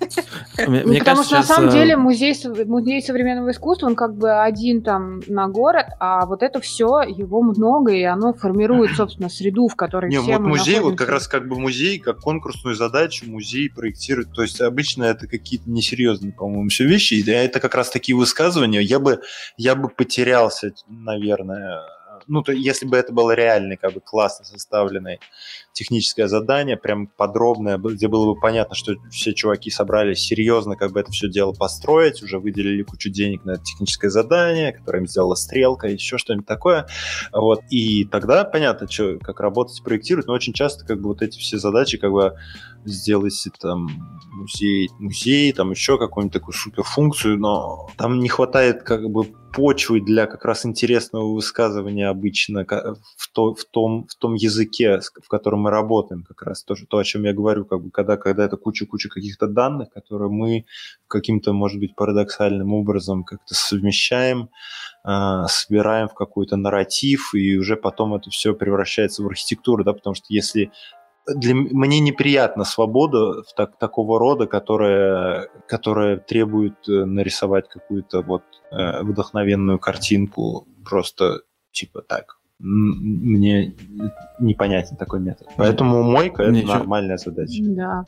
Мне, 0.67 0.83
ну, 0.85 0.93
потому 0.97 1.17
кажется, 1.17 1.23
что 1.23 1.35
на 1.35 1.43
самом 1.43 1.69
э, 1.69 1.71
деле 1.71 1.97
музей, 1.97 2.35
музей 2.65 3.01
современного 3.01 3.51
искусства, 3.51 3.87
он 3.87 3.95
как 3.95 4.15
бы 4.15 4.41
один 4.41 4.81
там 4.81 5.21
на 5.27 5.47
город, 5.47 5.87
а 5.99 6.25
вот 6.25 6.43
это 6.43 6.59
все, 6.59 7.01
его 7.01 7.41
много, 7.41 7.91
и 7.91 8.03
оно 8.03 8.33
формирует, 8.33 8.95
собственно, 8.95 9.29
среду, 9.29 9.67
в 9.67 9.75
которой 9.75 10.09
Не, 10.09 10.19
все 10.19 10.33
вот 10.33 10.41
мы 10.41 10.47
музей, 10.49 10.75
находимся. 10.75 10.81
вот 10.83 10.97
как 10.97 11.09
раз 11.09 11.27
как 11.27 11.47
бы 11.47 11.59
музей, 11.59 11.99
как 11.99 12.19
конкурсную 12.19 12.75
задачу 12.75 13.29
музей 13.29 13.69
проектирует. 13.69 14.33
То 14.33 14.41
есть 14.41 14.61
обычно 14.61 15.03
это 15.03 15.27
какие-то 15.27 15.69
несерьезные, 15.69 16.33
по-моему, 16.33 16.69
все 16.69 16.85
вещи. 16.85 17.15
И 17.15 17.29
это 17.29 17.59
как 17.59 17.75
раз 17.75 17.89
такие 17.89 18.15
высказывания. 18.15 18.81
Я 18.81 18.99
бы, 18.99 19.21
я 19.57 19.75
бы 19.75 19.89
потерялся, 19.89 20.71
наверное, 20.87 21.81
ну, 22.27 22.43
то, 22.43 22.51
если 22.51 22.85
бы 22.85 22.97
это 22.97 23.11
было 23.11 23.31
реальный, 23.31 23.77
как 23.77 23.93
бы 23.93 24.01
классно 24.01 24.45
составленное 24.45 25.19
техническое 25.73 26.27
задание, 26.27 26.77
прям 26.77 27.07
подробное, 27.07 27.77
где 27.77 28.07
было 28.07 28.33
бы 28.33 28.39
понятно, 28.39 28.75
что 28.75 28.95
все 29.11 29.33
чуваки 29.33 29.69
собрались 29.69 30.19
серьезно, 30.19 30.75
как 30.75 30.91
бы 30.91 30.99
это 30.99 31.11
все 31.11 31.29
дело 31.29 31.53
построить, 31.53 32.21
уже 32.21 32.39
выделили 32.39 32.83
кучу 32.83 33.09
денег 33.09 33.45
на 33.45 33.51
это 33.51 33.63
техническое 33.63 34.09
задание, 34.09 34.73
которое 34.73 34.99
им 34.99 35.07
сделала 35.07 35.35
стрелка, 35.35 35.87
еще 35.87 36.17
что-нибудь 36.17 36.47
такое, 36.47 36.87
вот, 37.31 37.61
и 37.69 38.05
тогда 38.05 38.43
понятно, 38.43 38.89
что, 38.89 39.17
как 39.19 39.39
работать, 39.39 39.81
проектировать, 39.83 40.27
но 40.27 40.33
очень 40.33 40.53
часто, 40.53 40.85
как 40.85 41.01
бы, 41.01 41.09
вот 41.09 41.21
эти 41.21 41.37
все 41.39 41.57
задачи, 41.57 41.97
как 41.97 42.11
бы, 42.11 42.35
сделайте 42.85 43.51
там 43.59 43.87
музей, 44.31 44.89
музей, 44.99 45.51
там 45.53 45.71
еще 45.71 45.97
какую-нибудь 45.97 46.33
такую 46.33 46.53
суперфункцию, 46.53 47.37
но 47.37 47.89
там 47.97 48.19
не 48.19 48.29
хватает 48.29 48.83
как 48.83 49.09
бы 49.09 49.25
почвы 49.53 50.01
для 50.01 50.27
как 50.27 50.45
раз 50.45 50.65
интересного 50.65 51.33
высказывания 51.33 52.07
обычно 52.07 52.65
в, 52.65 53.31
то, 53.33 53.53
в, 53.55 53.65
том, 53.65 54.07
в 54.07 54.15
том 54.15 54.35
языке, 54.35 54.99
в 55.23 55.27
котором 55.27 55.58
мы 55.59 55.69
работаем, 55.69 56.23
как 56.23 56.41
раз 56.43 56.63
то, 56.63 56.75
то 56.87 56.97
о 56.97 57.03
чем 57.03 57.23
я 57.23 57.33
говорю, 57.33 57.65
как 57.65 57.83
бы, 57.83 57.91
когда, 57.91 58.17
когда 58.17 58.45
это 58.45 58.57
куча-куча 58.57 59.09
каких-то 59.09 59.47
данных, 59.47 59.89
которые 59.91 60.29
мы 60.29 60.65
каким-то, 61.07 61.53
может 61.53 61.79
быть, 61.79 61.95
парадоксальным 61.95 62.73
образом 62.73 63.23
как-то 63.23 63.53
совмещаем, 63.53 64.49
э, 65.05 65.43
собираем 65.47 66.07
в 66.07 66.13
какой-то 66.13 66.55
нарратив, 66.57 67.33
и 67.33 67.57
уже 67.57 67.75
потом 67.75 68.15
это 68.15 68.29
все 68.29 68.53
превращается 68.53 69.23
в 69.23 69.27
архитектуру, 69.27 69.83
да, 69.83 69.93
потому 69.93 70.15
что 70.15 70.25
если 70.29 70.71
для 71.35 71.53
мне 71.53 71.99
неприятна 71.99 72.63
свобода 72.63 73.43
в 73.43 73.53
так, 73.55 73.77
такого 73.77 74.19
рода, 74.19 74.47
которая, 74.47 75.49
которая 75.67 76.17
требует 76.17 76.87
э, 76.87 77.05
нарисовать 77.05 77.67
какую-то 77.69 78.21
вот 78.21 78.43
э, 78.71 79.03
вдохновенную 79.03 79.79
картинку 79.79 80.67
просто 80.83 81.41
типа 81.71 82.01
так. 82.01 82.38
Мне 82.59 83.73
непонятен 84.39 84.97
такой 84.97 85.21
метод. 85.21 85.47
Поэтому 85.55 86.03
мойка 86.03 86.43
это 86.43 86.51
Ничего. 86.51 86.73
нормальная 86.73 87.17
задача. 87.17 87.63
Да. 87.63 88.03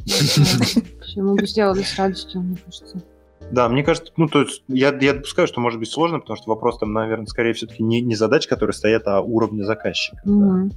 Мы 1.16 1.36
бы 1.36 1.48
сделали 1.48 1.84
с 1.84 1.98
радостью, 1.98 2.42
мне 2.42 2.58
кажется. 2.66 3.02
Да, 3.50 3.68
мне 3.70 3.84
кажется, 3.84 4.12
ну, 4.18 4.28
то 4.28 4.42
есть 4.42 4.64
я, 4.68 4.96
я 5.00 5.14
допускаю, 5.14 5.48
что 5.48 5.62
может 5.62 5.80
быть 5.80 5.90
сложно, 5.90 6.20
потому 6.20 6.38
что 6.38 6.50
вопрос 6.50 6.78
там, 6.80 6.94
наверное, 6.94 7.26
скорее 7.26 7.54
все-таки 7.54 7.84
не, 7.84 8.02
не 8.02 8.16
задач, 8.16 8.48
которые 8.48 8.74
стоят, 8.74 9.08
а 9.08 9.22
уровня 9.22 9.64
заказчика. 9.64 10.22
Mm-hmm. 10.26 10.70
Да. 10.70 10.76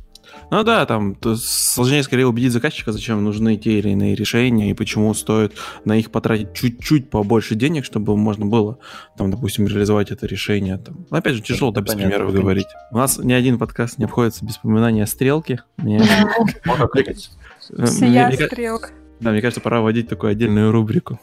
Ну 0.51 0.63
да, 0.63 0.87
там 0.87 1.17
сложнее 1.37 2.03
скорее 2.03 2.27
убедить 2.27 2.53
заказчика, 2.53 2.93
зачем 2.93 3.23
нужны 3.25 3.57
те 3.57 3.79
или 3.79 3.91
иные 3.91 4.15
решения 4.15 4.71
и 4.71 4.75
почему 4.75 5.13
стоит 5.15 5.55
на 5.85 5.97
их 5.97 6.11
потратить 6.11 6.53
чуть-чуть 6.55 7.11
побольше 7.11 7.55
денег, 7.55 7.85
чтобы 7.85 8.17
можно 8.17 8.47
было, 8.47 8.79
там, 9.17 9.31
допустим, 9.31 9.67
реализовать 9.67 10.11
это 10.11 10.27
решение. 10.27 10.79
Там. 10.79 11.07
Но 11.11 11.17
опять 11.19 11.35
же, 11.35 11.43
тяжело, 11.43 11.71
да, 11.71 11.81
без 11.81 11.95
примеров 11.95 12.33
говорить. 12.33 12.69
У 12.91 12.97
нас 12.97 13.19
ни 13.19 13.33
один 13.33 13.59
подкаст 13.59 13.99
не 13.99 14.05
обходится 14.05 14.45
без 14.45 14.59
упоминания 14.59 15.07
стрелки. 15.07 15.61
Мне... 15.77 16.03
Всея 17.85 18.31
стрелка. 18.31 18.91
Да, 19.21 19.31
мне 19.31 19.41
кажется, 19.41 19.61
пора 19.61 19.81
вводить 19.81 20.09
такую 20.09 20.33
отдельную 20.33 20.71
рубрику. 20.71 21.19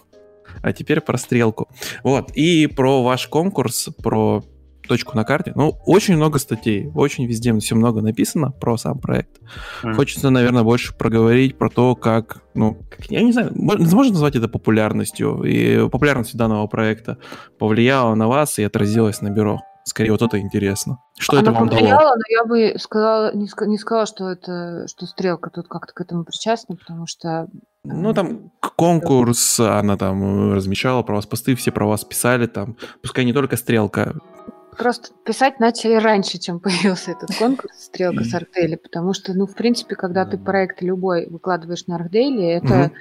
А 0.62 0.74
теперь 0.74 1.02
про 1.02 1.18
стрелку. 1.18 1.70
Вот. 2.04 2.32
И 2.32 2.68
про 2.68 3.04
ваш 3.04 3.28
конкурс, 3.28 3.90
про 4.02 4.44
точку 4.88 5.16
на 5.16 5.24
карте. 5.24 5.54
Ну, 5.56 5.78
очень 5.86 6.16
много 6.16 6.40
статей, 6.40 6.90
очень 6.96 7.26
везде 7.26 7.58
все 7.60 7.76
много 7.76 8.02
написано 8.02 8.52
про 8.52 8.78
сам 8.78 9.00
проект. 9.00 9.40
Mm. 9.84 9.94
Хочется, 9.94 10.30
наверное, 10.30 10.64
больше 10.64 10.96
проговорить 10.96 11.58
про 11.58 11.70
то, 11.70 11.96
как, 11.96 12.42
ну, 12.54 12.78
как, 12.90 13.06
я 13.12 13.22
не 13.22 13.32
знаю, 13.32 13.52
можно 13.56 14.10
назвать 14.12 14.36
это 14.36 14.48
популярностью, 14.48 15.44
и 15.44 15.90
популярностью 15.90 16.38
данного 16.38 16.68
проекта 16.68 17.18
повлияла 17.60 18.16
на 18.16 18.28
вас 18.28 18.60
и 18.60 18.64
отразилась 18.64 19.22
на 19.22 19.30
бюро. 19.30 19.62
Скорее, 19.84 20.12
вот 20.12 20.22
это 20.22 20.40
интересно. 20.40 21.00
Что 21.18 21.34
Она 21.38 21.42
это 21.42 21.52
вам 21.52 21.68
повлияла, 21.70 22.02
дало? 22.02 22.16
но 22.16 22.22
я 22.30 22.46
бы 22.46 22.80
сказала, 22.80 23.36
не, 23.36 23.50
не 23.68 23.78
сказала, 23.78 24.06
что 24.06 24.30
это, 24.30 24.88
что 24.88 25.08
стрелка 25.08 25.50
тут 25.50 25.68
как-то 25.68 25.94
к 25.94 26.02
этому 26.02 26.24
причастна, 26.24 26.76
потому 26.76 27.08
что 27.08 27.48
ну, 27.84 28.14
там 28.14 28.52
конкурс, 28.76 29.60
она 29.60 29.98
там 29.98 30.54
размещала 30.54 31.02
про 31.02 31.16
вас 31.16 31.26
посты, 31.26 31.56
все 31.56 31.72
про 31.72 31.88
вас 31.88 32.06
писали, 32.06 32.46
там, 32.46 32.78
пускай 33.02 33.26
не 33.26 33.34
только 33.34 33.58
стрелка, 33.58 34.14
Просто 34.78 35.10
писать 35.26 35.60
начали 35.60 35.96
раньше, 35.96 36.38
чем 36.38 36.60
появился 36.62 37.12
этот 37.12 37.36
конкурс 37.40 37.86
«Стрелка 37.86 38.24
с 38.24 38.34
Артели», 38.34 38.76
потому 38.76 39.14
что, 39.14 39.34
ну, 39.34 39.46
в 39.46 39.56
принципе, 39.56 39.96
когда 39.96 40.26
ты 40.26 40.38
проект 40.38 40.82
любой 40.82 41.28
выкладываешь 41.28 41.88
на 41.88 41.96
Архдейле, 41.96 42.54
это, 42.54 42.92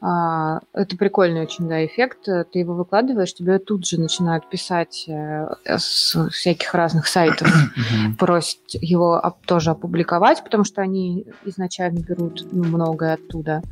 а, 0.00 0.60
это 0.72 0.96
прикольный 0.96 1.42
очень, 1.42 1.68
да, 1.68 1.84
эффект. 1.84 2.24
Ты 2.24 2.58
его 2.58 2.74
выкладываешь, 2.74 3.34
тебе 3.34 3.58
тут 3.58 3.86
же 3.86 4.00
начинают 4.00 4.48
писать 4.48 5.06
э, 5.08 5.46
с 5.64 6.28
всяких 6.30 6.74
разных 6.74 7.06
сайтов, 7.06 7.48
просят 8.18 8.60
его 8.72 9.22
тоже 9.46 9.70
опубликовать, 9.70 10.44
потому 10.44 10.64
что 10.64 10.82
они 10.82 11.26
изначально 11.44 12.00
берут 12.00 12.46
ну, 12.52 12.64
многое 12.64 13.14
оттуда. 13.14 13.62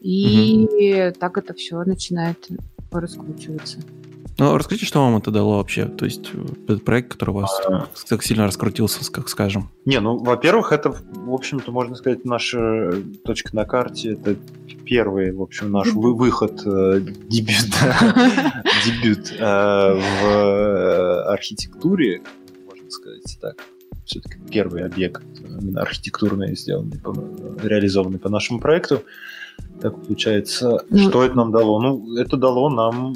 И 0.00 1.12
так 1.18 1.38
это 1.38 1.54
все 1.54 1.82
начинает 1.82 2.48
раскручиваться. 2.90 3.78
Ну, 4.38 4.56
расскажите, 4.56 4.86
что 4.86 5.00
вам 5.00 5.16
это 5.16 5.32
дало 5.32 5.56
вообще? 5.56 5.86
То 5.86 6.04
есть 6.04 6.30
э, 6.32 6.44
этот 6.64 6.84
проект, 6.84 7.10
который 7.10 7.30
у 7.30 7.38
вас 7.38 7.60
а... 7.66 7.88
так 8.08 8.22
сильно 8.22 8.46
раскрутился, 8.46 9.00
как 9.10 9.28
скажем. 9.28 9.70
Не, 9.84 9.98
ну, 9.98 10.16
во-первых, 10.16 10.70
это, 10.70 10.90
в 10.92 11.34
общем-то, 11.34 11.72
можно 11.72 11.96
сказать, 11.96 12.24
наша 12.24 12.92
точка 13.24 13.56
на 13.56 13.64
карте. 13.64 14.12
Это 14.12 14.36
первый, 14.84 15.32
в 15.32 15.42
общем, 15.42 15.72
наш 15.72 15.88
вы 15.92 16.14
выход, 16.14 16.62
э, 16.64 17.00
дебют, 17.00 17.66
дебют 18.86 19.34
э, 19.36 20.00
в 20.22 21.32
архитектуре, 21.32 22.22
можно 22.64 22.90
сказать 22.90 23.38
так. 23.40 23.56
Все-таки 24.04 24.38
первый 24.50 24.84
объект 24.84 25.22
именно 25.40 25.82
архитектурный 25.82 26.54
сделанный, 26.54 27.00
реализованный 27.60 28.20
по 28.20 28.28
нашему 28.28 28.60
проекту. 28.60 29.02
Так 29.82 30.00
получается, 30.06 30.84
ну, 30.90 30.98
что 30.98 31.24
это 31.24 31.34
нам 31.34 31.50
дало? 31.50 31.80
Ну, 31.82 32.16
это 32.16 32.36
дало 32.36 32.70
нам 32.70 33.14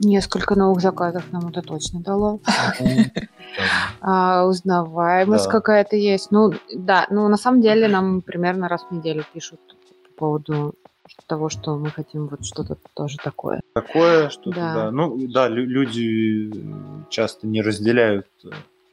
Несколько 0.00 0.54
новых 0.54 0.80
заказов 0.80 1.32
нам 1.32 1.48
это 1.48 1.62
точно 1.62 2.00
дало. 2.00 2.40
А, 4.00 4.44
узнаваемость 4.46 5.48
какая-то 5.48 5.96
есть. 5.96 6.30
Ну, 6.30 6.52
да, 6.72 7.06
ну 7.10 7.26
на 7.28 7.36
самом 7.36 7.60
деле 7.60 7.88
нам 7.88 8.20
примерно 8.20 8.68
раз 8.68 8.84
в 8.84 8.94
неделю 8.94 9.24
пишут 9.32 9.58
по 10.04 10.26
поводу 10.26 10.74
того, 11.26 11.48
что 11.48 11.76
мы 11.76 11.90
хотим 11.90 12.28
вот 12.28 12.44
что-то 12.44 12.76
тоже 12.94 13.16
такое. 13.16 13.62
Такое, 13.72 14.28
что-то, 14.28 14.50
да. 14.50 14.74
да. 14.74 14.90
Ну, 14.90 15.16
да, 15.28 15.48
люди 15.48 16.52
часто 17.08 17.46
не 17.46 17.62
разделяют 17.62 18.26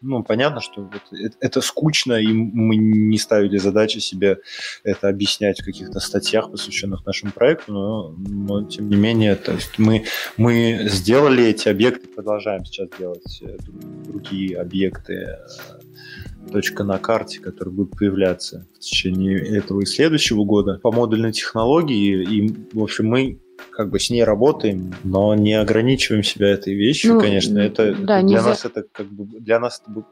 ну, 0.05 0.23
понятно, 0.23 0.61
что 0.61 0.89
это, 1.11 1.35
это 1.39 1.61
скучно, 1.61 2.13
и 2.13 2.27
мы 2.27 2.75
не 2.75 3.17
ставили 3.17 3.57
задачи 3.57 3.97
себе 3.97 4.37
это 4.83 5.09
объяснять 5.09 5.59
в 5.59 5.65
каких-то 5.65 5.99
статьях, 5.99 6.51
посвященных 6.51 7.05
нашему 7.05 7.31
проекту, 7.31 7.73
но, 7.73 8.15
но 8.17 8.63
тем 8.63 8.89
не 8.89 8.95
менее, 8.95 9.35
то 9.35 9.53
есть 9.53 9.79
мы, 9.79 10.05
мы 10.37 10.87
сделали 10.89 11.45
эти 11.45 11.67
объекты, 11.69 12.07
продолжаем 12.07 12.65
сейчас 12.65 12.89
делать 12.97 13.41
э, 13.41 13.57
другие 14.05 14.57
объекты, 14.59 15.13
э, 15.13 16.51
точка 16.51 16.83
на 16.83 16.99
карте, 16.99 17.39
которые 17.39 17.73
будут 17.73 17.97
появляться 17.97 18.67
в 18.75 18.79
течение 18.79 19.39
этого 19.39 19.81
и 19.81 19.85
следующего 19.85 20.43
года 20.43 20.79
по 20.81 20.91
модульной 20.91 21.31
технологии. 21.31 22.23
И, 22.23 22.55
в 22.73 22.83
общем, 22.83 23.07
мы 23.07 23.39
как 23.71 23.89
бы 23.89 23.99
с 23.99 24.09
ней 24.09 24.23
работаем, 24.23 24.93
но 25.03 25.35
не 25.35 25.53
ограничиваем 25.53 26.23
себя 26.23 26.49
этой 26.49 26.73
вещью, 26.73 27.15
ну, 27.15 27.21
конечно. 27.21 27.59
Это, 27.59 27.93
да, 27.93 27.93
это 27.93 28.05
для 28.05 28.21
нельзя... 28.21 28.49
нас 28.49 28.65
это 28.65 28.83
как 28.91 29.07
бы 29.07 29.25
для 29.39 29.59
нас 29.59 29.81
это 29.81 30.05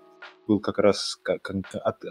был 0.48 0.60
как 0.60 0.78
раз 0.78 1.18
кон- 1.42 1.64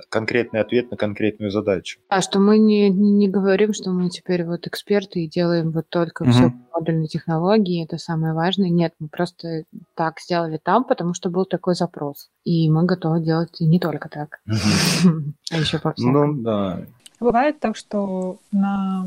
конкретный 0.09 0.61
ответ 0.61 0.91
на 0.91 0.97
конкретную 0.97 1.51
задачу. 1.51 2.01
А 2.09 2.23
что 2.23 2.39
мы 2.39 2.59
не, 2.59 2.89
не 2.91 3.29
говорим, 3.29 3.73
что 3.73 3.91
мы 3.91 4.09
теперь 4.09 4.45
вот 4.45 4.67
эксперты 4.67 5.21
и 5.25 5.29
делаем 5.29 5.71
вот 5.71 5.89
только 5.89 6.25
Мгм. 6.25 6.33
все 6.33 6.51
по 6.51 6.79
модульной 6.79 7.09
технологии, 7.09 7.85
это 7.85 7.99
самое 7.99 8.35
важное. 8.35 8.71
Нет, 8.71 8.95
мы 8.99 9.09
просто 9.09 9.65
так 9.95 10.21
сделали 10.21 10.59
там, 10.63 10.85
потому 10.85 11.15
что 11.15 11.31
был 11.31 11.45
такой 11.45 11.75
запрос. 11.75 12.31
И 12.45 12.71
мы 12.71 12.85
готовы 12.85 13.21
делать 13.21 13.61
не 13.61 13.79
только 13.79 14.09
так, 14.09 14.41
а 15.51 15.57
еще 15.57 15.79
по 15.79 15.95
Ну 15.99 16.35
да. 16.43 16.87
Бывает 17.21 17.61
так, 17.61 17.77
что 17.77 18.39
на... 18.51 19.07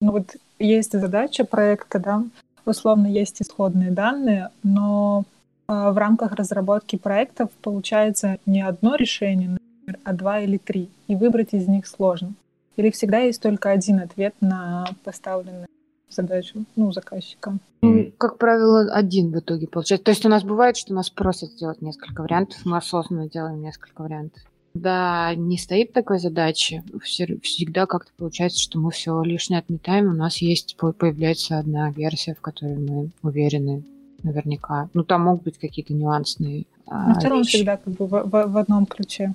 Ну 0.00 0.12
вот 0.12 0.36
есть 0.58 0.92
задача 0.92 1.44
проекта, 1.44 1.98
да, 1.98 2.24
условно 2.64 3.06
есть 3.06 3.40
исходные 3.40 3.90
данные, 3.90 4.50
но 4.62 5.24
а, 5.68 5.92
в 5.92 5.98
рамках 5.98 6.32
разработки 6.32 6.96
проектов 6.96 7.50
получается 7.62 8.38
не 8.46 8.62
одно 8.62 8.94
решение, 8.94 9.50
например, 9.50 10.00
а 10.04 10.12
два 10.12 10.40
или 10.40 10.58
три, 10.58 10.88
и 11.08 11.16
выбрать 11.16 11.52
из 11.52 11.66
них 11.68 11.86
сложно. 11.86 12.34
Или 12.76 12.90
всегда 12.90 13.18
есть 13.18 13.40
только 13.40 13.70
один 13.70 14.00
ответ 14.00 14.34
на 14.40 14.86
поставленную 15.02 15.66
задачу, 16.08 16.64
ну, 16.76 16.92
заказчиком. 16.92 17.60
Ну, 17.82 18.12
как 18.18 18.38
правило, 18.38 18.92
один 18.92 19.32
в 19.32 19.38
итоге 19.38 19.66
получается. 19.66 20.04
То 20.04 20.10
есть 20.10 20.24
у 20.24 20.28
нас 20.28 20.42
бывает, 20.42 20.76
что 20.76 20.94
нас 20.94 21.10
просят 21.10 21.50
сделать 21.52 21.82
несколько 21.82 22.22
вариантов, 22.22 22.58
мы 22.64 22.76
осознанно 22.76 23.28
делаем 23.28 23.60
несколько 23.60 24.02
вариантов. 24.02 24.42
Да, 24.80 25.34
не 25.34 25.56
стоит 25.58 25.92
такой 25.92 26.18
задачи. 26.18 26.82
Все- 27.02 27.38
Всегда 27.42 27.86
как-то 27.86 28.10
получается, 28.16 28.60
что 28.60 28.78
мы 28.78 28.90
все 28.90 29.20
лишнее 29.22 29.58
отметаем. 29.60 30.08
У 30.10 30.12
нас 30.14 30.38
есть, 30.38 30.76
по- 30.76 30.92
появляется 30.92 31.58
одна 31.58 31.90
версия, 31.90 32.34
в 32.34 32.40
которой 32.40 32.76
мы 32.76 33.10
уверены 33.22 33.82
наверняка. 34.22 34.88
Ну, 34.94 35.02
там 35.04 35.22
могут 35.22 35.44
быть 35.44 35.58
какие-то 35.58 35.94
нюансные 35.94 36.64
а, 36.86 37.08
Но 37.08 37.14
в 37.14 37.22
целом 37.22 37.38
вещи. 37.38 37.56
всегда 37.56 37.76
как 37.76 37.94
бы 37.94 38.06
в, 38.06 38.10
в- 38.10 38.46
в 38.52 38.56
одном 38.58 38.86
ключе. 38.86 39.34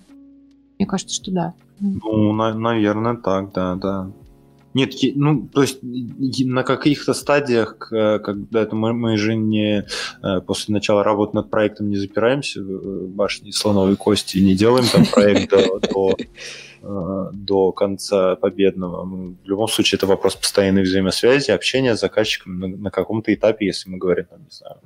Мне 0.80 0.86
кажется, 0.88 1.16
что 1.16 1.32
да. 1.32 1.54
Ну, 1.80 2.32
на- 2.34 2.54
наверное, 2.54 3.16
так, 3.16 3.52
да, 3.54 3.76
да. 3.76 4.12
Нет, 4.74 4.94
ну, 5.16 5.48
то 5.48 5.62
есть 5.62 5.80
на 5.82 6.64
каких-то 6.64 7.14
стадиях, 7.14 7.92
э, 7.92 8.20
когда 8.20 8.62
это 8.62 8.76
мы, 8.76 8.94
мы 8.94 9.18
же 9.18 9.36
не 9.36 9.86
э, 10.24 10.42
после 10.42 10.74
начала 10.74 11.04
работы 11.04 11.36
над 11.36 11.50
проектом 11.50 11.90
не 11.90 11.98
запираемся 11.98 12.62
в 12.62 12.70
э, 12.70 13.08
башне 13.08 13.52
слоновой 13.52 13.98
кости 13.98 14.38
не 14.38 14.56
делаем 14.56 14.86
там 14.88 15.06
проект 15.06 15.52
до, 15.52 16.16
до, 17.34 17.72
конца 17.74 18.36
победного. 18.38 19.04
В 19.06 19.46
любом 19.46 19.68
случае, 19.68 19.98
это 19.98 20.08
вопрос 20.08 20.36
постоянной 20.36 20.84
взаимосвязи, 20.84 21.52
общения 21.52 21.96
с 21.96 22.00
заказчиком 22.00 22.60
на, 22.60 22.68
на 22.68 22.92
каком-то 22.92 23.34
этапе, 23.34 23.66
если 23.66 23.90
мы 23.90 23.98
говорим, 23.98 24.26
там, 24.26 24.40
не 24.40 24.52
знаю, 24.52 24.78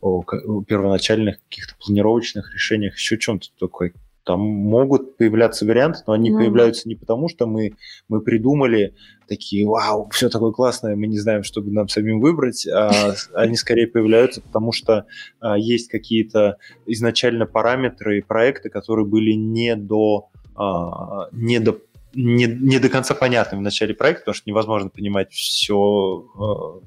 о, 0.00 0.22
первоначальных 0.22 1.38
каких-то 1.48 1.74
планировочных 1.84 2.52
решениях, 2.54 2.96
еще 2.96 3.18
чем-то 3.18 3.48
такой. 3.58 3.94
Там 4.24 4.40
могут 4.40 5.16
появляться 5.16 5.66
варианты, 5.66 6.00
но 6.06 6.12
они 6.12 6.30
Ну. 6.30 6.38
появляются 6.38 6.88
не 6.88 6.94
потому, 6.94 7.28
что 7.28 7.46
мы, 7.46 7.72
мы 8.08 8.20
придумали 8.20 8.94
такие, 9.26 9.66
вау, 9.66 10.08
все 10.12 10.28
такое 10.28 10.52
классное, 10.52 10.94
мы 10.94 11.06
не 11.06 11.18
знаем, 11.18 11.42
что 11.42 11.60
бы 11.60 11.72
нам 11.72 11.88
самим 11.88 12.20
выбрать, 12.20 12.66
а 12.66 12.90
они 13.34 13.56
скорее 13.56 13.86
появляются, 13.88 14.40
потому 14.40 14.72
что 14.72 15.06
а, 15.40 15.58
есть 15.58 15.88
какие-то 15.88 16.58
изначально 16.86 17.46
параметры 17.46 18.18
и 18.18 18.22
проекты, 18.22 18.70
которые 18.70 19.06
были 19.06 19.32
не 19.32 19.74
до, 19.74 20.28
а, 20.54 21.28
не 21.32 21.58
до 21.58 21.78
не, 22.14 22.44
не 22.44 22.78
до 22.78 22.90
конца 22.90 23.14
понятны 23.14 23.56
в 23.56 23.62
начале 23.62 23.94
проекта, 23.94 24.20
потому 24.22 24.34
что 24.34 24.50
невозможно 24.50 24.90
понимать 24.90 25.32
все 25.32 26.78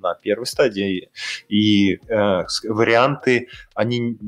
на 0.00 0.14
первой 0.14 0.46
стадии. 0.46 1.10
И 1.48 1.94
э, 1.94 2.44
варианты, 2.64 3.48
они 3.74 4.18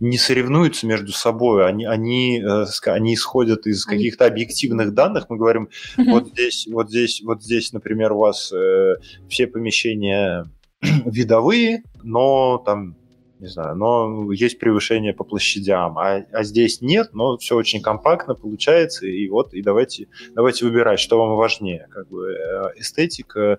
не 0.00 0.18
соревнуются 0.18 0.86
между 0.86 1.12
собой, 1.12 1.66
они, 1.66 1.84
они, 1.84 2.40
э, 2.40 2.64
они 2.86 3.14
исходят 3.14 3.66
из 3.66 3.84
каких-то 3.84 4.26
объективных 4.26 4.94
данных. 4.94 5.26
Мы 5.28 5.36
говорим, 5.36 5.68
вот 5.96 6.28
здесь, 6.28 6.68
вот 6.70 6.90
здесь, 6.90 7.22
вот 7.24 7.42
здесь, 7.42 7.72
например, 7.72 8.12
у 8.12 8.18
вас 8.18 8.52
э, 8.52 8.96
все 9.28 9.46
помещения 9.46 10.46
видовые, 10.80 11.82
но 12.02 12.58
там 12.58 12.96
не 13.42 13.48
знаю, 13.48 13.74
но 13.74 14.30
есть 14.32 14.60
превышение 14.60 15.12
по 15.12 15.24
площадям, 15.24 15.98
а, 15.98 16.24
а 16.32 16.44
здесь 16.44 16.80
нет, 16.80 17.08
но 17.12 17.36
все 17.38 17.56
очень 17.56 17.82
компактно 17.82 18.36
получается, 18.36 19.04
и 19.04 19.28
вот, 19.28 19.52
и 19.52 19.62
давайте, 19.62 20.06
давайте 20.32 20.64
выбирать, 20.64 21.00
что 21.00 21.18
вам 21.18 21.34
важнее, 21.36 21.88
как 21.90 22.08
бы 22.08 22.30
э, 22.30 22.62
эстетика, 22.76 23.58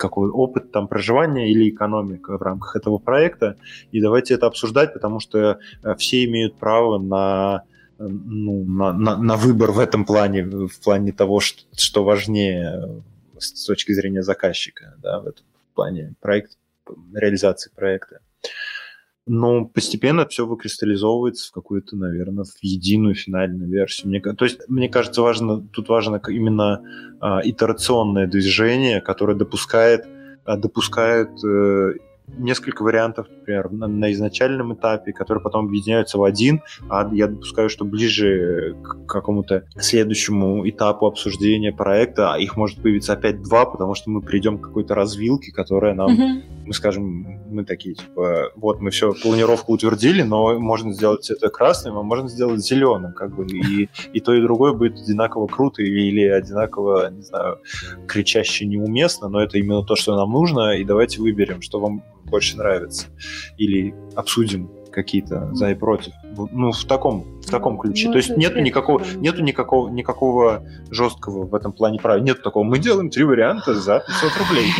какой 0.00 0.30
опыт 0.30 0.72
там 0.72 0.88
проживания 0.88 1.50
или 1.50 1.68
экономика 1.68 2.38
в 2.38 2.42
рамках 2.42 2.74
этого 2.76 2.98
проекта, 2.98 3.56
и 3.92 4.00
давайте 4.00 4.34
это 4.34 4.46
обсуждать, 4.46 4.94
потому 4.94 5.20
что 5.20 5.58
э, 5.82 5.94
все 5.96 6.24
имеют 6.24 6.56
право 6.56 6.98
на 6.98 7.62
э, 7.98 8.06
ну, 8.08 8.64
на, 8.64 8.92
на, 8.92 9.16
на 9.16 9.36
выбор 9.36 9.70
в 9.70 9.78
этом 9.78 10.04
плане, 10.04 10.42
в 10.44 10.80
плане 10.82 11.12
того, 11.12 11.40
что, 11.40 11.62
что 11.76 12.02
важнее 12.02 13.02
э, 13.36 13.38
с 13.38 13.66
точки 13.66 13.92
зрения 13.92 14.22
заказчика, 14.22 14.94
да, 15.02 15.20
в 15.20 15.26
этом 15.26 15.44
плане 15.74 16.14
проект, 16.20 16.56
реализации 17.14 17.70
проекта. 17.74 18.20
Но 19.32 19.64
постепенно 19.64 20.26
все 20.26 20.44
выкристаллизовывается 20.44 21.50
в 21.50 21.52
какую-то, 21.52 21.96
наверное, 21.96 22.42
в 22.42 22.52
единую 22.62 23.14
финальную 23.14 23.70
версию. 23.70 24.08
Мне, 24.08 24.20
то 24.20 24.44
есть, 24.44 24.68
мне 24.68 24.88
кажется, 24.88 25.22
важно, 25.22 25.60
тут 25.60 25.88
важно 25.88 26.20
именно 26.26 26.82
а, 27.20 27.40
итерационное 27.44 28.26
движение, 28.26 29.00
которое 29.00 29.36
допускает, 29.36 30.04
а, 30.44 30.56
допускает 30.56 31.30
э, 31.44 31.92
несколько 32.38 32.82
вариантов, 32.82 33.26
например, 33.28 33.70
на, 33.70 33.86
на 33.86 34.12
изначальном 34.12 34.74
этапе, 34.74 35.12
которые 35.12 35.42
потом 35.42 35.66
объединяются 35.66 36.18
в 36.18 36.24
один, 36.24 36.62
а 36.88 37.08
я 37.12 37.26
допускаю, 37.26 37.68
что 37.68 37.84
ближе 37.84 38.76
к 38.82 39.06
какому-то 39.06 39.64
следующему 39.76 40.68
этапу 40.68 41.06
обсуждения 41.06 41.72
проекта 41.72 42.30
а 42.30 42.38
их 42.38 42.56
может 42.56 42.80
появиться 42.82 43.12
опять 43.12 43.42
два, 43.42 43.66
потому 43.66 43.94
что 43.94 44.10
мы 44.10 44.20
придем 44.20 44.58
к 44.58 44.62
какой-то 44.62 44.94
развилке, 44.94 45.52
которая 45.52 45.94
нам 45.94 46.12
Мгм. 46.12 46.42
мы 46.66 46.72
скажем, 46.72 47.40
мы 47.50 47.64
такие, 47.64 47.94
типа, 47.94 48.52
вот 48.56 48.80
мы 48.80 48.90
все, 48.90 49.12
планировку 49.12 49.72
утвердили, 49.72 50.22
но 50.22 50.58
можно 50.58 50.92
сделать 50.92 51.28
это 51.30 51.48
красным, 51.48 51.98
а 51.98 52.02
можно 52.02 52.28
сделать 52.28 52.64
зеленым, 52.64 53.12
как 53.12 53.34
бы, 53.34 53.46
и, 53.46 53.88
и 54.12 54.20
то, 54.20 54.34
и 54.34 54.40
другое 54.40 54.72
будет 54.72 55.00
одинаково 55.00 55.46
круто 55.46 55.82
или, 55.82 56.00
или 56.00 56.24
одинаково, 56.26 57.10
не 57.10 57.22
знаю, 57.22 57.58
кричаще 58.06 58.66
неуместно, 58.66 59.28
но 59.28 59.42
это 59.42 59.58
именно 59.58 59.82
то, 59.82 59.96
что 59.96 60.16
нам 60.16 60.30
нужно, 60.30 60.76
и 60.76 60.84
давайте 60.84 61.20
выберем, 61.20 61.62
что 61.62 61.80
вам 61.80 62.04
больше 62.24 62.56
нравится, 62.56 63.06
или 63.56 63.94
обсудим 64.14 64.70
какие-то 64.90 65.54
за 65.54 65.70
и 65.70 65.74
против. 65.74 66.12
Ну, 66.52 66.72
в 66.72 66.84
таком, 66.84 67.40
в 67.40 67.46
таком 67.50 67.78
ключе. 67.78 68.06
Ну, 68.06 68.12
То 68.12 68.18
есть 68.18 68.36
нету 68.36 68.60
никакого, 68.60 69.02
нету 69.16 69.42
никакого, 69.42 69.88
никакого 69.88 70.64
жесткого 70.90 71.46
в 71.46 71.54
этом 71.54 71.72
плане 71.72 71.98
правила. 71.98 72.22
Нет 72.24 72.42
такого, 72.42 72.64
мы 72.64 72.78
делаем 72.78 73.10
три 73.10 73.24
варианта 73.24 73.74
за 73.74 74.04
500 74.06 74.32
рублей. 74.38 74.70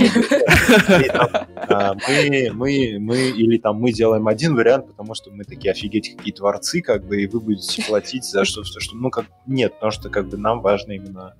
А, 1.72 1.94
мы, 1.94 2.50
мы, 2.52 2.96
мы, 2.98 3.16
или 3.30 3.56
там 3.58 3.76
мы 3.78 3.92
делаем 3.92 4.26
один 4.26 4.56
вариант, 4.56 4.88
потому 4.88 5.14
что 5.14 5.30
мы 5.30 5.44
такие 5.44 5.70
офигеть 5.70 6.16
какие 6.16 6.32
творцы, 6.32 6.80
как 6.80 7.06
бы, 7.06 7.22
и 7.22 7.28
вы 7.28 7.38
будете 7.38 7.84
платить 7.86 8.24
за 8.24 8.44
что, 8.44 8.64
что, 8.64 8.80
что- 8.80 8.96
ну, 8.96 9.10
как, 9.10 9.26
нет, 9.46 9.74
потому 9.74 9.92
что, 9.92 10.08
как 10.08 10.28
бы, 10.28 10.36
нам 10.36 10.62
важно 10.62 10.92
именно 10.92 11.34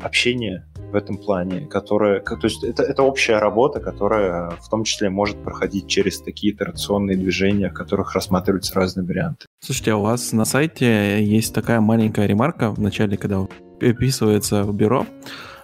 общение 0.00 0.64
в 0.92 0.96
этом 0.96 1.16
плане, 1.16 1.66
которое, 1.66 2.20
ка- 2.20 2.36
то 2.36 2.46
есть 2.46 2.62
это, 2.62 2.82
это 2.82 3.02
общая 3.02 3.38
работа, 3.38 3.80
которая 3.80 4.50
в 4.50 4.68
том 4.68 4.84
числе 4.84 5.10
может 5.10 5.42
проходить 5.42 5.86
через 5.88 6.20
такие 6.20 6.52
итерационные 6.52 7.16
движения, 7.16 7.70
в 7.70 7.74
которых 7.74 8.14
рассматриваются 8.14 8.74
разные 8.74 9.06
варианты. 9.06 9.46
Слушайте, 9.60 9.92
а 9.92 9.96
у 9.96 10.02
вас 10.02 10.32
на 10.32 10.44
сайте 10.44 11.24
есть 11.24 11.54
такая 11.54 11.80
маленькая 11.80 12.26
ремарка 12.26 12.70
в 12.70 12.78
начале, 12.78 13.16
когда 13.16 13.46
описывается 13.80 14.64
бюро, 14.64 15.06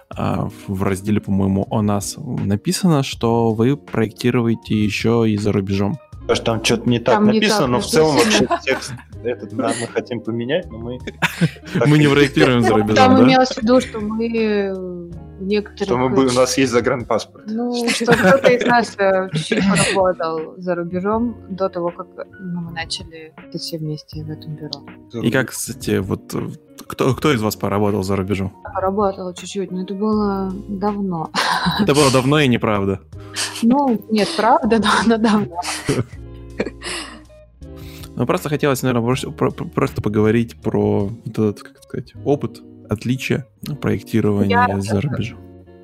а, 0.09 0.49
в 0.67 0.83
разделе, 0.83 1.21
по-моему, 1.21 1.67
о 1.69 1.81
нас 1.81 2.15
написано, 2.17 3.03
что 3.03 3.53
вы 3.53 3.77
проектируете 3.77 4.75
еще 4.75 5.25
и 5.29 5.37
за 5.37 5.51
рубежом. 5.51 5.99
Потому 6.11 6.35
что 6.35 6.45
там 6.45 6.63
что-то 6.63 6.89
не 6.89 6.99
так 6.99 7.15
Там 7.15 7.29
не 7.29 7.39
написано, 7.39 7.59
так 7.61 7.69
но 7.69 7.79
в 7.79 7.85
целом 7.85 8.15
вообще 8.15 8.47
текст 8.63 8.93
этот 9.23 9.55
да, 9.55 9.73
мы 9.79 9.87
хотим 9.87 10.21
поменять, 10.21 10.69
но 10.71 10.77
мы... 10.77 10.99
Мы 11.87 11.97
не 11.97 12.07
проектируем 12.07 12.61
за 12.61 12.73
рубежом, 12.73 12.95
Там 12.95 13.15
да? 13.15 13.23
имелось 13.23 13.49
в 13.49 13.57
виду, 13.61 13.81
что 13.81 13.99
мы 13.99 14.27
некоторых... 15.39 15.87
Что 15.87 15.97
мы, 15.97 16.27
у 16.27 16.31
нас 16.31 16.57
есть 16.57 16.71
загранпаспорт. 16.71 17.45
Ну, 17.47 17.89
что 17.89 18.13
кто-то 18.13 18.49
из 18.49 18.65
нас 18.65 18.95
э, 18.97 19.29
чуть-чуть 19.33 19.63
поработал 19.69 20.55
за 20.57 20.75
рубежом 20.75 21.35
до 21.49 21.69
того, 21.69 21.91
как 21.91 22.07
ну, 22.39 22.61
мы 22.61 22.71
начали 22.71 23.33
все 23.55 23.77
вместе 23.77 24.23
в 24.23 24.29
этом 24.29 24.55
бюро. 24.55 25.21
И 25.21 25.31
как, 25.31 25.49
кстати, 25.49 25.97
вот 25.97 26.33
э, 26.33 26.49
кто, 26.87 27.13
кто 27.13 27.33
из 27.33 27.41
вас 27.41 27.55
поработал 27.55 28.03
за 28.03 28.15
рубежом? 28.15 28.53
Поработала 28.63 29.33
чуть-чуть, 29.33 29.71
но 29.71 29.83
это 29.83 29.93
было 29.93 30.51
давно. 30.67 31.29
Это 31.79 31.93
было 31.93 32.11
давно 32.11 32.39
и 32.39 32.47
неправда. 32.47 32.99
Ну, 33.61 34.01
нет, 34.09 34.27
правда, 34.35 34.79
но, 34.79 34.89
но 35.05 35.17
давно. 35.17 35.61
Ну, 38.19 38.25
просто 38.25 38.49
хотелось, 38.49 38.83
наверное, 38.83 39.05
просто, 39.05 39.31
про- 39.31 39.49
про- 39.49 39.65
просто 39.65 40.01
поговорить 40.01 40.61
про 40.61 41.05
вот 41.05 41.29
этот, 41.29 41.61
как 41.63 41.81
сказать, 41.81 42.13
опыт, 42.25 42.61
отличия 42.89 43.47
проектирования 43.81 44.65
Я- 44.67 44.81
за 44.81 44.99
рубежом. 44.99 45.39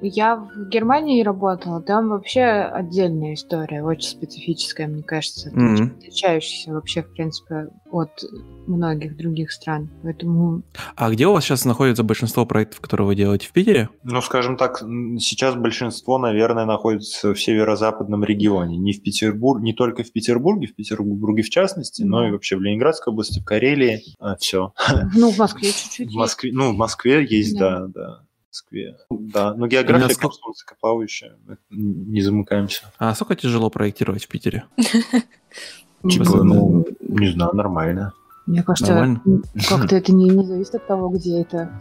Я 0.07 0.35
в 0.35 0.69
Германии 0.69 1.23
работала, 1.23 1.81
там 1.81 2.09
вообще 2.09 2.43
отдельная 2.43 3.33
история, 3.33 3.83
очень 3.83 4.09
специфическая, 4.09 4.87
мне 4.87 5.03
кажется, 5.03 5.49
очень 5.49 5.91
отличающаяся 5.91 6.71
вообще, 6.71 7.03
в 7.03 7.11
принципе, 7.13 7.69
от 7.91 8.23
многих 8.67 9.15
других 9.17 9.51
стран. 9.51 9.89
Поэтому 10.03 10.63
А 10.95 11.09
где 11.09 11.27
у 11.27 11.33
вас 11.33 11.43
сейчас 11.43 11.65
находится 11.65 12.03
большинство 12.03 12.45
проектов, 12.45 12.81
которые 12.81 13.07
вы 13.07 13.15
делаете 13.15 13.47
в 13.47 13.51
Питере? 13.51 13.89
Ну, 14.03 14.21
скажем 14.21 14.57
так, 14.57 14.79
сейчас 14.79 15.55
большинство, 15.55 16.17
наверное, 16.17 16.65
находится 16.65 17.33
в 17.33 17.39
северо-западном 17.39 18.23
регионе. 18.23 18.77
Не 18.77 18.93
в 18.93 19.01
Петербург, 19.01 19.61
не 19.61 19.73
только 19.73 20.03
в 20.03 20.11
Петербурге, 20.11 20.67
в 20.67 20.75
Петербурге 20.75 21.43
в 21.43 21.49
частности, 21.49 22.03
но 22.03 22.27
и 22.27 22.31
вообще 22.31 22.55
в 22.57 22.61
Ленинградской 22.61 23.11
области, 23.11 23.39
в 23.39 23.45
Карелии. 23.45 24.01
все. 24.39 24.73
ну, 25.15 25.31
в 25.31 25.37
Москве 25.37 25.69
чуть-чуть 25.69 26.11
В. 26.11 26.15
Москве, 26.15 26.51
ну, 26.53 26.73
в 26.73 26.75
Москве 26.77 27.25
есть, 27.25 27.57
Да. 27.57 27.81
да, 27.81 27.87
да. 27.87 28.19
Москве. 28.55 28.97
Да, 29.09 29.53
но 29.53 29.67
география 29.67 30.03
Насколько- 30.07 30.27
просто 30.27 30.47
высокоплавающая. 30.47 31.35
Мы 31.45 31.57
Не 31.69 32.21
замыкаемся. 32.21 32.91
А 32.97 33.13
сколько 33.13 33.35
тяжело 33.35 33.69
проектировать 33.69 34.25
в 34.25 34.27
Питере? 34.29 34.65
Типа, 36.09 36.43
ну, 36.43 36.85
не 37.01 37.27
знаю, 37.31 37.53
нормально. 37.53 38.13
Мне 38.45 38.63
кажется, 38.63 39.19
как-то 39.69 39.95
это 39.95 40.13
не, 40.13 40.29
не 40.29 40.45
зависит 40.45 40.75
от 40.75 40.87
того, 40.87 41.09
где 41.09 41.41
это. 41.41 41.79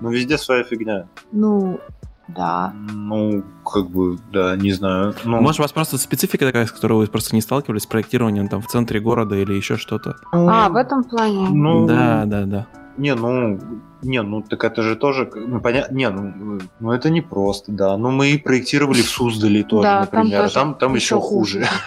Ну, 0.00 0.10
везде 0.10 0.38
своя 0.38 0.62
фигня. 0.62 1.08
Ну, 1.32 1.80
да. 2.28 2.72
Ну, 2.92 3.42
как 3.70 3.90
бы, 3.90 4.18
да, 4.32 4.56
не 4.56 4.72
знаю. 4.72 5.14
Ну, 5.24 5.40
Может, 5.40 5.60
у 5.60 5.62
вас 5.64 5.72
просто 5.72 5.98
специфика 5.98 6.46
такая, 6.46 6.64
с 6.66 6.72
которой 6.72 6.94
вы 6.94 7.06
просто 7.08 7.34
не 7.34 7.42
сталкивались 7.42 7.82
с 7.82 7.86
проектированием 7.86 8.48
там 8.48 8.62
в 8.62 8.68
центре 8.68 9.00
города 9.00 9.34
или 9.34 9.52
еще 9.52 9.76
что-то? 9.76 10.16
А, 10.32 10.70
в 10.70 10.76
этом 10.76 11.04
плане. 11.04 11.48
Ну, 11.50 11.86
Да, 11.86 12.24
да, 12.24 12.44
да. 12.46 12.66
Не, 12.96 13.14
ну, 13.14 13.58
не, 14.02 14.22
ну 14.22 14.42
так 14.42 14.64
это 14.64 14.82
же 14.82 14.96
тоже, 14.96 15.30
ну 15.34 15.60
понятно, 15.60 15.94
не, 15.94 16.08
ну, 16.10 16.56
э, 16.56 16.60
ну 16.80 16.92
это 16.92 17.10
не 17.10 17.20
просто, 17.20 17.72
да. 17.72 17.96
Ну 17.96 18.10
мы 18.10 18.30
и 18.30 18.38
проектировали 18.38 19.02
в 19.02 19.08
Суздале 19.08 19.62
тоже, 19.62 19.82
Да, 19.82 20.06
там 20.06 20.20
например, 20.20 20.42
тоже 20.42 20.54
там, 20.54 20.74
там 20.74 20.94
еще 20.94 21.20
хуже. 21.20 21.66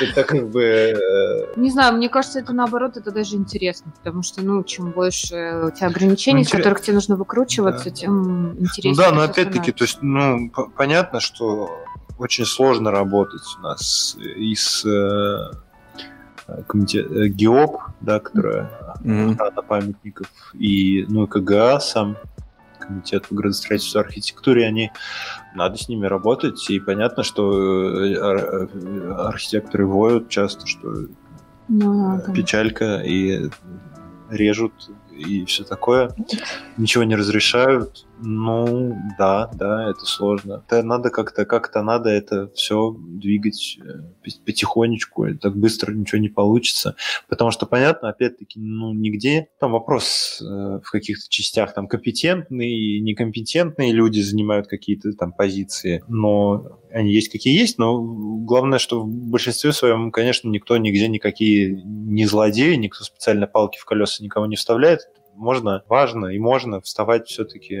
Это 0.00 0.24
как 0.24 0.50
бы, 0.50 0.62
э, 0.62 1.52
Не 1.56 1.70
знаю, 1.70 1.96
мне 1.96 2.08
кажется, 2.08 2.40
это 2.40 2.52
наоборот, 2.52 2.96
это 2.96 3.10
даже 3.10 3.36
интересно, 3.36 3.92
потому 3.96 4.22
что, 4.22 4.42
ну, 4.42 4.62
чем 4.64 4.90
больше 4.90 5.62
у 5.66 5.70
тебя 5.70 5.86
ограничений, 5.88 6.42
из 6.42 6.50
которых 6.50 6.80
тебе 6.80 6.94
нужно 6.94 7.16
выкручиваться, 7.16 7.90
тем 7.90 8.58
интереснее. 8.58 8.94
ну 8.94 9.02
да, 9.02 9.12
но 9.12 9.22
опять-таки, 9.22 9.72
то 9.72 9.84
есть, 9.84 9.98
ну 10.02 10.50
понятно, 10.76 11.20
что 11.20 11.70
очень 12.18 12.44
сложно 12.44 12.90
работать 12.90 13.42
у 13.58 13.62
нас 13.62 14.16
и 14.18 14.54
с 14.54 14.84
э, 16.48 16.62
комите- 16.66 17.02
э, 17.06 17.28
ГИОП, 17.28 17.80
да, 18.00 18.18
которая 18.20 18.70
Мгм. 19.04 19.32
охрана 19.32 19.62
памятников, 19.62 20.28
и, 20.54 21.04
ну, 21.08 21.24
и 21.24 21.26
КГА 21.28 21.78
сам, 21.80 22.16
комитет 22.80 23.28
по 23.28 23.34
градостроительству 23.34 24.00
и 24.00 24.04
архитектуре, 24.04 24.66
они, 24.66 24.90
надо 25.54 25.76
с 25.76 25.88
ними 25.88 26.06
работать, 26.06 26.70
и 26.70 26.80
понятно, 26.80 27.22
что 27.22 27.52
э, 28.02 28.14
ар- 28.16 28.68
э, 28.72 29.12
архитекторы 29.12 29.86
воют 29.86 30.28
часто, 30.30 30.66
что 30.66 31.06
Ну, 31.68 32.18
печалька, 32.34 33.02
и 33.04 33.50
режут, 34.30 34.72
и 35.18 35.44
все 35.44 35.64
такое, 35.64 36.14
ничего 36.76 37.04
не 37.04 37.16
разрешают, 37.16 38.06
ну, 38.20 38.96
да, 39.16 39.50
да, 39.54 39.90
это 39.90 40.04
сложно. 40.04 40.64
Это 40.66 40.82
надо 40.82 41.10
как-то, 41.10 41.44
как-то 41.44 41.82
надо 41.82 42.10
это 42.10 42.48
все 42.54 42.96
двигать 42.98 43.78
э, 43.80 44.30
потихонечку, 44.44 45.34
так 45.36 45.56
быстро 45.56 45.92
ничего 45.92 46.20
не 46.20 46.28
получится, 46.28 46.96
потому 47.28 47.50
что, 47.50 47.66
понятно, 47.66 48.08
опять-таки, 48.08 48.58
ну, 48.58 48.92
нигде, 48.92 49.48
там 49.60 49.72
вопрос 49.72 50.42
э, 50.42 50.44
в 50.44 50.90
каких-то 50.90 51.28
частях, 51.28 51.74
там, 51.74 51.86
компетентные 51.86 52.70
и 52.70 53.00
некомпетентные 53.00 53.92
люди 53.92 54.20
занимают 54.20 54.66
какие-то 54.66 55.12
там 55.12 55.32
позиции, 55.32 56.04
но 56.08 56.80
они 56.90 57.12
есть 57.12 57.30
какие 57.30 57.58
есть, 57.58 57.78
но 57.78 58.00
главное, 58.00 58.78
что 58.78 59.02
в 59.02 59.08
большинстве 59.08 59.72
своем, 59.72 60.10
конечно, 60.10 60.48
никто 60.48 60.76
нигде 60.76 61.08
никакие 61.08 61.82
не 61.84 62.26
злодеи, 62.26 62.74
никто 62.74 63.04
специально 63.04 63.46
палки 63.46 63.78
в 63.78 63.84
колеса 63.84 64.24
никого 64.24 64.46
не 64.46 64.56
вставляет. 64.56 65.07
Можно, 65.38 65.82
важно 65.88 66.26
и 66.26 66.38
можно 66.38 66.80
вставать 66.80 67.28
все-таки 67.28 67.76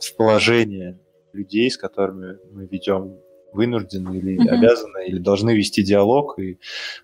в 0.00 0.16
положение 0.16 0.98
людей, 1.32 1.70
с 1.70 1.76
которыми 1.76 2.38
мы 2.52 2.66
ведем 2.66 3.16
вынуждены 3.52 4.16
или 4.16 4.38
Мгм. 4.38 4.48
обязаны, 4.48 5.06
или 5.06 5.18
должны 5.18 5.54
вести 5.54 5.82
диалог. 5.84 6.38
И 6.38 6.58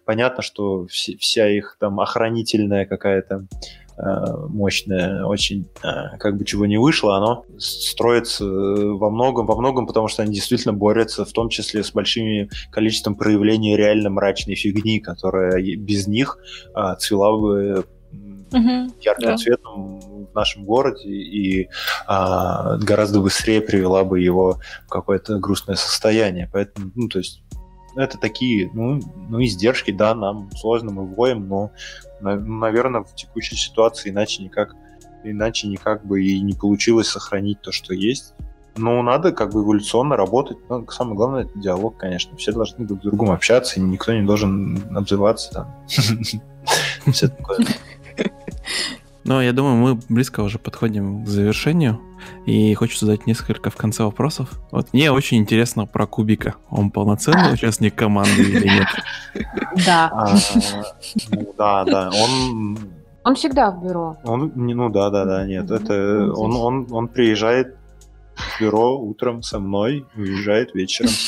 понятно, 0.05 0.43
что 0.43 0.87
все- 0.87 1.17
вся 1.19 1.49
их 1.49 1.77
там 1.79 2.01
охранительная 2.01 2.87
какая-то 2.87 3.47
э, 3.99 4.47
мощная, 4.49 5.27
очень 5.27 5.69
э, 5.85 6.17
как 6.19 6.39
бы 6.39 6.47
чего 6.47 6.65
не 6.65 6.79
вышло, 6.79 7.19
оно 7.19 7.45
строится 7.59 8.45
э, 8.47 8.47
во 8.95 9.11
многом, 9.11 9.45
во 9.45 9.55
многом, 9.57 9.87
потому 9.87 10.09
что 10.09 10.23
они 10.23 10.33
действительно 10.33 10.73
борются, 10.73 11.27
в 11.27 11.33
том 11.33 11.51
числе 11.51 11.85
с 11.85 11.93
большим 11.93 12.49
количеством 12.73 13.15
проявлений 13.15 13.77
реально 13.77 14.09
мрачной 14.09 14.55
фигни, 14.55 15.01
которая 15.01 15.61
без 15.77 16.07
них 16.07 16.39
а, 16.73 16.95
цвела 16.97 17.37
бы 17.37 17.85
Мгм. 18.53 18.93
ярким 19.01 19.29
Да. 19.29 19.37
цветом 19.37 20.01
в 20.01 20.35
нашем 20.35 20.65
городе 20.65 21.09
и 21.09 21.69
а, 22.07 22.77
гораздо 22.79 23.21
быстрее 23.21 23.61
привела 23.61 24.05
бы 24.05 24.21
его 24.21 24.61
в 24.87 24.91
какое-то 24.91 25.39
грустное 25.39 25.77
состояние. 25.77 26.49
Поэтому, 26.53 26.91
ну, 26.95 27.09
то 27.09 27.19
есть 27.19 27.43
это 27.97 28.19
такие, 28.19 28.71
ну, 28.73 29.01
ну, 29.29 29.43
издержки, 29.43 29.91
да, 29.91 30.15
нам 30.15 30.51
сложно, 30.57 30.93
мы 30.93 31.07
воем, 31.07 31.49
но, 31.49 31.71
наверное, 32.21 33.03
в 33.03 33.15
текущей 33.15 33.57
ситуации 33.57 34.11
иначе 34.11 34.43
никак, 34.43 34.75
иначе 35.25 35.69
никак 35.69 36.05
бы 36.05 36.23
и 36.23 36.41
не 36.41 36.55
получилось 36.55 37.09
сохранить 37.09 37.61
то, 37.63 37.73
что 37.73 37.95
есть. 37.95 38.35
Ну, 38.77 39.03
надо 39.03 39.33
как 39.33 39.53
бы 39.53 39.63
эволюционно 39.63 40.17
работать. 40.17 40.59
Ну, 40.69 40.87
самое 40.89 41.17
главное, 41.17 41.43
это 41.43 41.59
диалог, 41.59 41.97
конечно. 41.97 42.37
Все 42.37 42.53
должны 42.53 42.87
друг 42.87 43.01
с 43.01 43.03
другом 43.03 43.33
общаться, 43.33 43.81
и 43.81 43.83
никто 43.83 44.13
не 44.13 44.25
должен 44.25 44.97
обзываться 44.97 45.53
там. 45.53 45.75
Все 47.13 47.29
такое. 47.29 47.59
Ну, 49.25 49.41
я 49.43 49.53
думаю, 49.53 49.77
мы 49.77 50.01
близко 50.09 50.41
уже 50.41 50.59
подходим 50.59 51.25
к 51.25 51.29
завершению. 51.29 52.01
И 52.47 52.73
хочу 52.75 52.99
задать 52.99 53.27
несколько 53.27 53.69
в 53.71 53.77
конце 53.77 54.03
вопросов. 54.05 54.49
Вот 54.73 54.93
мне 54.93 55.13
очень 55.13 55.39
интересно 55.39 55.87
про 55.87 56.07
Кубика. 56.07 56.55
Он 56.71 56.91
полноценный 56.91 57.53
участник 57.53 57.95
команды 57.95 58.43
или 58.43 58.67
нет? 58.69 58.87
Да. 59.87 60.11
А, 60.13 60.37
ну, 61.31 61.55
да, 61.59 61.85
да. 61.85 62.11
Он, 62.11 62.79
Он 63.25 63.35
всегда 63.35 63.71
в 63.71 63.83
бюро. 63.85 64.17
он, 64.25 64.53
не- 64.55 64.75
ну 64.75 64.89
да, 64.89 65.11
да, 65.11 65.25
да, 65.27 65.47
нет, 65.47 65.71
это 65.71 66.33
он, 66.35 66.57
он, 66.57 66.87
он 66.91 67.09
приезжает 67.09 67.77
в 68.41 68.61
бюро 68.61 68.99
утром 68.99 69.43
со 69.43 69.59
мной, 69.59 70.07
уезжает 70.17 70.75
вечером. 70.75 71.11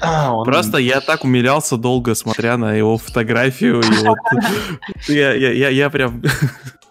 А, 0.00 0.42
Просто 0.44 0.78
я 0.78 1.00
так 1.00 1.22
умилялся 1.24 1.76
долго, 1.76 2.14
смотря 2.14 2.56
на 2.56 2.74
его 2.74 2.98
фотографию. 2.98 3.82
Я, 5.08 5.32
я, 5.32 5.52
я, 5.52 5.68
я 5.68 5.90
прям... 5.90 6.22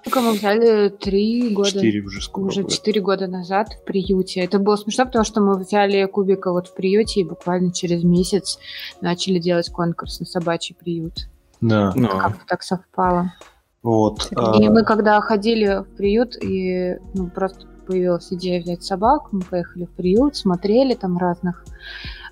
Сколько 0.01 0.21
мы 0.21 0.31
взяли? 0.33 0.89
Три 0.89 1.49
года. 1.49 1.71
четыре 1.71 2.01
уже 2.01 2.21
скоро. 2.21 2.45
Уже 2.45 2.63
четыре 2.67 3.01
года 3.01 3.27
назад 3.27 3.69
в 3.73 3.83
приюте. 3.85 4.41
Это 4.41 4.59
было 4.59 4.75
смешно, 4.75 5.05
потому 5.05 5.25
что 5.25 5.41
мы 5.41 5.57
взяли 5.57 6.05
Кубика 6.05 6.51
вот 6.51 6.67
в 6.67 6.75
приюте 6.75 7.21
и 7.21 7.23
буквально 7.23 7.73
через 7.73 8.03
месяц 8.03 8.59
начали 9.01 9.39
делать 9.39 9.69
конкурс 9.69 10.19
на 10.19 10.25
собачий 10.25 10.75
приют. 10.75 11.27
Да. 11.59 11.91
Ну, 11.95 12.07
Как 12.07 12.45
так 12.45 12.63
совпало. 12.63 13.33
Вот. 13.81 14.29
а, 14.35 14.57
И 14.61 14.69
мы 14.69 14.83
когда 14.83 15.19
ходили 15.21 15.81
в 15.83 15.95
приют, 15.95 16.35
и 16.41 16.97
ну, 17.13 17.27
просто 17.29 17.65
появилась 17.85 18.31
идея 18.33 18.61
взять 18.61 18.83
собак, 18.83 19.31
мы 19.31 19.41
поехали 19.41 19.85
в 19.85 19.91
приют, 19.91 20.35
смотрели 20.35 20.93
там 20.93 21.17
разных 21.17 21.65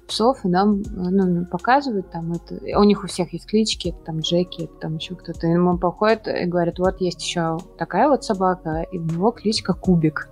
псов, 0.08 0.44
и 0.44 0.48
нам 0.48 0.84
ну, 0.92 1.46
показывают 1.46 2.12
там 2.12 2.34
это. 2.34 2.56
У 2.78 2.84
них 2.84 3.04
у 3.04 3.08
всех 3.08 3.34
есть 3.34 3.46
клички, 3.46 3.90
это 3.90 3.98
там 4.06 4.20
Джеки, 4.20 4.64
это 4.64 4.74
там 4.82 4.98
еще 4.98 5.16
кто-то. 5.16 5.48
И 5.48 5.56
он 5.56 5.78
походит 5.78 6.28
и 6.28 6.46
говорит, 6.46 6.80
вот 6.80 7.00
есть 7.02 7.22
еще 7.24 7.58
такая 7.78 8.10
вот 8.10 8.24
собака, 8.24 8.86
и 8.92 8.98
у 8.98 9.04
него 9.04 9.32
кличка 9.32 9.74
Кубик. 9.74 10.30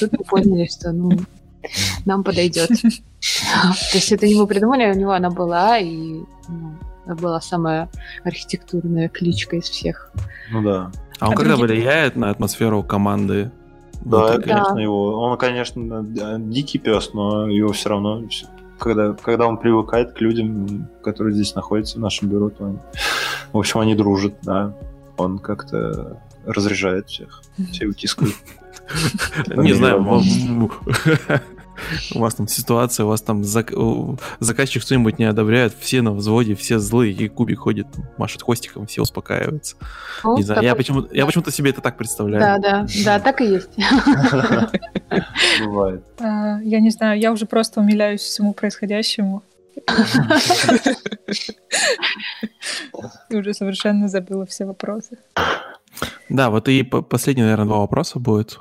Тут 0.00 0.12
мы 0.12 0.24
поняли, 0.24 0.66
что 0.66 0.92
ну 0.92 1.10
нам 2.06 2.24
подойдет. 2.24 2.68
То 2.68 3.94
есть 3.94 4.12
это 4.12 4.26
не 4.26 4.34
мы 4.34 4.46
придумали, 4.46 4.90
у 4.90 4.98
него 4.98 5.12
она 5.12 5.30
была, 5.30 5.78
и 5.78 6.22
ну, 6.48 6.74
это 7.06 7.14
была 7.14 7.40
самая 7.40 7.88
архитектурная 8.24 9.08
кличка 9.08 9.56
из 9.56 9.64
всех. 9.64 10.10
Ну 10.50 10.62
да. 10.62 10.90
а 11.20 11.28
он 11.28 11.34
А 11.34 11.36
когда 11.36 11.56
другие- 11.56 11.80
влияет 11.80 12.16
на 12.16 12.30
атмосферу 12.30 12.82
команды? 12.82 13.50
Да, 14.04 14.18
Вот, 14.32 14.42
конечно, 14.44 14.74
Да. 14.74 14.80
его. 14.80 15.18
Он, 15.20 15.36
конечно, 15.38 16.04
дикий 16.38 16.78
пес, 16.78 17.12
но 17.14 17.46
его 17.48 17.72
все 17.72 17.88
равно, 17.90 18.22
когда, 18.78 19.12
когда 19.14 19.46
он 19.46 19.58
привыкает 19.58 20.12
к 20.12 20.20
людям, 20.20 20.88
которые 21.04 21.34
здесь 21.34 21.54
находятся 21.54 21.98
в 21.98 22.00
нашем 22.00 22.28
бюро, 22.28 22.50
то 22.50 22.64
он- 22.64 22.80
в 23.52 23.58
общем, 23.58 23.80
они 23.80 23.94
дружат, 23.94 24.34
да. 24.42 24.74
Он 25.16 25.38
как-то 25.38 26.20
разряжает 26.46 27.08
всех, 27.08 27.42
все 27.70 27.86
утискают. 27.86 28.34
Не 29.54 29.72
знаю, 29.74 30.02
у 32.14 32.18
вас 32.18 32.34
там 32.34 32.48
ситуация, 32.48 33.04
у 33.04 33.08
вас 33.08 33.22
там 33.22 33.44
зак... 33.44 33.72
заказчик 34.40 34.82
что-нибудь 34.82 35.18
не 35.18 35.24
одобряет, 35.24 35.74
все 35.78 36.02
на 36.02 36.12
взводе, 36.12 36.54
все 36.54 36.78
злые, 36.78 37.12
и 37.12 37.28
кубик 37.28 37.60
ходит, 37.60 37.86
машет 38.18 38.42
хвостиком, 38.42 38.86
все 38.86 39.02
успокаиваются. 39.02 39.76
Ну, 40.24 40.36
не 40.36 40.42
знаю, 40.42 40.62
я 40.62 40.74
почему-то, 40.74 41.14
я 41.14 41.26
почему-то 41.26 41.50
себе 41.50 41.70
это 41.70 41.80
так 41.80 41.96
представляю. 41.96 42.40
Да, 42.40 42.58
да, 42.58 42.86
да, 43.04 43.20
так 43.20 43.40
и 43.40 43.46
есть. 43.46 43.70
Бывает. 45.64 46.04
А, 46.24 46.60
я 46.62 46.78
не 46.78 46.90
знаю, 46.90 47.18
я 47.18 47.32
уже 47.32 47.46
просто 47.46 47.80
умиляюсь 47.80 48.20
всему 48.20 48.54
происходящему. 48.54 49.42
И 49.74 49.80
уже 53.36 53.54
совершенно 53.54 54.08
забыла 54.08 54.46
все 54.46 54.64
вопросы. 54.64 55.18
Да, 56.28 56.50
вот 56.50 56.68
и 56.68 56.82
последние, 56.82 57.44
наверное, 57.44 57.66
два 57.66 57.78
вопроса 57.78 58.18
будет. 58.18 58.58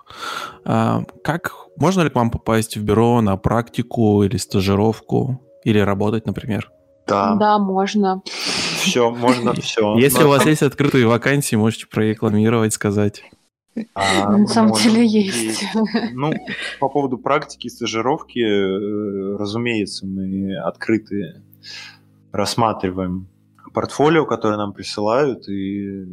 А, 0.65 1.03
как 1.23 1.53
можно 1.77 2.01
ли 2.01 2.09
к 2.09 2.15
вам 2.15 2.31
попасть 2.31 2.77
в 2.77 2.83
бюро 2.83 3.21
на 3.21 3.37
практику 3.37 4.23
или 4.23 4.37
стажировку 4.37 5.41
или 5.63 5.79
работать, 5.79 6.25
например? 6.25 6.71
Да. 7.07 7.35
Да, 7.35 7.59
можно. 7.59 8.21
Все, 8.25 9.11
можно 9.11 9.53
все. 9.61 9.97
Если 9.97 10.23
у 10.23 10.29
вас 10.29 10.45
есть 10.45 10.61
открытые 10.61 11.07
вакансии, 11.07 11.55
можете 11.55 11.87
прорекламировать, 11.87 12.73
сказать. 12.73 13.23
А, 13.93 14.37
На 14.37 14.47
самом 14.47 14.73
деле 14.73 15.05
есть. 15.05 15.63
Ну, 16.13 16.33
по 16.79 16.89
поводу 16.89 17.17
практики, 17.17 17.67
стажировки, 17.69 18.39
э, 18.39 19.37
разумеется, 19.37 20.05
мы 20.05 20.57
открыты 20.57 21.41
рассматриваем 22.31 23.27
портфолио, 23.73 24.25
которое 24.25 24.57
нам 24.57 24.73
присылают, 24.73 25.47
и 25.47 26.05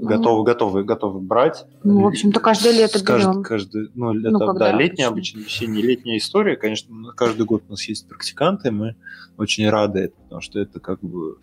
готовы, 0.00 0.44
готовы, 0.44 0.84
готовы 0.84 1.20
брать. 1.20 1.66
Ну, 1.82 2.02
в 2.02 2.06
общем-то, 2.06 2.40
каждое 2.40 2.72
лето 2.72 2.98
берем. 2.98 3.42
Каждый, 3.42 3.42
каждый, 3.44 3.90
ну, 3.94 4.18
это, 4.18 4.30
ну, 4.30 4.52
да, 4.54 4.72
летняя 4.72 5.08
обычно, 5.08 5.40
весенняя, 5.40 5.84
летняя 5.84 6.18
история. 6.18 6.56
Конечно, 6.56 7.12
каждый 7.16 7.46
год 7.46 7.62
у 7.68 7.72
нас 7.72 7.82
есть 7.84 8.08
практиканты, 8.08 8.70
мы 8.70 8.96
очень 9.36 9.68
рады, 9.68 10.12
потому 10.24 10.40
что 10.40 10.58
это 10.58 10.80
как 10.80 11.00
бы 11.00 11.38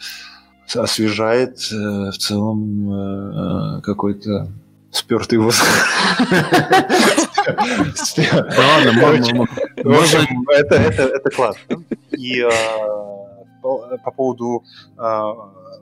освежает 0.75 1.59
э, 1.71 2.11
в 2.11 2.17
целом 2.17 2.91
э, 3.77 3.81
какой-то 3.81 4.49
спертый 4.91 5.39
воздух. 5.39 5.67
Ладно, 8.17 8.91
Это 9.77 11.29
классно. 11.35 11.83
И 12.11 12.41
э, 12.41 12.49
по 13.61 14.11
поводу 14.11 14.63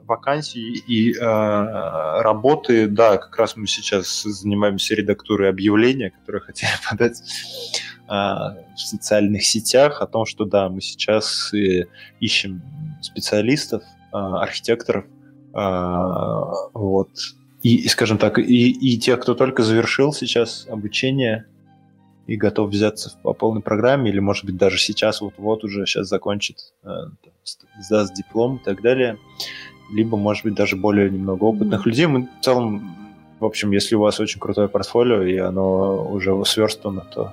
вакансий 0.04 0.82
и 0.86 1.12
э, 1.12 1.20
работы, 1.20 2.86
да, 2.86 3.16
как 3.18 3.36
раз 3.36 3.56
мы 3.56 3.66
сейчас 3.66 4.22
занимаемся 4.22 4.94
редактурой 4.94 5.48
объявления, 5.48 6.10
которые 6.10 6.42
хотели 6.42 6.70
подать 6.90 7.20
э, 8.08 8.12
в 8.12 8.78
социальных 8.78 9.44
сетях 9.44 10.00
о 10.00 10.06
том, 10.06 10.26
что 10.26 10.44
да, 10.44 10.68
мы 10.68 10.80
сейчас 10.80 11.52
э, 11.52 11.86
ищем 12.20 12.62
специалистов, 13.02 13.82
э, 13.82 14.16
архитекторов, 14.16 15.04
э, 15.54 16.68
вот, 16.74 17.10
и, 17.62 17.76
и, 17.76 17.88
скажем 17.88 18.18
так, 18.18 18.38
и, 18.38 18.70
и 18.70 18.98
тех, 18.98 19.20
кто 19.20 19.34
только 19.34 19.62
завершил 19.62 20.12
сейчас 20.12 20.66
обучение 20.68 21.46
и 22.26 22.36
готов 22.36 22.70
взяться 22.70 23.16
по 23.22 23.32
полной 23.32 23.62
программе, 23.62 24.10
или, 24.10 24.18
может 24.18 24.44
быть, 24.44 24.56
даже 24.56 24.78
сейчас, 24.78 25.20
вот-вот 25.20 25.64
уже 25.64 25.86
сейчас 25.86 26.08
закончит, 26.08 26.74
э, 26.84 26.88
сдаст 27.80 28.14
диплом 28.14 28.56
и 28.56 28.64
так 28.64 28.82
далее 28.82 29.18
либо, 29.90 30.16
может 30.16 30.44
быть, 30.44 30.54
даже 30.54 30.76
более 30.76 31.10
немного 31.10 31.44
опытных 31.44 31.80
mm-hmm. 31.80 31.90
людей. 31.90 32.06
Мы 32.06 32.28
в 32.40 32.44
целом, 32.44 32.96
в 33.40 33.44
общем, 33.44 33.70
если 33.70 33.94
у 33.94 34.00
вас 34.00 34.20
очень 34.20 34.40
крутое 34.40 34.68
портфолио, 34.68 35.22
и 35.22 35.36
оно 35.36 36.04
уже 36.10 36.44
сверстано, 36.44 37.04
то 37.12 37.32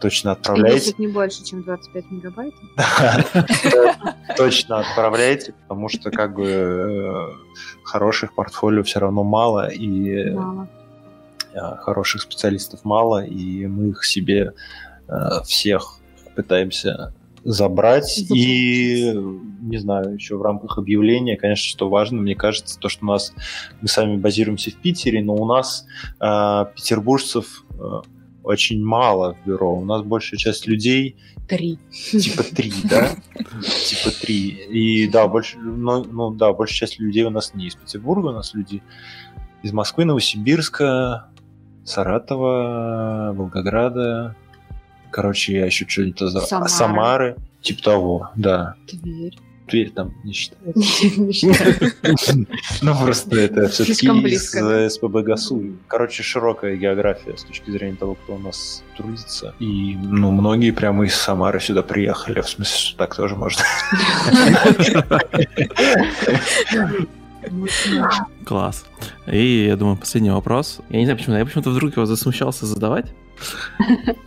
точно 0.00 0.32
отправляйте. 0.32 0.90
И 0.90 1.00
не 1.00 1.08
больше, 1.08 1.44
чем 1.44 1.62
25 1.62 2.10
мегабайт? 2.10 2.54
Точно 4.36 4.80
отправляйте, 4.80 5.54
потому 5.62 5.88
что 5.88 6.10
как 6.10 6.34
бы 6.34 6.46
э, 6.46 7.28
хороших 7.84 8.34
портфолио 8.34 8.82
все 8.82 9.00
равно 9.00 9.24
мало, 9.24 9.68
и 9.68 10.34
э, 11.54 11.76
хороших 11.78 12.20
специалистов 12.20 12.80
мало, 12.84 13.24
и 13.24 13.66
мы 13.66 13.90
их 13.90 14.04
себе 14.04 14.52
э, 15.08 15.14
всех 15.44 16.00
пытаемся 16.34 17.14
забрать. 17.44 18.18
И, 18.30 19.12
не 19.60 19.78
знаю, 19.78 20.14
еще 20.14 20.36
в 20.36 20.42
рамках 20.42 20.78
объявления, 20.78 21.36
конечно, 21.36 21.68
что 21.68 21.88
важно, 21.88 22.20
мне 22.20 22.34
кажется, 22.34 22.78
то, 22.78 22.88
что 22.88 23.04
у 23.04 23.08
нас, 23.08 23.32
мы 23.80 23.88
сами 23.88 24.16
базируемся 24.16 24.70
в 24.70 24.74
Питере, 24.74 25.22
но 25.22 25.34
у 25.34 25.46
нас 25.46 25.86
э, 26.20 26.64
петербуржцев 26.74 27.64
э, 27.70 28.00
очень 28.42 28.84
мало 28.84 29.34
в 29.34 29.46
бюро. 29.46 29.74
У 29.74 29.84
нас 29.84 30.02
большая 30.02 30.38
часть 30.38 30.66
людей... 30.66 31.16
Три. 31.48 31.78
Типа 31.90 32.42
три, 32.42 32.72
да? 32.84 33.10
Типа 33.62 34.10
три. 34.20 34.48
И 34.48 35.08
да, 35.08 35.28
больше, 35.28 35.58
ну, 35.58 36.04
ну 36.04 36.30
да, 36.30 36.52
большая 36.52 36.88
часть 36.88 36.98
людей 36.98 37.24
у 37.24 37.30
нас 37.30 37.54
не 37.54 37.66
из 37.66 37.74
Петербурга, 37.74 38.28
у 38.28 38.32
нас 38.32 38.54
люди 38.54 38.82
из 39.62 39.72
Москвы, 39.72 40.04
Новосибирска, 40.06 41.28
Саратова, 41.84 43.32
Волгограда, 43.34 44.36
Короче, 45.14 45.52
я 45.52 45.66
еще 45.66 45.86
что-нибудь... 45.86 46.18
Самары. 46.18 46.68
Самары. 46.68 47.36
Типа 47.62 47.82
того, 47.84 48.30
да. 48.34 48.74
Тверь. 48.88 49.38
Тверь 49.68 49.92
там 49.92 50.12
не 50.24 50.32
считается. 50.32 50.74
Ну, 52.82 52.96
просто 53.00 53.36
это 53.38 53.68
все-таки 53.68 54.08
из 54.08 54.50
СПБ 54.94 55.22
ГАСУ. 55.22 55.76
Короче, 55.86 56.24
широкая 56.24 56.74
география 56.74 57.36
с 57.36 57.44
точки 57.44 57.70
зрения 57.70 57.94
того, 57.94 58.16
кто 58.16 58.34
у 58.34 58.38
нас 58.40 58.82
трудится. 58.96 59.54
И, 59.60 59.96
ну, 60.02 60.32
многие 60.32 60.72
прямо 60.72 61.04
из 61.04 61.14
Самары 61.14 61.60
сюда 61.60 61.84
приехали. 61.84 62.40
В 62.40 62.48
смысле, 62.48 62.76
что 62.76 62.98
так 62.98 63.14
тоже 63.14 63.36
можно. 63.36 63.62
Класс. 68.44 68.84
И, 69.28 69.66
я 69.66 69.76
думаю, 69.76 69.96
последний 69.96 70.30
вопрос. 70.30 70.80
Я 70.90 70.98
не 70.98 71.04
знаю, 71.04 71.18
почему, 71.18 71.36
я 71.36 71.44
почему-то 71.44 71.70
вдруг 71.70 71.92
его 71.92 72.04
засмущался 72.04 72.66
задавать. 72.66 73.14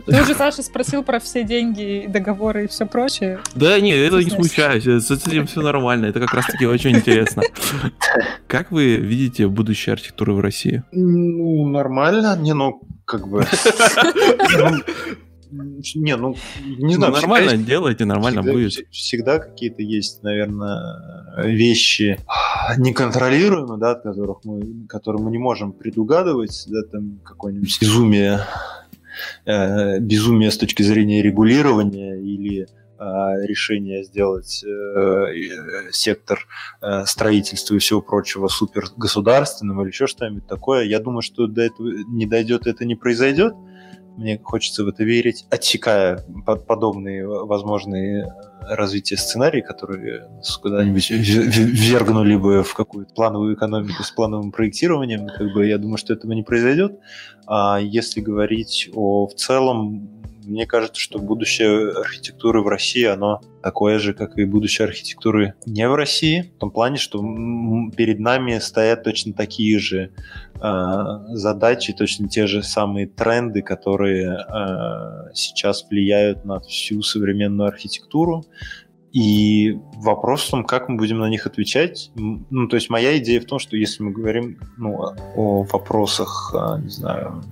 Ты 0.06 0.22
уже, 0.22 0.34
Саша, 0.34 0.62
спросил 0.62 1.02
про 1.02 1.18
все 1.20 1.44
деньги, 1.44 2.06
договоры 2.08 2.64
и 2.64 2.68
все 2.68 2.86
прочее. 2.86 3.40
Да 3.54 3.78
не, 3.80 3.92
это 3.92 4.18
не 4.18 4.30
смущаюсь, 4.30 4.84
с 4.84 5.10
этим 5.10 5.46
все 5.46 5.62
нормально, 5.62 6.06
это 6.06 6.20
как 6.20 6.34
раз-таки 6.34 6.66
очень 6.66 6.96
интересно. 6.96 7.42
Как 8.46 8.70
вы 8.70 8.96
видите 8.96 9.46
будущее 9.48 9.94
архитектуры 9.94 10.32
в 10.32 10.40
России? 10.40 10.82
Ну, 10.92 11.68
нормально, 11.68 12.36
не, 12.36 12.54
ну, 12.54 12.80
как 13.04 13.28
бы... 13.28 13.44
Не, 15.50 16.16
ну, 16.16 16.36
не 16.62 16.94
знаю. 16.94 17.12
Ну, 17.12 17.20
нормально 17.20 17.50
есть, 17.52 17.64
делайте, 17.64 18.04
нормально 18.04 18.42
всегда, 18.42 18.52
будет. 18.52 18.72
Всегда 18.90 19.38
какие-то 19.38 19.82
есть, 19.82 20.22
наверное, 20.22 21.42
вещи 21.42 22.18
неконтролируемые, 22.76 23.78
да, 23.80 23.92
от 23.92 24.02
которых 24.02 24.44
мы, 24.44 24.86
которые 24.88 25.22
мы 25.22 25.30
не 25.30 25.38
можем 25.38 25.72
предугадывать, 25.72 26.66
да, 26.68 26.82
там 26.92 27.20
какое-нибудь 27.24 27.80
безумие, 27.80 28.40
э, 29.44 29.98
безумие 30.00 30.50
с 30.50 30.58
точки 30.58 30.82
зрения 30.82 31.22
регулирования 31.22 32.16
или 32.20 32.62
э, 32.62 32.66
решение 33.46 34.04
сделать 34.04 34.64
э, 34.64 35.90
сектор 35.92 36.46
э, 36.80 37.04
строительства 37.06 37.74
и 37.74 37.78
всего 37.78 38.00
прочего 38.00 38.48
супер 38.48 38.84
государственным 38.96 39.80
или 39.82 39.88
еще 39.88 40.06
что-нибудь 40.06 40.46
такое. 40.46 40.84
Я 40.84 41.00
думаю, 41.00 41.22
что 41.22 41.46
до 41.46 41.62
этого 41.62 41.88
не 42.08 42.26
дойдет, 42.26 42.66
это 42.66 42.84
не 42.84 42.94
произойдет 42.94 43.54
мне 44.18 44.38
хочется 44.42 44.84
в 44.84 44.88
это 44.88 45.04
верить, 45.04 45.46
отсекая 45.48 46.24
подобные 46.66 47.26
возможные 47.26 48.26
развития 48.60 49.16
сценарии, 49.16 49.60
которые 49.60 50.28
нас 50.28 50.56
куда-нибудь 50.56 51.10
ввергнули 51.10 52.36
бы 52.36 52.62
в 52.62 52.74
какую-то 52.74 53.14
плановую 53.14 53.54
экономику 53.54 54.02
с 54.02 54.10
плановым 54.10 54.50
проектированием, 54.50 55.28
как 55.28 55.52
бы 55.54 55.66
я 55.66 55.78
думаю, 55.78 55.96
что 55.96 56.12
этого 56.12 56.32
не 56.32 56.42
произойдет. 56.42 56.98
А 57.46 57.78
если 57.80 58.20
говорить 58.20 58.90
о 58.92 59.28
в 59.28 59.34
целом 59.34 60.10
мне 60.48 60.66
кажется, 60.66 61.00
что 61.00 61.18
будущее 61.18 61.90
архитектуры 61.92 62.62
в 62.62 62.68
России, 62.68 63.04
оно 63.04 63.40
такое 63.62 63.98
же, 63.98 64.14
как 64.14 64.38
и 64.38 64.44
будущее 64.44 64.86
архитектуры 64.86 65.54
не 65.66 65.86
в 65.88 65.94
России, 65.94 66.52
в 66.56 66.58
том 66.58 66.70
плане, 66.70 66.96
что 66.96 67.20
перед 67.96 68.18
нами 68.18 68.58
стоят 68.58 69.04
точно 69.04 69.34
такие 69.34 69.78
же 69.78 70.10
э, 70.54 71.04
задачи, 71.30 71.92
точно 71.92 72.28
те 72.28 72.46
же 72.46 72.62
самые 72.62 73.06
тренды, 73.06 73.62
которые 73.62 74.38
э, 74.38 75.34
сейчас 75.34 75.86
влияют 75.88 76.44
на 76.44 76.60
всю 76.60 77.02
современную 77.02 77.68
архитектуру. 77.68 78.44
И 79.12 79.78
вопрос 79.96 80.46
в 80.46 80.50
том, 80.50 80.64
как 80.64 80.88
мы 80.88 80.96
будем 80.96 81.18
на 81.18 81.28
них 81.28 81.46
отвечать. 81.46 82.10
Ну, 82.14 82.68
то 82.68 82.76
есть 82.76 82.90
моя 82.90 83.16
идея 83.18 83.40
в 83.40 83.46
том, 83.46 83.58
что 83.58 83.76
если 83.76 84.02
мы 84.02 84.12
говорим 84.12 84.58
ну, 84.76 84.98
о 85.34 85.62
вопросах, 85.62 86.54
а, 86.54 86.78
не 86.78 86.90
знаю, 86.90 87.42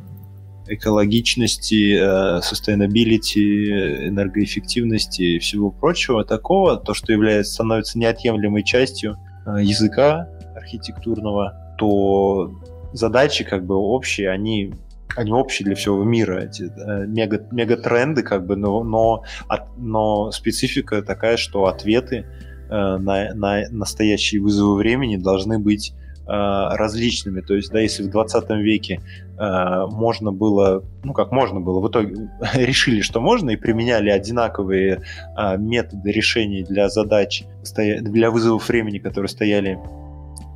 экологичности, 0.69 1.97
э, 1.97 2.41
sustainability, 2.41 4.09
энергоэффективности 4.09 5.23
и 5.23 5.39
всего 5.39 5.71
прочего 5.71 6.25
такого, 6.25 6.77
то, 6.77 6.95
что 6.95 7.13
является, 7.13 7.55
становится 7.55 7.99
неотъемлемой 7.99 8.63
частью 8.63 9.17
э, 9.47 9.63
языка 9.63 10.29
архитектурного, 10.55 11.77
то 11.79 12.53
задачи 12.93 13.45
как 13.45 13.67
бы 13.67 13.75
общие, 13.77 14.31
они 14.31 14.73
они 15.17 15.33
общие 15.33 15.65
для 15.65 15.75
всего 15.75 16.03
мира, 16.05 16.45
эти 16.45 16.65
э, 16.65 17.07
мега, 17.07 17.47
мегатренды, 17.51 18.23
как 18.23 18.47
бы, 18.47 18.57
но, 18.57 18.83
но, 18.85 19.25
от, 19.49 19.79
но 19.79 20.31
специфика 20.31 21.03
такая, 21.03 21.39
что 21.39 21.67
ответы 21.67 22.27
э, 22.69 22.69
на, 22.69 23.33
на 23.35 23.63
настоящие 23.71 24.43
вызовы 24.43 24.77
времени 24.77 25.17
должны 25.17 25.59
быть 25.59 25.95
различными. 26.27 27.41
То 27.41 27.55
есть, 27.55 27.71
да, 27.71 27.81
если 27.81 28.03
в 28.03 28.11
20 28.11 28.51
веке 28.51 29.01
э, 29.39 29.87
можно 29.91 30.33
было, 30.33 30.83
ну 31.05 31.13
как 31.13 31.31
можно 31.31 31.61
было, 31.61 31.81
в 31.81 31.89
итоге 31.89 32.31
решили, 32.55 33.01
что 33.01 33.21
можно, 33.21 33.51
и 33.51 33.57
применяли 33.57 34.11
одинаковые 34.11 35.03
э, 35.37 35.57
методы 35.59 36.11
решения 36.11 36.65
для 36.65 36.89
задач, 36.89 37.45
для 37.77 38.31
вызовов 38.31 38.69
времени, 38.69 38.99
которые 38.99 39.29
стояли 39.29 39.79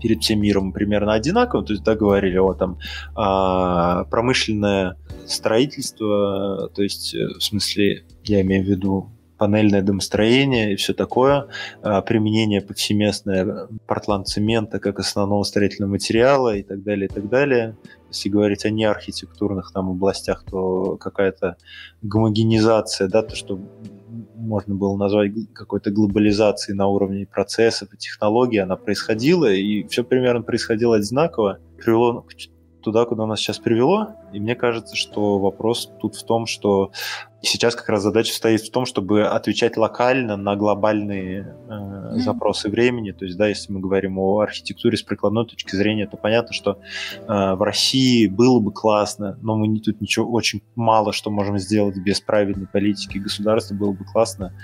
перед 0.01 0.23
всем 0.23 0.41
миром 0.41 0.73
примерно 0.73 1.13
одинаково, 1.13 1.65
то 1.65 1.73
есть 1.73 1.85
да, 1.85 1.95
говорили 1.95 2.39
о 2.39 2.55
там 2.55 2.79
а, 3.15 4.05
промышленное 4.05 4.97
строительство, 5.27 6.71
то 6.75 6.83
есть 6.83 7.15
э, 7.15 7.27
в 7.39 7.43
смысле 7.43 8.05
я 8.25 8.41
имею 8.41 8.65
в 8.65 8.69
виду 8.69 9.11
панельное 9.41 9.81
домостроение 9.81 10.75
и 10.75 10.77
все 10.77 10.93
такое, 10.93 11.47
а, 11.81 12.03
применение 12.03 12.61
повсеместное 12.61 13.69
портланд-цемента 13.87 14.79
как 14.81 14.99
основного 14.99 15.45
строительного 15.45 15.93
материала 15.93 16.55
и 16.55 16.63
так 16.63 16.83
далее, 16.83 17.07
и 17.07 17.09
так 17.09 17.27
далее. 17.31 17.75
Если 18.11 18.29
говорить 18.29 18.67
о 18.67 18.71
неархитектурных 18.71 19.73
там 19.73 19.89
областях, 19.89 20.45
то 20.45 20.99
какая-то 20.99 21.57
гомогенизация, 22.03 23.09
да, 23.09 23.23
то, 23.23 23.35
что 23.35 23.59
можно 24.37 24.75
было 24.75 24.95
назвать 24.99 25.33
какой-то 25.55 25.91
глобализацией 25.91 26.77
на 26.77 26.89
уровне 26.89 27.27
процессов 27.27 27.95
и 27.95 27.97
технологий, 27.97 28.59
она 28.59 28.77
происходила, 28.77 29.51
и 29.51 29.89
все 29.89 30.05
примерно 30.05 30.43
происходило 30.43 30.97
одинаково, 30.97 31.61
привело 31.79 32.27
туда, 32.83 33.07
куда 33.07 33.25
нас 33.25 33.41
сейчас 33.41 33.59
привело. 33.59 34.09
И 34.35 34.41
мне 34.41 34.55
кажется, 34.55 34.97
что 34.97 35.39
вопрос 35.39 35.91
тут 36.01 36.17
в 36.17 36.25
том, 36.25 36.47
что 36.47 36.93
сейчас 37.43 37.75
как 37.75 37.89
раз 37.89 38.03
задача 38.03 38.33
стоит 38.35 38.61
в 38.61 38.71
том, 38.71 38.85
чтобы 38.85 39.27
отвечать 39.27 39.77
локально 39.77 40.37
на 40.37 40.57
глобальные 40.57 41.41
э, 41.41 41.71
mm-hmm. 41.71 42.17
запросы 42.19 42.69
времени. 42.69 43.13
То 43.13 43.25
есть, 43.25 43.39
да, 43.39 43.49
если 43.49 43.73
мы 43.73 43.81
говорим 43.81 44.19
о 44.19 44.41
архитектуре 44.41 44.97
с 44.97 45.03
прикладной 45.03 45.47
точки 45.47 45.75
зрения, 45.75 46.07
то 46.07 46.17
понятно, 46.17 46.53
что 46.53 46.73
э, 46.73 47.27
в 47.27 47.63
России 47.63 48.27
было 48.27 48.61
бы 48.61 48.73
классно, 48.73 49.39
но 49.43 49.57
мы 49.57 49.69
не, 49.69 49.81
тут 49.81 50.01
ничего 50.01 50.31
очень 50.31 50.63
мало 50.75 51.13
что 51.13 51.31
можем 51.31 51.59
сделать 51.59 51.97
без 51.97 52.21
правильной 52.21 52.67
политики 52.67 53.19
государства. 53.19 53.75
Было 53.75 53.93
бы 53.93 54.05
классно 54.05 54.55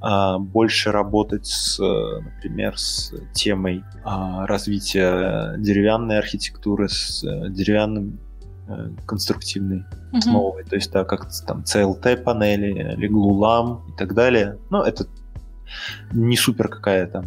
э, 0.00 0.38
больше 0.38 0.92
работать 0.92 1.46
с, 1.46 1.78
например, 1.78 2.78
с 2.78 3.12
темой 3.34 3.78
э, 3.78 4.44
развития 4.46 5.56
деревянной 5.58 6.18
архитектуры, 6.18 6.88
с 6.88 7.24
э, 7.24 7.50
деревянным 7.50 8.20
Э, 8.68 8.90
конструктивный, 9.06 9.84
uh-huh. 10.12 10.30
новый, 10.30 10.62
то 10.62 10.76
есть 10.76 10.92
да, 10.92 11.04
как 11.04 11.26
там 11.44 11.62
CLT 11.62 12.18
панели, 12.18 12.94
или 12.94 13.08
GluLam 13.08 13.80
и 13.92 13.96
так 13.98 14.14
далее. 14.14 14.56
Ну, 14.70 14.82
это 14.82 15.06
не 16.12 16.36
супер 16.36 16.68
какая 16.68 17.08
там 17.08 17.24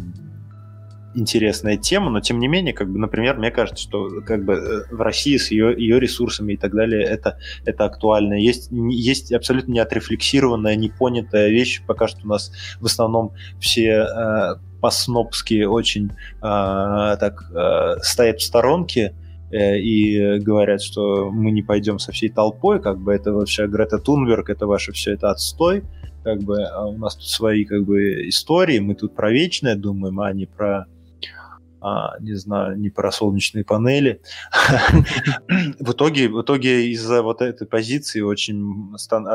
интересная 1.14 1.76
тема, 1.76 2.10
но 2.10 2.20
тем 2.20 2.38
не 2.38 2.48
менее, 2.48 2.72
как 2.72 2.90
бы, 2.90 2.98
например, 2.98 3.36
мне 3.36 3.50
кажется, 3.50 3.82
что 3.82 4.22
как 4.22 4.46
бы 4.46 4.54
э, 4.54 4.94
в 4.94 5.00
России 5.02 5.36
с 5.36 5.50
ее, 5.50 5.74
ее 5.76 6.00
ресурсами 6.00 6.54
и 6.54 6.56
так 6.56 6.72
далее 6.72 7.04
это, 7.04 7.38
это 7.66 7.84
актуально. 7.84 8.34
Есть, 8.34 8.68
есть 8.70 9.30
абсолютно 9.30 9.72
неотрефлексированная, 9.72 10.74
непонятая 10.76 11.50
вещь, 11.50 11.82
пока 11.86 12.08
что 12.08 12.20
у 12.24 12.28
нас 12.28 12.50
в 12.80 12.86
основном 12.86 13.34
все 13.60 14.06
э, 14.06 14.54
по-снопски 14.80 15.64
очень 15.64 16.12
э, 16.12 16.40
так 16.40 17.44
э, 17.54 17.96
стоят 18.00 18.40
в 18.40 18.42
сторонке, 18.42 19.14
и 19.52 20.38
говорят, 20.40 20.82
что 20.82 21.30
мы 21.30 21.50
не 21.50 21.62
пойдем 21.62 21.98
со 21.98 22.12
всей 22.12 22.28
толпой, 22.28 22.80
как 22.80 22.98
бы 22.98 23.12
это 23.12 23.32
вообще 23.32 23.66
Грета 23.66 23.98
Тунберг, 23.98 24.50
это 24.50 24.66
ваше 24.66 24.92
все 24.92 25.12
это 25.12 25.30
отстой, 25.30 25.84
как 26.24 26.42
бы 26.42 26.62
а 26.64 26.86
у 26.86 26.98
нас 26.98 27.14
тут 27.14 27.26
свои 27.26 27.64
как 27.64 27.84
бы 27.84 28.28
истории, 28.28 28.80
мы 28.80 28.94
тут 28.94 29.14
про 29.14 29.30
вечное 29.30 29.76
думаем, 29.76 30.20
а 30.20 30.32
не 30.32 30.46
про 30.46 30.86
а, 31.88 32.18
не 32.18 32.34
знаю, 32.34 32.76
не 32.76 32.90
про 32.90 33.12
солнечные 33.12 33.64
панели. 33.64 34.20
в, 35.78 35.92
итоге, 35.92 36.28
в 36.28 36.42
итоге 36.42 36.90
из-за 36.90 37.22
вот 37.22 37.40
этой 37.40 37.64
позиции 37.64 38.22
очень 38.22 38.56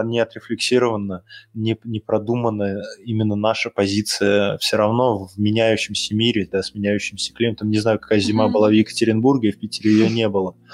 не 0.03 0.19
отрефлексирована, 0.19 1.23
не, 1.53 1.77
не 1.85 2.01
продумана 2.01 2.81
именно 3.05 3.35
наша 3.35 3.69
позиция 3.69 4.57
все 4.57 4.75
равно 4.75 5.27
в 5.27 5.37
меняющемся 5.37 6.13
мире, 6.13 6.45
да, 6.51 6.61
с 6.61 6.75
меняющимся 6.75 7.33
климатом. 7.33 7.69
Не 7.69 7.77
знаю, 7.79 7.99
какая 7.99 8.19
зима 8.19 8.49
была 8.49 8.67
в 8.67 8.73
Екатеринбурге, 8.73 9.53
в 9.53 9.59
Питере 9.59 9.91
ее 9.91 10.09
не 10.09 10.27
было. 10.27 10.55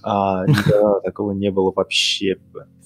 А, 0.00 0.46
никогда 0.46 1.00
такого 1.00 1.32
не 1.32 1.50
было 1.50 1.72
вообще 1.74 2.36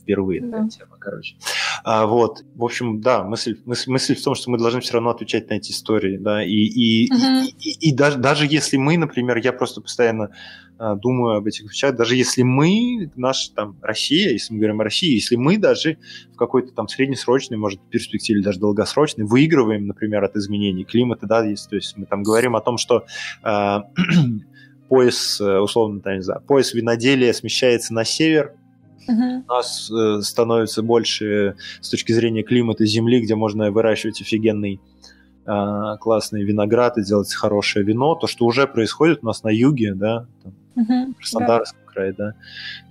впервые 0.02 0.40
да. 0.40 0.50
такая 0.50 0.68
тема, 0.68 0.96
короче. 0.98 1.36
А, 1.84 2.06
вот, 2.06 2.44
в 2.54 2.64
общем, 2.64 3.00
да, 3.00 3.24
мысль, 3.24 3.58
мысль, 3.64 3.90
мысль 3.90 4.14
в 4.14 4.22
том, 4.22 4.34
что 4.34 4.50
мы 4.50 4.58
должны 4.58 4.80
все 4.80 4.94
равно 4.94 5.10
отвечать 5.10 5.48
на 5.48 5.54
эти 5.54 5.72
истории, 5.72 6.18
да, 6.18 6.44
и, 6.44 6.50
и, 6.50 7.10
uh-huh. 7.10 7.44
и, 7.58 7.70
и, 7.70 7.88
и 7.90 7.94
даже, 7.94 8.18
даже 8.18 8.46
если 8.46 8.76
мы, 8.76 8.98
например, 8.98 9.38
я 9.38 9.52
просто 9.52 9.80
постоянно 9.80 10.30
а, 10.78 10.96
думаю 10.96 11.36
об 11.36 11.46
этих 11.46 11.70
вещах, 11.70 11.94
даже 11.94 12.16
если 12.16 12.42
мы, 12.42 13.10
наша 13.14 13.54
там 13.54 13.76
Россия, 13.82 14.30
если 14.30 14.52
мы 14.52 14.58
говорим 14.58 14.80
о 14.80 14.84
России, 14.84 15.14
если 15.14 15.36
мы 15.36 15.56
даже 15.56 15.98
в 16.32 16.36
какой-то 16.36 16.72
там 16.72 16.88
среднесрочной, 16.88 17.56
может, 17.56 17.80
перспективе, 17.88 18.42
даже 18.42 18.58
долгосрочной, 18.58 19.24
выигрываем, 19.24 19.86
например, 19.86 20.24
от 20.24 20.34
изменений 20.36 20.84
климата, 20.84 21.26
да, 21.26 21.44
если, 21.44 21.70
то 21.70 21.76
есть 21.76 21.96
мы 21.96 22.06
там 22.06 22.24
говорим 22.24 22.56
о 22.56 22.60
том, 22.60 22.78
что 22.78 23.04
э, 23.44 23.78
пояс, 24.88 25.40
условно, 25.40 26.00
там, 26.00 26.16
не 26.16 26.22
знаю, 26.22 26.42
пояс 26.46 26.74
виноделия 26.74 27.32
смещается 27.32 27.94
на 27.94 28.04
север, 28.04 28.54
Uh-huh. 29.08 29.42
У 29.48 29.52
нас 29.52 29.90
э, 29.90 30.20
становится 30.22 30.82
больше 30.82 31.56
с 31.80 31.88
точки 31.88 32.12
зрения 32.12 32.42
климата 32.42 32.86
земли, 32.86 33.20
где 33.20 33.34
можно 33.34 33.70
выращивать 33.70 34.20
офигенный 34.20 34.80
э, 35.46 35.96
классный 36.00 36.44
виноград 36.44 36.98
и 36.98 37.04
делать 37.04 37.32
хорошее 37.34 37.84
вино. 37.84 38.14
То, 38.14 38.26
что 38.26 38.46
уже 38.46 38.66
происходит 38.66 39.20
у 39.22 39.26
нас 39.26 39.42
на 39.42 39.50
юге, 39.50 39.94
да, 39.94 40.26
там, 40.42 40.54
uh-huh. 40.76 41.14
Краснодарск, 41.16 41.76
край, 41.92 42.12
да, 42.12 42.34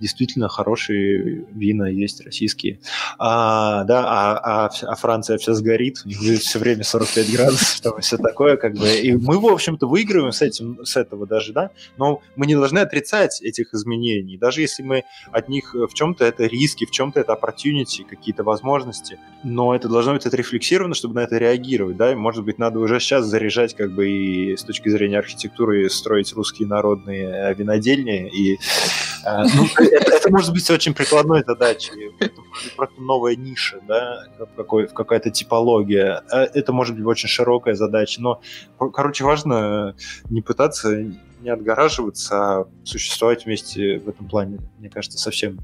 действительно 0.00 0.48
хорошие 0.48 1.44
вина 1.52 1.88
есть 1.88 2.24
российские. 2.24 2.80
А, 3.18 3.84
да, 3.84 4.04
а, 4.06 4.66
а, 4.66 4.70
а 4.82 4.96
Франция 4.96 5.38
вся 5.38 5.54
сгорит, 5.54 6.02
у 6.04 6.08
них 6.08 6.40
все 6.40 6.58
время 6.58 6.84
45 6.84 7.32
градусов, 7.32 7.80
там 7.80 8.00
все 8.00 8.16
такое, 8.16 8.56
как 8.56 8.74
бы. 8.74 8.88
И 8.94 9.12
мы, 9.12 9.38
в 9.38 9.46
общем-то, 9.46 9.86
выигрываем 9.86 10.32
с 10.32 10.42
этим, 10.42 10.84
с 10.84 10.96
этого 10.96 11.26
даже, 11.26 11.52
да, 11.52 11.70
но 11.96 12.22
мы 12.36 12.46
не 12.46 12.54
должны 12.54 12.78
отрицать 12.78 13.42
этих 13.42 13.74
изменений, 13.74 14.36
даже 14.36 14.60
если 14.60 14.82
мы 14.82 15.04
от 15.30 15.48
них 15.48 15.74
в 15.74 15.92
чем-то 15.92 16.24
это 16.24 16.44
риски, 16.46 16.86
в 16.86 16.90
чем-то 16.90 17.20
это 17.20 17.32
opportunity, 17.32 18.04
какие-то 18.08 18.44
возможности, 18.44 19.18
но 19.42 19.74
это 19.74 19.88
должно 19.88 20.14
быть 20.14 20.26
отрефлексировано, 20.26 20.94
чтобы 20.94 21.14
на 21.14 21.20
это 21.20 21.38
реагировать, 21.38 21.96
да, 21.96 22.12
и, 22.12 22.14
может 22.14 22.44
быть, 22.44 22.58
надо 22.58 22.78
уже 22.78 23.00
сейчас 23.00 23.26
заряжать, 23.26 23.74
как 23.74 23.92
бы, 23.92 24.08
и 24.08 24.56
с 24.56 24.62
точки 24.62 24.88
зрения 24.88 25.18
архитектуры 25.18 25.88
строить 25.90 26.32
русские 26.32 26.68
народные 26.68 27.54
винодельни 27.54 28.28
и 28.28 28.52
Э, 28.52 28.91
ну, 29.24 29.66
это, 29.78 30.12
это 30.12 30.30
может 30.30 30.52
быть 30.52 30.68
очень 30.70 30.94
прикладной 30.94 31.44
задачей. 31.46 32.12
Это 32.18 32.40
просто 32.76 33.00
новая 33.00 33.36
ниша, 33.36 33.80
да, 33.86 34.24
какой, 34.56 34.88
какая-то 34.88 35.30
типология. 35.30 36.22
Э, 36.32 36.48
это 36.54 36.72
может 36.72 36.96
быть 36.96 37.04
очень 37.06 37.28
широкая 37.28 37.74
задача, 37.74 38.20
но, 38.20 38.40
короче, 38.78 39.24
важно 39.24 39.94
не 40.28 40.42
пытаться 40.42 41.04
не 41.42 41.50
отгораживаться, 41.50 42.36
а 42.36 42.66
существовать 42.84 43.44
вместе 43.44 43.98
в 43.98 44.08
этом 44.08 44.28
плане, 44.28 44.58
мне 44.78 44.88
кажется, 44.88 45.18
совсем 45.18 45.58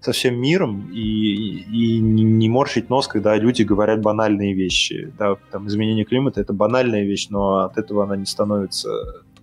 со 0.00 0.12
всем 0.12 0.40
миром 0.40 0.90
и, 0.94 0.98
и 0.98 2.00
не 2.00 2.48
морщить 2.48 2.88
нос, 2.88 3.06
когда 3.06 3.36
люди 3.36 3.62
говорят 3.62 4.00
банальные 4.00 4.54
вещи. 4.54 5.12
Да, 5.18 5.36
там 5.50 5.68
изменение 5.68 6.06
климата 6.06 6.40
это 6.40 6.54
банальная 6.54 7.04
вещь, 7.04 7.28
но 7.28 7.64
от 7.64 7.76
этого 7.76 8.04
она 8.04 8.16
не 8.16 8.24
становится 8.24 8.88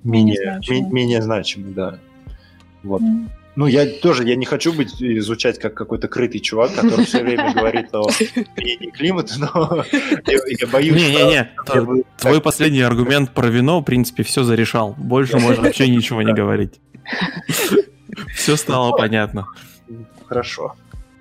менее, 0.04 0.60
менее, 0.68 0.92
менее 0.92 1.22
значимой, 1.22 1.74
да. 1.74 2.00
Вот. 2.88 3.02
Mm. 3.02 3.28
Ну, 3.58 3.66
я 3.66 3.88
тоже, 3.88 4.24
я 4.24 4.36
не 4.36 4.46
хочу 4.46 4.72
быть 4.72 5.02
изучать 5.02 5.58
как 5.58 5.74
какой-то 5.74 6.08
крытый 6.08 6.42
чувак, 6.42 6.76
который 6.76 7.06
все 7.06 7.24
время 7.24 7.54
говорит 7.56 7.88
о 7.92 8.04
изменении 8.08 8.92
климата, 8.92 9.34
но 9.40 9.84
я, 10.28 10.68
боюсь, 10.68 11.02
Не-не-не, 11.02 11.50
твой 12.20 12.40
последний 12.40 12.82
аргумент 12.82 13.32
про 13.32 13.48
вино, 13.48 13.80
в 13.80 13.84
принципе, 13.84 14.22
все 14.22 14.44
зарешал. 14.44 14.94
Больше 14.98 15.40
можно 15.40 15.64
вообще 15.64 15.88
ничего 15.88 16.22
не 16.22 16.34
говорить. 16.34 16.80
Все 18.36 18.56
стало 18.56 18.96
понятно. 18.96 19.48
Хорошо. 20.28 20.76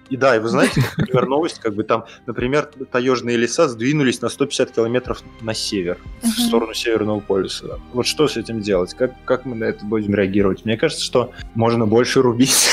И 0.08 0.16
да, 0.16 0.36
и 0.36 0.38
вы 0.38 0.48
знаете, 0.48 0.82
например, 0.96 1.26
новость, 1.28 1.58
как 1.58 1.74
бы 1.74 1.82
там, 1.82 2.04
например, 2.26 2.70
таежные 2.90 3.36
леса 3.36 3.68
сдвинулись 3.68 4.20
на 4.20 4.28
150 4.28 4.70
километров 4.70 5.22
на 5.40 5.54
север, 5.54 5.98
uh-huh. 6.22 6.28
в 6.28 6.40
сторону 6.40 6.74
Северного 6.74 7.20
полюса. 7.20 7.80
Вот 7.92 8.06
что 8.06 8.28
с 8.28 8.36
этим 8.36 8.60
делать? 8.60 8.94
Как, 8.94 9.12
как 9.24 9.44
мы 9.44 9.56
на 9.56 9.64
это 9.64 9.84
будем 9.84 10.14
реагировать? 10.14 10.64
Мне 10.64 10.76
кажется, 10.76 11.04
что 11.04 11.32
можно 11.54 11.86
больше 11.86 12.22
рубить. 12.22 12.68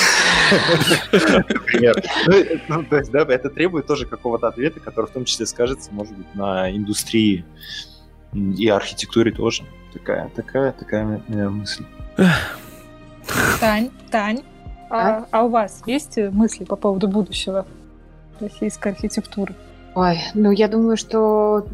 Например. 1.12 1.96
Ну, 2.28 2.36
ну, 2.68 2.84
то 2.84 2.98
есть, 2.98 3.12
да, 3.12 3.22
это 3.22 3.50
требует 3.50 3.88
тоже 3.88 4.06
какого-то 4.06 4.48
ответа, 4.48 4.80
который 4.80 5.08
в 5.08 5.12
том 5.12 5.26
числе 5.26 5.46
скажется, 5.46 5.92
может 5.92 6.16
быть, 6.16 6.36
на 6.36 6.70
индустрии 6.72 7.46
и 8.34 8.68
архитектуре 8.68 9.32
тоже. 9.32 9.64
Такая, 9.94 10.30
такая, 10.30 10.72
такая 10.72 11.22
меня 11.28 11.50
мысль. 11.50 11.86
Тань, 13.60 13.92
Тань, 14.12 14.44
а, 14.94 15.26
а 15.32 15.44
у 15.44 15.50
вас 15.50 15.82
есть 15.86 16.18
мысли 16.18 16.64
по 16.64 16.76
поводу 16.76 17.08
будущего 17.08 17.66
российской 18.40 18.90
архитектуры? 18.90 19.56
Ой, 19.96 20.20
ну 20.34 20.52
я 20.52 20.68
думаю, 20.68 20.98
что 20.98 21.66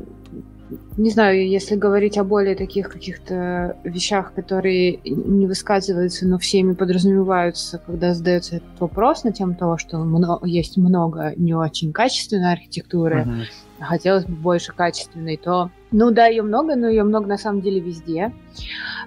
не 0.98 1.10
знаю, 1.10 1.48
если 1.48 1.76
говорить 1.76 2.18
о 2.18 2.24
более 2.24 2.56
таких 2.56 2.90
каких-то 2.90 3.78
вещах, 3.84 4.34
которые 4.34 5.00
не 5.04 5.48
высказываются, 5.48 6.28
но 6.28 6.38
всеми 6.38 6.74
подразумеваются, 6.74 7.82
когда 7.86 8.14
задается 8.14 8.58
этот 8.58 8.80
вопрос 8.80 9.24
на 9.24 9.32
тему 9.32 9.56
того, 9.56 9.78
что 9.78 9.98
много, 9.98 10.46
есть 10.46 10.78
много 10.78 11.34
не 11.38 11.54
очень 11.54 11.92
качественной 11.92 12.54
архитектуры, 12.54 13.22
uh-huh. 13.22 13.44
Хотелось 13.86 14.26
бы 14.26 14.36
больше 14.36 14.74
качественной, 14.74 15.38
то, 15.38 15.72
ну 15.92 16.12
да, 16.12 16.28
ее 16.28 16.44
много, 16.44 16.76
но 16.76 16.88
ее 16.88 17.04
много 17.04 17.28
на 17.28 17.38
самом 17.38 17.62
деле 17.62 17.80
везде. 17.80 18.34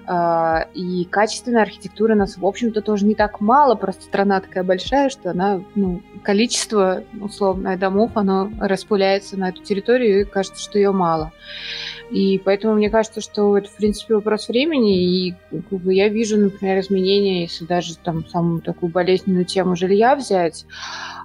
А, 0.05 0.67
и 0.73 1.05
качественная 1.05 1.61
архитектура 1.61 2.15
нас, 2.15 2.37
в 2.37 2.45
общем-то, 2.45 2.81
тоже 2.81 3.05
не 3.05 3.15
так 3.15 3.39
мало, 3.39 3.75
просто 3.75 4.03
страна 4.03 4.41
такая 4.41 4.63
большая, 4.63 5.09
что 5.09 5.31
она, 5.31 5.61
ну, 5.75 6.01
количество, 6.23 7.03
условно, 7.21 7.77
домов, 7.77 8.11
оно 8.15 8.51
распыляется 8.59 9.37
на 9.37 9.49
эту 9.49 9.63
территорию, 9.63 10.21
и 10.21 10.25
кажется, 10.25 10.61
что 10.61 10.77
ее 10.77 10.91
мало. 10.91 11.31
И 12.09 12.39
поэтому 12.43 12.75
мне 12.75 12.89
кажется, 12.89 13.21
что 13.21 13.57
это, 13.57 13.69
в 13.69 13.75
принципе, 13.75 14.15
вопрос 14.15 14.47
времени, 14.47 15.29
и 15.29 15.35
как 15.51 15.79
бы, 15.79 15.93
я 15.93 16.09
вижу, 16.09 16.37
например, 16.37 16.79
изменения, 16.79 17.43
если 17.43 17.65
даже 17.65 17.97
там 17.97 18.25
самую 18.27 18.61
такую 18.61 18.91
болезненную 18.91 19.45
тему 19.45 19.75
жилья 19.75 20.15
взять, 20.15 20.65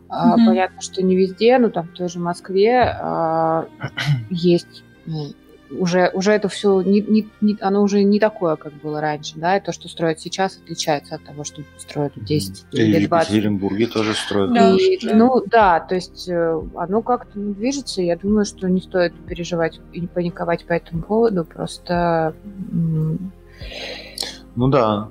mm-hmm. 0.09 0.47
понятно, 0.47 0.80
что 0.80 1.02
не 1.02 1.16
везде, 1.16 1.59
но 1.59 1.70
там 1.70 1.89
в 1.89 1.93
той 1.93 2.09
же 2.09 2.18
Москве 2.18 2.82
а, 2.82 3.66
есть 4.30 4.85
ну, 5.06 5.32
уже, 5.70 6.10
уже 6.14 6.32
это 6.32 6.48
все, 6.48 6.80
не, 6.82 7.01
не, 7.01 7.28
не, 7.40 7.56
оно 7.60 7.82
уже 7.82 8.02
не 8.02 8.18
такое, 8.18 8.56
как 8.56 8.72
было 8.74 9.01
раньше, 9.01 9.35
да, 9.36 9.56
и 9.56 9.60
то, 9.60 9.72
что 9.72 9.89
строят 9.89 10.20
сейчас, 10.20 10.59
отличается 10.59 11.16
от 11.16 11.24
того, 11.24 11.44
что 11.44 11.62
строят 11.78 12.12
10 12.16 12.66
и 12.72 12.76
или 12.76 13.06
20. 13.06 13.28
в 13.28 13.32
Екатеринбурге 13.32 13.86
тоже 13.86 14.14
строят. 14.14 14.52
Да, 14.52 14.74
и, 14.74 14.98
да. 15.05 15.14
Ну 15.14 15.43
да, 15.47 15.80
то 15.80 15.94
есть 15.94 16.28
э, 16.28 16.60
оно 16.74 17.02
как-то 17.02 17.39
движется, 17.39 18.02
я 18.02 18.16
думаю, 18.16 18.44
что 18.44 18.68
не 18.68 18.80
стоит 18.80 19.14
переживать 19.26 19.80
и 19.93 20.01
не 20.01 20.06
паниковать 20.06 20.64
по 20.64 20.72
этому 20.72 21.02
поводу, 21.02 21.44
просто... 21.44 22.35
Ну 24.56 24.68
да, 24.68 25.10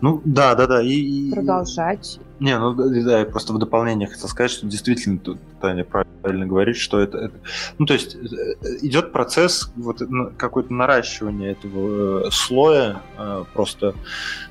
ну, 0.00 0.20
да, 0.24 0.54
да, 0.54 0.66
да. 0.66 0.82
И, 0.82 1.30
Продолжать. 1.30 2.18
Не, 2.40 2.58
ну 2.58 2.74
да, 2.74 3.20
я 3.20 3.24
просто 3.24 3.52
в 3.52 3.58
дополнение 3.58 4.08
хотел 4.08 4.28
сказать, 4.28 4.50
что 4.50 4.66
действительно 4.66 5.18
тут 5.18 5.38
Таня 5.60 5.84
правильно 5.84 6.46
говорит, 6.46 6.76
что 6.76 6.98
это, 6.98 7.18
это 7.18 7.34
ну 7.78 7.86
то 7.86 7.94
есть 7.94 8.16
э, 8.16 8.54
идет 8.82 9.12
процесс 9.12 9.70
вот 9.76 10.02
какое-то 10.36 10.72
наращивание 10.72 11.52
этого 11.52 12.26
э, 12.26 12.30
слоя, 12.30 13.02
э, 13.18 13.44
просто 13.52 13.94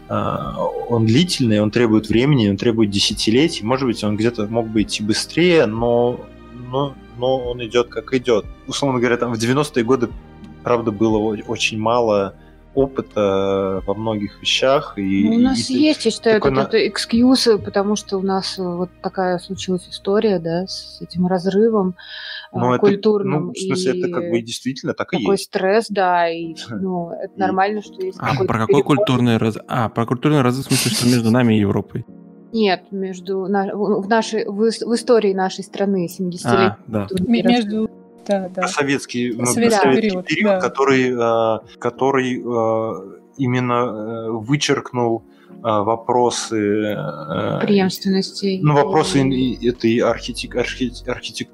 он 0.10 1.06
длительный, 1.06 1.62
он 1.62 1.72
требует 1.72 2.10
времени, 2.10 2.50
он 2.50 2.58
требует 2.58 2.90
десятилетий, 2.90 3.64
может 3.64 3.88
быть, 3.88 4.04
он 4.04 4.18
где-то 4.18 4.46
мог 4.48 4.68
бы 4.68 4.82
идти 4.82 5.02
быстрее, 5.02 5.66
но, 5.66 6.20
но, 6.70 6.96
но 7.18 7.38
он 7.38 7.64
идет 7.64 7.88
как 7.88 8.14
идет. 8.14 8.46
Условно 8.68 9.00
говоря, 9.00 9.16
там 9.16 9.34
в 9.34 9.38
90-е 9.38 9.86
годы, 9.86 10.10
правда, 10.64 10.92
было 10.92 11.18
очень 11.48 11.80
мало 11.80 12.36
опыта 12.74 13.82
во 13.86 13.94
многих 13.94 14.42
вещах. 14.42 14.94
И, 14.98 15.28
ну, 15.28 15.36
у 15.36 15.40
нас 15.40 15.70
и, 15.70 15.78
есть, 15.78 16.06
я 16.06 16.12
считаю, 16.12 16.40
такой... 16.40 16.64
это 16.64 16.88
экскьюзы, 16.88 17.58
потому 17.58 17.96
что 17.96 18.18
у 18.18 18.22
нас 18.22 18.58
э, 18.58 18.64
вот 18.64 18.90
такая 19.02 19.40
случилась 19.40 19.88
история, 19.90 20.40
да, 20.40 20.68
с 20.68 21.02
этим 21.02 21.28
разрывом 21.28 21.96
э, 22.54 22.58
ну, 22.58 22.78
культурным. 22.80 23.34
Это, 23.34 23.46
ну, 23.46 23.52
в 23.54 23.58
смысле, 23.58 23.94
и 23.94 24.00
это 24.00 24.14
как 24.14 24.30
бы 24.30 24.42
действительно 24.42 24.94
так 24.94 25.14
и 25.14 25.18
есть. 25.18 25.26
Такой 25.26 25.38
стресс, 25.38 25.88
да, 25.90 26.30
и 26.34 26.56
ну, 26.70 27.12
это 27.12 27.38
нормально, 27.38 27.82
что 27.82 28.02
есть 28.02 28.18
А, 28.22 28.44
про 28.44 28.60
какой 28.60 28.84
культурный 28.84 29.38
разрыв? 29.38 29.66
А, 29.68 29.90
про 29.90 30.06
культурный 30.06 30.42
разрыв, 30.42 30.66
в 30.66 30.70
смысле, 30.70 30.92
что 30.92 31.08
между 31.08 31.32
нами 31.32 31.56
и 31.56 31.60
Европой? 31.60 32.06
Нет, 32.54 32.84
между 32.92 33.44
в 33.44 34.08
нашей 34.10 34.46
в, 34.46 34.58
в 34.58 34.96
истории 34.96 35.34
нашей 35.34 35.64
страны 35.64 36.08
70 36.08 36.46
а, 36.46 36.64
лет. 36.64 36.74
Да. 36.88 37.08
Между 37.22 37.90
да, 38.26 38.50
да. 38.50 38.68
советский, 38.68 39.32
советский, 39.32 39.54
советский 39.54 39.96
период, 39.96 40.26
период 40.26 40.52
да. 40.54 40.60
который, 40.60 41.12
э, 41.12 41.78
который 41.80 42.40
э, 42.40 43.18
именно 43.38 43.74
э, 43.74 44.30
вычеркнул 44.32 45.24
вопросы 45.64 46.98
преемственности 47.62 48.60
ну 48.64 48.74
вопросы 48.74 49.22
и... 49.28 49.68
этой 49.68 49.98
архитек, 49.98 50.56
архитек, 50.56 51.08
архитек, 51.08 51.50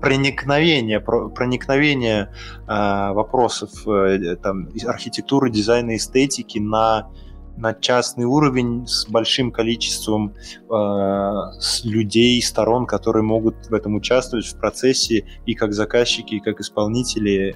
проникновения 0.00 0.98
проникновения 0.98 2.34
вопросов 2.66 3.70
там 4.42 4.68
архитектуры 4.84 5.50
дизайна 5.50 5.94
эстетики 5.96 6.58
на 6.58 7.10
на 7.56 7.74
частный 7.74 8.24
уровень 8.24 8.86
с 8.86 9.06
большим 9.08 9.52
количеством 9.52 10.34
э, 10.70 11.32
людей, 11.84 12.42
сторон, 12.42 12.86
которые 12.86 13.22
могут 13.22 13.66
в 13.66 13.74
этом 13.74 13.94
участвовать 13.94 14.46
в 14.46 14.58
процессе 14.58 15.24
и 15.46 15.54
как 15.54 15.72
заказчики, 15.72 16.36
и 16.36 16.40
как 16.40 16.60
исполнители, 16.60 17.54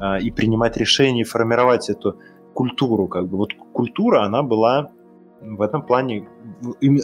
э, 0.00 0.20
и 0.20 0.30
принимать 0.30 0.76
решения, 0.76 1.24
формировать 1.24 1.90
эту 1.90 2.18
культуру. 2.54 3.08
Как 3.08 3.28
бы. 3.28 3.38
Вот 3.38 3.54
культура, 3.72 4.24
она 4.24 4.42
была 4.42 4.90
в 5.40 5.62
этом 5.62 5.82
плане 5.82 6.28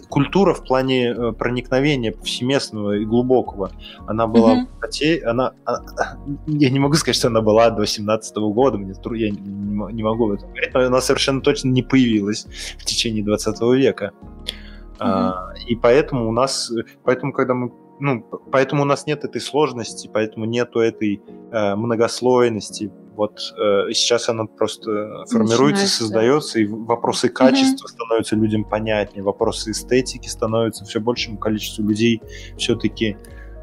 культура 0.08 0.54
в 0.54 0.64
плане 0.64 1.10
э, 1.10 1.32
проникновения 1.32 2.12
повсеместного 2.12 2.98
и 2.98 3.04
глубокого, 3.04 3.70
она 4.06 4.26
была 4.26 4.66
mm-hmm. 4.82 5.22
она, 5.24 5.52
а, 5.64 5.78
я 6.46 6.70
не 6.70 6.78
могу 6.78 6.94
сказать, 6.94 7.16
что 7.16 7.28
она 7.28 7.40
была 7.40 7.70
до 7.70 7.86
17 7.86 8.36
года, 8.36 8.78
мне, 8.78 8.94
я 9.14 9.30
не 9.30 10.02
могу 10.02 10.26
об 10.26 10.32
этом 10.32 10.48
говорить, 10.50 10.74
но 10.74 10.80
она 10.80 11.00
совершенно 11.00 11.40
точно 11.40 11.70
не 11.70 11.82
появилась 11.82 12.46
в 12.78 12.84
течение 12.84 13.24
20 13.24 13.60
века. 13.76 14.12
Mm-hmm. 14.14 14.94
А, 15.00 15.52
и 15.66 15.76
поэтому 15.76 16.28
у 16.28 16.32
нас, 16.32 16.72
поэтому 17.04 17.32
когда 17.32 17.54
мы 17.54 17.72
ну, 17.98 18.22
поэтому 18.52 18.82
у 18.82 18.84
нас 18.84 19.06
нет 19.06 19.24
этой 19.24 19.40
сложности, 19.40 20.10
поэтому 20.12 20.44
нету 20.44 20.80
этой 20.80 21.22
э, 21.50 21.74
многослойности, 21.76 22.92
вот 23.16 23.40
э, 23.56 23.92
сейчас 23.92 24.28
она 24.28 24.44
просто 24.44 25.24
формируется, 25.28 25.82
Начинается. 25.82 25.96
создается, 25.96 26.60
и 26.60 26.66
вопросы 26.66 27.28
качества 27.28 27.86
угу. 27.86 27.92
становятся 27.92 28.36
людям 28.36 28.64
понятнее, 28.64 29.22
вопросы 29.22 29.70
эстетики 29.70 30.28
становятся 30.28 30.84
все 30.84 31.00
большему 31.00 31.38
количеству 31.38 31.82
людей 31.82 32.22
все-таки 32.58 33.16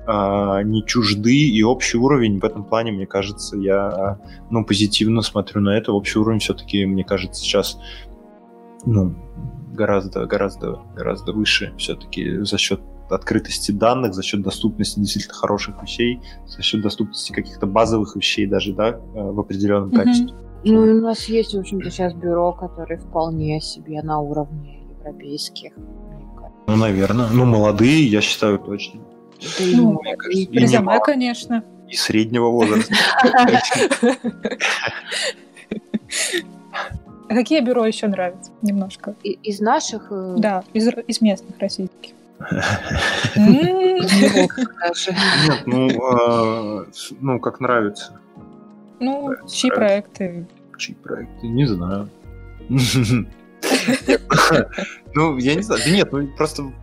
э, 0.07 0.61
не 0.63 0.83
чужды, 0.85 1.49
и 1.49 1.61
общий 1.63 1.97
уровень 1.97 2.39
в 2.39 2.45
этом 2.45 2.65
плане, 2.65 2.91
мне 2.91 3.05
кажется, 3.05 3.55
я 3.57 4.19
ну, 4.49 4.65
позитивно 4.65 5.21
смотрю 5.21 5.61
на 5.61 5.77
это. 5.77 5.93
Общий 5.93 6.19
уровень 6.19 6.39
все-таки, 6.39 6.85
мне 6.85 7.03
кажется, 7.03 7.41
сейчас 7.41 7.77
ну, 8.85 9.15
гораздо, 9.71 10.25
гораздо, 10.25 10.81
гораздо 10.95 11.31
выше 11.31 11.73
все-таки 11.77 12.39
за 12.39 12.57
счет 12.57 12.81
открытости 13.09 13.71
данных, 13.71 14.13
за 14.13 14.23
счет 14.23 14.41
доступности 14.41 14.99
действительно 14.99 15.35
хороших 15.35 15.81
вещей, 15.81 16.19
за 16.47 16.61
счет 16.61 16.81
доступности 16.81 17.31
каких-то 17.31 17.65
базовых 17.67 18.15
вещей 18.15 18.45
даже, 18.47 18.73
да, 18.73 18.89
э, 18.89 18.99
в 19.13 19.39
определенном 19.39 19.89
mm-hmm. 19.89 20.03
качестве. 20.03 20.35
Ну, 20.65 20.81
у 20.81 21.01
нас 21.01 21.25
есть, 21.25 21.53
в 21.53 21.59
общем-то, 21.59 21.91
сейчас 21.91 22.13
бюро, 22.13 22.53
которые 22.53 22.97
вполне 22.97 23.59
себе 23.59 24.01
на 24.01 24.19
уровне 24.21 24.79
европейских. 24.97 25.73
Ну, 26.67 26.75
наверное. 26.77 27.27
Ну, 27.31 27.45
молодые, 27.45 28.07
я 28.07 28.21
считаю, 28.21 28.59
точно. 28.59 29.01
Ну, 29.59 29.99
и 30.31 30.45
резюме, 30.45 30.99
конечно. 31.01 31.63
И 31.89 31.95
среднего 31.95 32.49
возраста. 32.49 32.93
А 37.29 37.35
какие 37.35 37.61
бюро 37.61 37.85
еще 37.85 38.07
нравятся? 38.07 38.51
Немножко. 38.61 39.15
Из 39.23 39.59
наших? 39.59 40.11
Э, 40.11 40.35
да, 40.37 40.63
из, 40.73 40.87
из 41.07 41.21
местных 41.21 41.57
российских. 41.57 42.13
Нет, 43.35 44.49
ну, 45.65 45.89
а, 46.03 46.85
ну, 47.21 47.39
как 47.39 47.59
нравится. 47.59 48.19
Ну, 48.99 49.33
чьи 49.47 49.69
проекты? 49.71 50.47
Чьи 50.77 50.95
проекты? 50.95 51.47
Не 51.47 51.65
знаю. 51.65 52.09
Ну, 55.15 55.37
я 55.37 55.55
не 55.55 55.61
знаю. 55.61 55.81
Да 55.85 55.91
нет, 55.91 56.11
ну 56.11 56.27
просто 56.35 56.73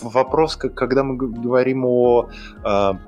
вопрос, 0.00 0.56
когда 0.56 1.04
мы 1.04 1.16
говорим 1.16 1.84
о... 1.84 2.28
А, 2.64 2.98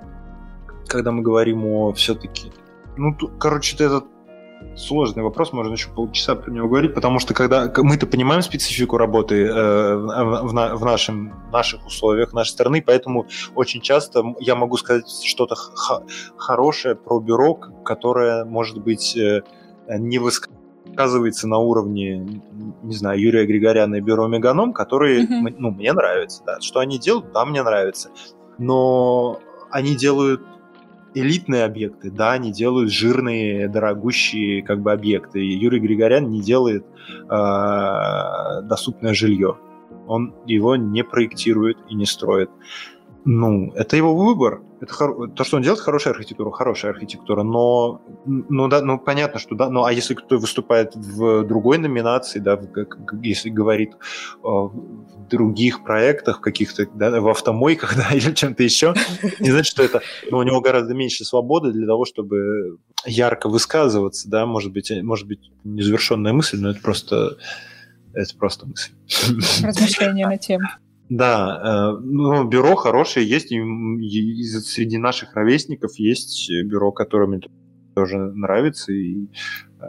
когда 0.87 1.11
мы 1.11 1.23
говорим 1.23 1.65
о 1.67 1.93
все-таки... 1.93 2.53
Ну, 2.97 3.17
короче, 3.39 3.83
этот 3.83 4.05
сложный 4.77 5.23
вопрос, 5.23 5.53
можно 5.53 5.73
еще 5.73 5.89
полчаса 5.91 6.35
про 6.35 6.51
него 6.51 6.69
говорить, 6.69 6.95
потому 6.95 7.19
что 7.19 7.35
когда 7.35 7.73
мы-то 7.77 8.07
понимаем 8.07 8.43
специфику 8.43 8.97
работы 8.97 9.47
э, 9.47 9.95
в, 9.97 10.49
в, 10.49 10.53
в 10.53 10.85
нашем, 10.85 11.33
наших 11.53 11.87
условиях, 11.87 12.33
нашей 12.33 12.51
страны, 12.51 12.83
поэтому 12.85 13.27
очень 13.55 13.81
часто 13.81 14.35
я 14.41 14.55
могу 14.55 14.77
сказать 14.77 15.09
что-то 15.25 15.55
хорошее 16.37 16.97
про 16.97 17.21
бюро, 17.21 17.55
которое, 17.55 18.45
может 18.45 18.79
быть, 18.79 19.17
э, 19.17 19.43
не 19.89 20.19
высказывается 20.19 21.49
на 21.49 21.59
уровне, 21.59 22.43
не 22.83 22.95
знаю, 22.95 23.21
Юрия 23.21 23.47
Григоряна 23.47 23.97
и 23.97 24.01
бюро 24.01 24.27
Меганом, 24.27 24.73
которые, 24.73 25.25
mm-hmm. 25.25 25.57
ну, 25.59 25.71
мне 25.71 25.93
нравятся, 25.93 26.43
да. 26.45 26.61
Что 26.61 26.81
они 26.81 26.99
делают, 26.99 27.33
да, 27.33 27.45
мне 27.45 27.63
нравится. 27.63 28.11
Но 28.59 29.41
они 29.71 29.97
делают 29.97 30.43
элитные 31.15 31.65
объекты, 31.65 32.11
да, 32.11 32.33
они 32.33 32.53
делают 32.53 32.91
жирные, 32.91 33.69
дорогущие 33.69 34.63
как 34.63 34.81
бы 34.81 34.93
объекты. 34.93 35.41
Юрий 35.41 35.81
Григорян 35.81 36.29
не 36.29 36.41
делает 36.41 36.85
э, 36.85 38.63
доступное 38.63 39.15
жилье. 39.15 39.59
Он 40.07 40.35
его 40.47 40.77
не 40.77 41.03
проектирует 41.03 41.79
и 41.89 41.95
не 41.95 42.05
строит. 42.05 42.51
Ну, 43.27 43.73
это 43.75 43.97
его 43.97 44.15
выбор. 44.15 44.63
Это 44.83 44.93
хор... 44.93 45.31
То, 45.31 45.45
что 45.45 45.57
он 45.57 45.63
делает, 45.63 45.81
хорошая 45.81 46.13
архитектура, 46.13 46.51
хорошая 46.51 46.93
архитектура, 46.93 47.43
но, 47.43 48.03
ну, 48.27 48.69
да, 48.69 48.83
ну, 48.83 48.99
понятно, 48.99 49.41
что 49.41 49.55
да, 49.55 49.71
ну, 49.71 49.85
а 49.85 49.93
если 49.93 50.13
кто 50.13 50.37
выступает 50.37 50.95
в 50.95 51.43
другой 51.45 51.79
номинации, 51.79 52.39
да, 52.39 52.57
как, 52.57 52.99
если 53.23 53.49
говорит 53.49 53.95
о 54.43 54.71
других 55.31 55.85
проектах 55.85 56.43
каких-то, 56.43 56.87
да, 56.95 57.19
в 57.19 57.29
автомойках, 57.29 57.97
да, 57.97 58.15
или 58.15 58.33
чем-то 58.33 58.63
еще, 58.63 58.95
не 59.41 59.51
значит, 59.51 59.71
что 59.71 59.83
это, 59.83 60.03
ну, 60.31 60.37
у 60.39 60.43
него 60.43 60.61
гораздо 60.61 60.93
меньше 60.93 61.25
свободы 61.25 61.73
для 61.73 61.87
того, 61.87 62.05
чтобы 62.05 62.79
ярко 63.07 63.49
высказываться, 63.49 64.29
да, 64.29 64.45
может 64.45 64.73
быть, 64.73 64.93
может 65.03 65.27
быть, 65.27 65.51
незавершенная 65.65 66.35
мысль, 66.35 66.59
но 66.61 66.71
это 66.71 66.81
просто, 66.81 67.39
это 68.13 68.37
просто 68.37 68.67
мысль. 68.67 68.93
Размышления 69.63 70.27
на 70.27 70.37
тему. 70.37 70.69
Да, 71.11 71.93
э, 71.95 72.01
ну, 72.01 72.45
бюро 72.45 72.77
хорошее 72.77 73.29
есть, 73.29 73.53
и, 73.53 74.43
среди 74.61 74.97
наших 74.99 75.35
ровесников 75.35 75.97
есть 75.97 76.51
бюро, 76.65 76.93
которое 76.93 77.27
мне 77.27 77.41
тоже 77.95 78.19
нравится, 78.19 78.93
и 78.93 79.27
э, 79.81 79.85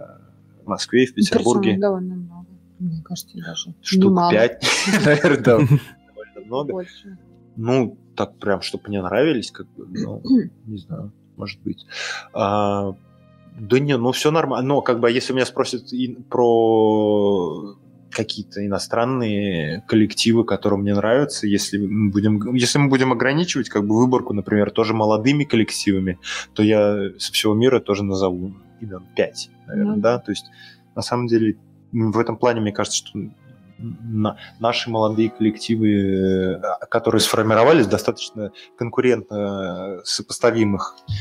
в 0.64 0.68
Москве, 0.68 1.04
и 1.04 1.08
в 1.08 1.14
Петербурге. 1.14 1.70
Причем 1.70 1.80
довольно 1.80 2.16
много, 2.16 2.48
мне 2.80 3.02
кажется, 3.04 3.38
даже. 3.38 3.74
Штук 3.82 4.12
Немало. 4.12 4.32
пять, 4.32 4.64
наверное, 5.06 5.38
да, 5.38 5.58
довольно 5.58 6.46
много. 6.46 6.72
Больше. 6.74 7.18
Ну, 7.56 7.98
так 8.16 8.38
прям, 8.38 8.62
чтобы 8.62 8.84
мне 8.88 9.02
нравились, 9.02 9.52
как 9.52 9.68
бы, 9.74 9.88
ну, 9.88 10.22
не 10.66 10.78
знаю, 10.78 11.14
может 11.38 11.62
быть. 11.62 11.86
А, 12.34 12.94
да 13.58 13.80
не, 13.80 13.98
ну 13.98 14.12
все 14.12 14.32
нормально. 14.32 14.68
Но 14.68 14.82
как 14.82 15.00
бы 15.00 15.10
если 15.10 15.34
меня 15.34 15.46
спросят 15.46 15.94
и 15.94 16.16
про 16.30 17.78
какие-то 18.16 18.66
иностранные 18.66 19.84
коллективы, 19.88 20.46
которые 20.46 20.80
мне 20.80 20.94
нравятся, 20.96 21.48
если 21.48 21.78
мы 21.78 22.10
будем, 22.12 22.56
если 22.56 22.80
мы 22.80 22.88
будем 22.88 23.12
ограничивать 23.12 23.70
как 23.70 23.86
бы 23.86 23.96
выборку, 23.98 24.34
например, 24.34 24.72
тоже 24.72 24.94
молодыми 24.94 25.44
коллективами, 25.44 26.18
то 26.54 26.64
я 26.64 27.10
со 27.20 27.34
всего 27.34 27.54
мира 27.54 27.80
тоже 27.80 28.04
назову 28.04 28.54
имен 28.80 29.04
5, 29.16 29.50
наверное, 29.68 29.96
Ну. 29.96 30.02
да, 30.02 30.20
то 30.20 30.32
есть 30.32 30.46
на 30.96 31.02
самом 31.02 31.28
деле 31.28 31.58
в 31.92 32.18
этом 32.18 32.38
плане 32.38 32.62
мне 32.62 32.72
кажется, 32.72 32.98
что 33.06 33.20
на- 33.78 34.38
наши 34.60 34.90
молодые 34.90 35.30
коллективы, 35.30 35.90
э, 35.90 36.62
которые 36.90 37.20
сформировались 37.20 37.88
достаточно 37.88 38.52
конкурентно 38.78 40.00
сопоставимых 40.06 40.96
э, 41.08 41.12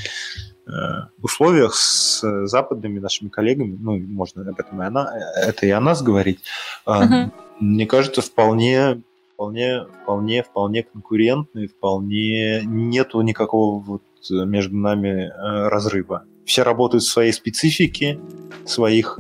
условиях 1.21 1.75
с 1.75 2.47
западными 2.47 2.99
нашими 2.99 3.29
коллегами, 3.29 3.77
ну, 3.79 3.99
можно 3.99 4.49
об 4.49 4.59
этом 4.59 4.83
и 4.83 4.87
она, 4.87 5.13
это 5.37 5.67
и 5.67 5.71
о 5.71 5.81
нас 5.81 6.03
говорить, 6.03 6.41
а, 6.87 7.05
Мгм. 7.05 7.33
мне 7.61 7.87
кажется, 7.87 8.23
вполне, 8.23 9.03
вполне, 9.35 9.85
вполне, 10.03 10.43
вполне 10.43 10.83
конкурентные, 10.85 11.69
вполне 11.69 12.63
нету 12.65 13.21
никакого 13.21 13.79
вот 13.81 14.03
между 14.31 14.77
нами 14.77 15.29
э, 15.29 15.69
разрыва. 15.69 16.25
Все 16.47 16.63
работают 16.63 17.05
в 17.05 17.11
своей 17.11 17.33
специфике, 17.33 18.19
своих 18.65 19.19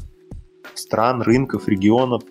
стран, 0.75 1.23
рынков, 1.23 1.69
регионов, 1.69 2.23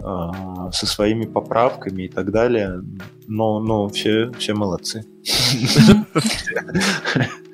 э, 0.00 0.30
со 0.72 0.86
своими 0.86 1.26
поправками 1.26 2.04
и 2.04 2.08
так 2.08 2.30
далее. 2.30 2.82
Но, 3.26 3.58
но 3.60 3.88
все, 3.88 4.30
все 4.38 4.54
молодцы. 4.54 5.04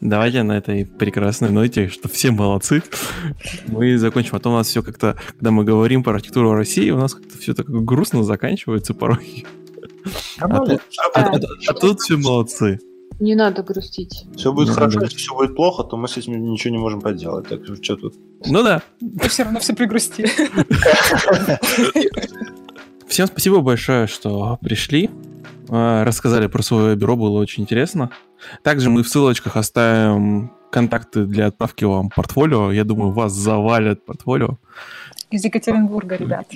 Давайте 0.00 0.42
на 0.42 0.56
этой 0.58 0.84
прекрасной 0.86 1.50
ноте, 1.50 1.88
что 1.88 2.08
все 2.08 2.30
молодцы, 2.30 2.82
мы 3.66 3.96
закончим. 3.98 4.36
А 4.36 4.40
то 4.40 4.50
у 4.50 4.52
нас 4.54 4.68
все 4.68 4.82
как-то, 4.82 5.16
когда 5.38 5.50
мы 5.50 5.64
говорим 5.64 6.02
про 6.02 6.14
архитектуру 6.14 6.52
России, 6.54 6.90
у 6.90 6.98
нас 6.98 7.14
как-то 7.14 7.38
все 7.38 7.54
так 7.54 7.66
грустно 7.68 8.22
заканчивается 8.24 8.94
порой. 8.94 9.44
А 10.38 10.48
тут, 10.48 10.80
а- 11.14 11.20
а- 11.20 11.40
а 11.68 11.72
тут 11.74 12.00
все 12.00 12.16
молодцы. 12.16 12.78
Не 13.20 13.36
надо 13.36 13.62
грустить. 13.62 14.24
Все 14.36 14.52
будет 14.52 14.68
Ну, 14.68 14.74
хорошо, 14.74 14.98
да. 14.98 15.06
если 15.06 15.18
все 15.18 15.34
будет 15.34 15.54
плохо, 15.54 15.84
то 15.84 15.96
мы 15.96 16.08
с 16.08 16.16
этим 16.16 16.32
ничего 16.50 16.72
не 16.72 16.78
можем 16.78 17.00
поделать. 17.00 17.46
Так 17.48 17.64
что 17.64 17.76
что 17.82 17.96
тут? 17.96 18.14
Ну 18.44 18.62
да. 18.64 18.82
Мы 19.00 19.28
все 19.28 19.44
равно 19.44 19.60
все 19.60 19.72
пригрустили. 19.74 20.28
Всем 23.06 23.26
спасибо 23.26 23.60
большое, 23.60 24.06
что 24.06 24.58
пришли. 24.62 25.10
Рассказали 25.68 26.46
про 26.48 26.62
свое 26.62 26.96
бюро, 26.96 27.16
было 27.16 27.38
очень 27.38 27.62
интересно. 27.62 28.10
Также 28.62 28.90
мы 28.90 29.02
в 29.02 29.08
ссылочках 29.08 29.56
оставим 29.56 30.52
контакты 30.70 31.24
для 31.24 31.46
отправки 31.46 31.84
вам 31.84 32.10
портфолио. 32.10 32.72
Я 32.72 32.84
думаю, 32.84 33.10
вас 33.12 33.32
завалят 33.32 34.04
портфолио. 34.04 34.58
Из 35.30 35.44
Екатеринбурга, 35.44 36.16
ребят. 36.16 36.46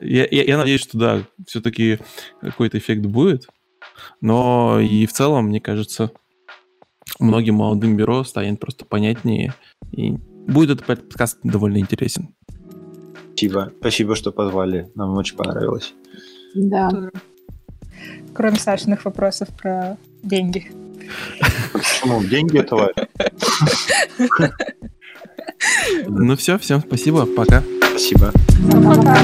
Я 0.00 0.58
надеюсь, 0.58 0.80
что 0.80 0.98
да, 0.98 1.22
все-таки 1.46 1.98
какой-то 2.40 2.78
эффект 2.78 3.02
будет. 3.02 3.46
Но 4.20 4.80
и 4.80 5.06
в 5.06 5.12
целом, 5.12 5.46
мне 5.46 5.60
кажется, 5.60 6.10
многим 7.18 7.56
молодым 7.56 7.96
бюро 7.96 8.24
станет 8.24 8.60
просто 8.60 8.84
понятнее. 8.84 9.54
И 9.92 10.12
будет 10.12 10.80
этот 10.80 10.86
подкаст 10.86 11.38
довольно 11.42 11.78
интересен. 11.78 12.34
Спасибо. 13.30 13.72
Спасибо, 13.80 14.16
что 14.16 14.32
позвали. 14.32 14.90
Нам 14.94 15.16
очень 15.16 15.36
понравилось. 15.36 15.94
Да. 16.54 16.90
Кроме 18.38 18.56
Сашиных 18.56 19.04
вопросов 19.04 19.48
про 19.48 19.96
деньги. 20.22 20.70
Почему? 21.72 22.22
Деньги 22.22 22.60
это 22.60 22.76
Ну 26.06 26.36
все, 26.36 26.56
всем 26.56 26.78
спасибо, 26.78 27.26
пока. 27.26 27.64
Спасибо. 27.90 28.32
Пока. 28.70 29.18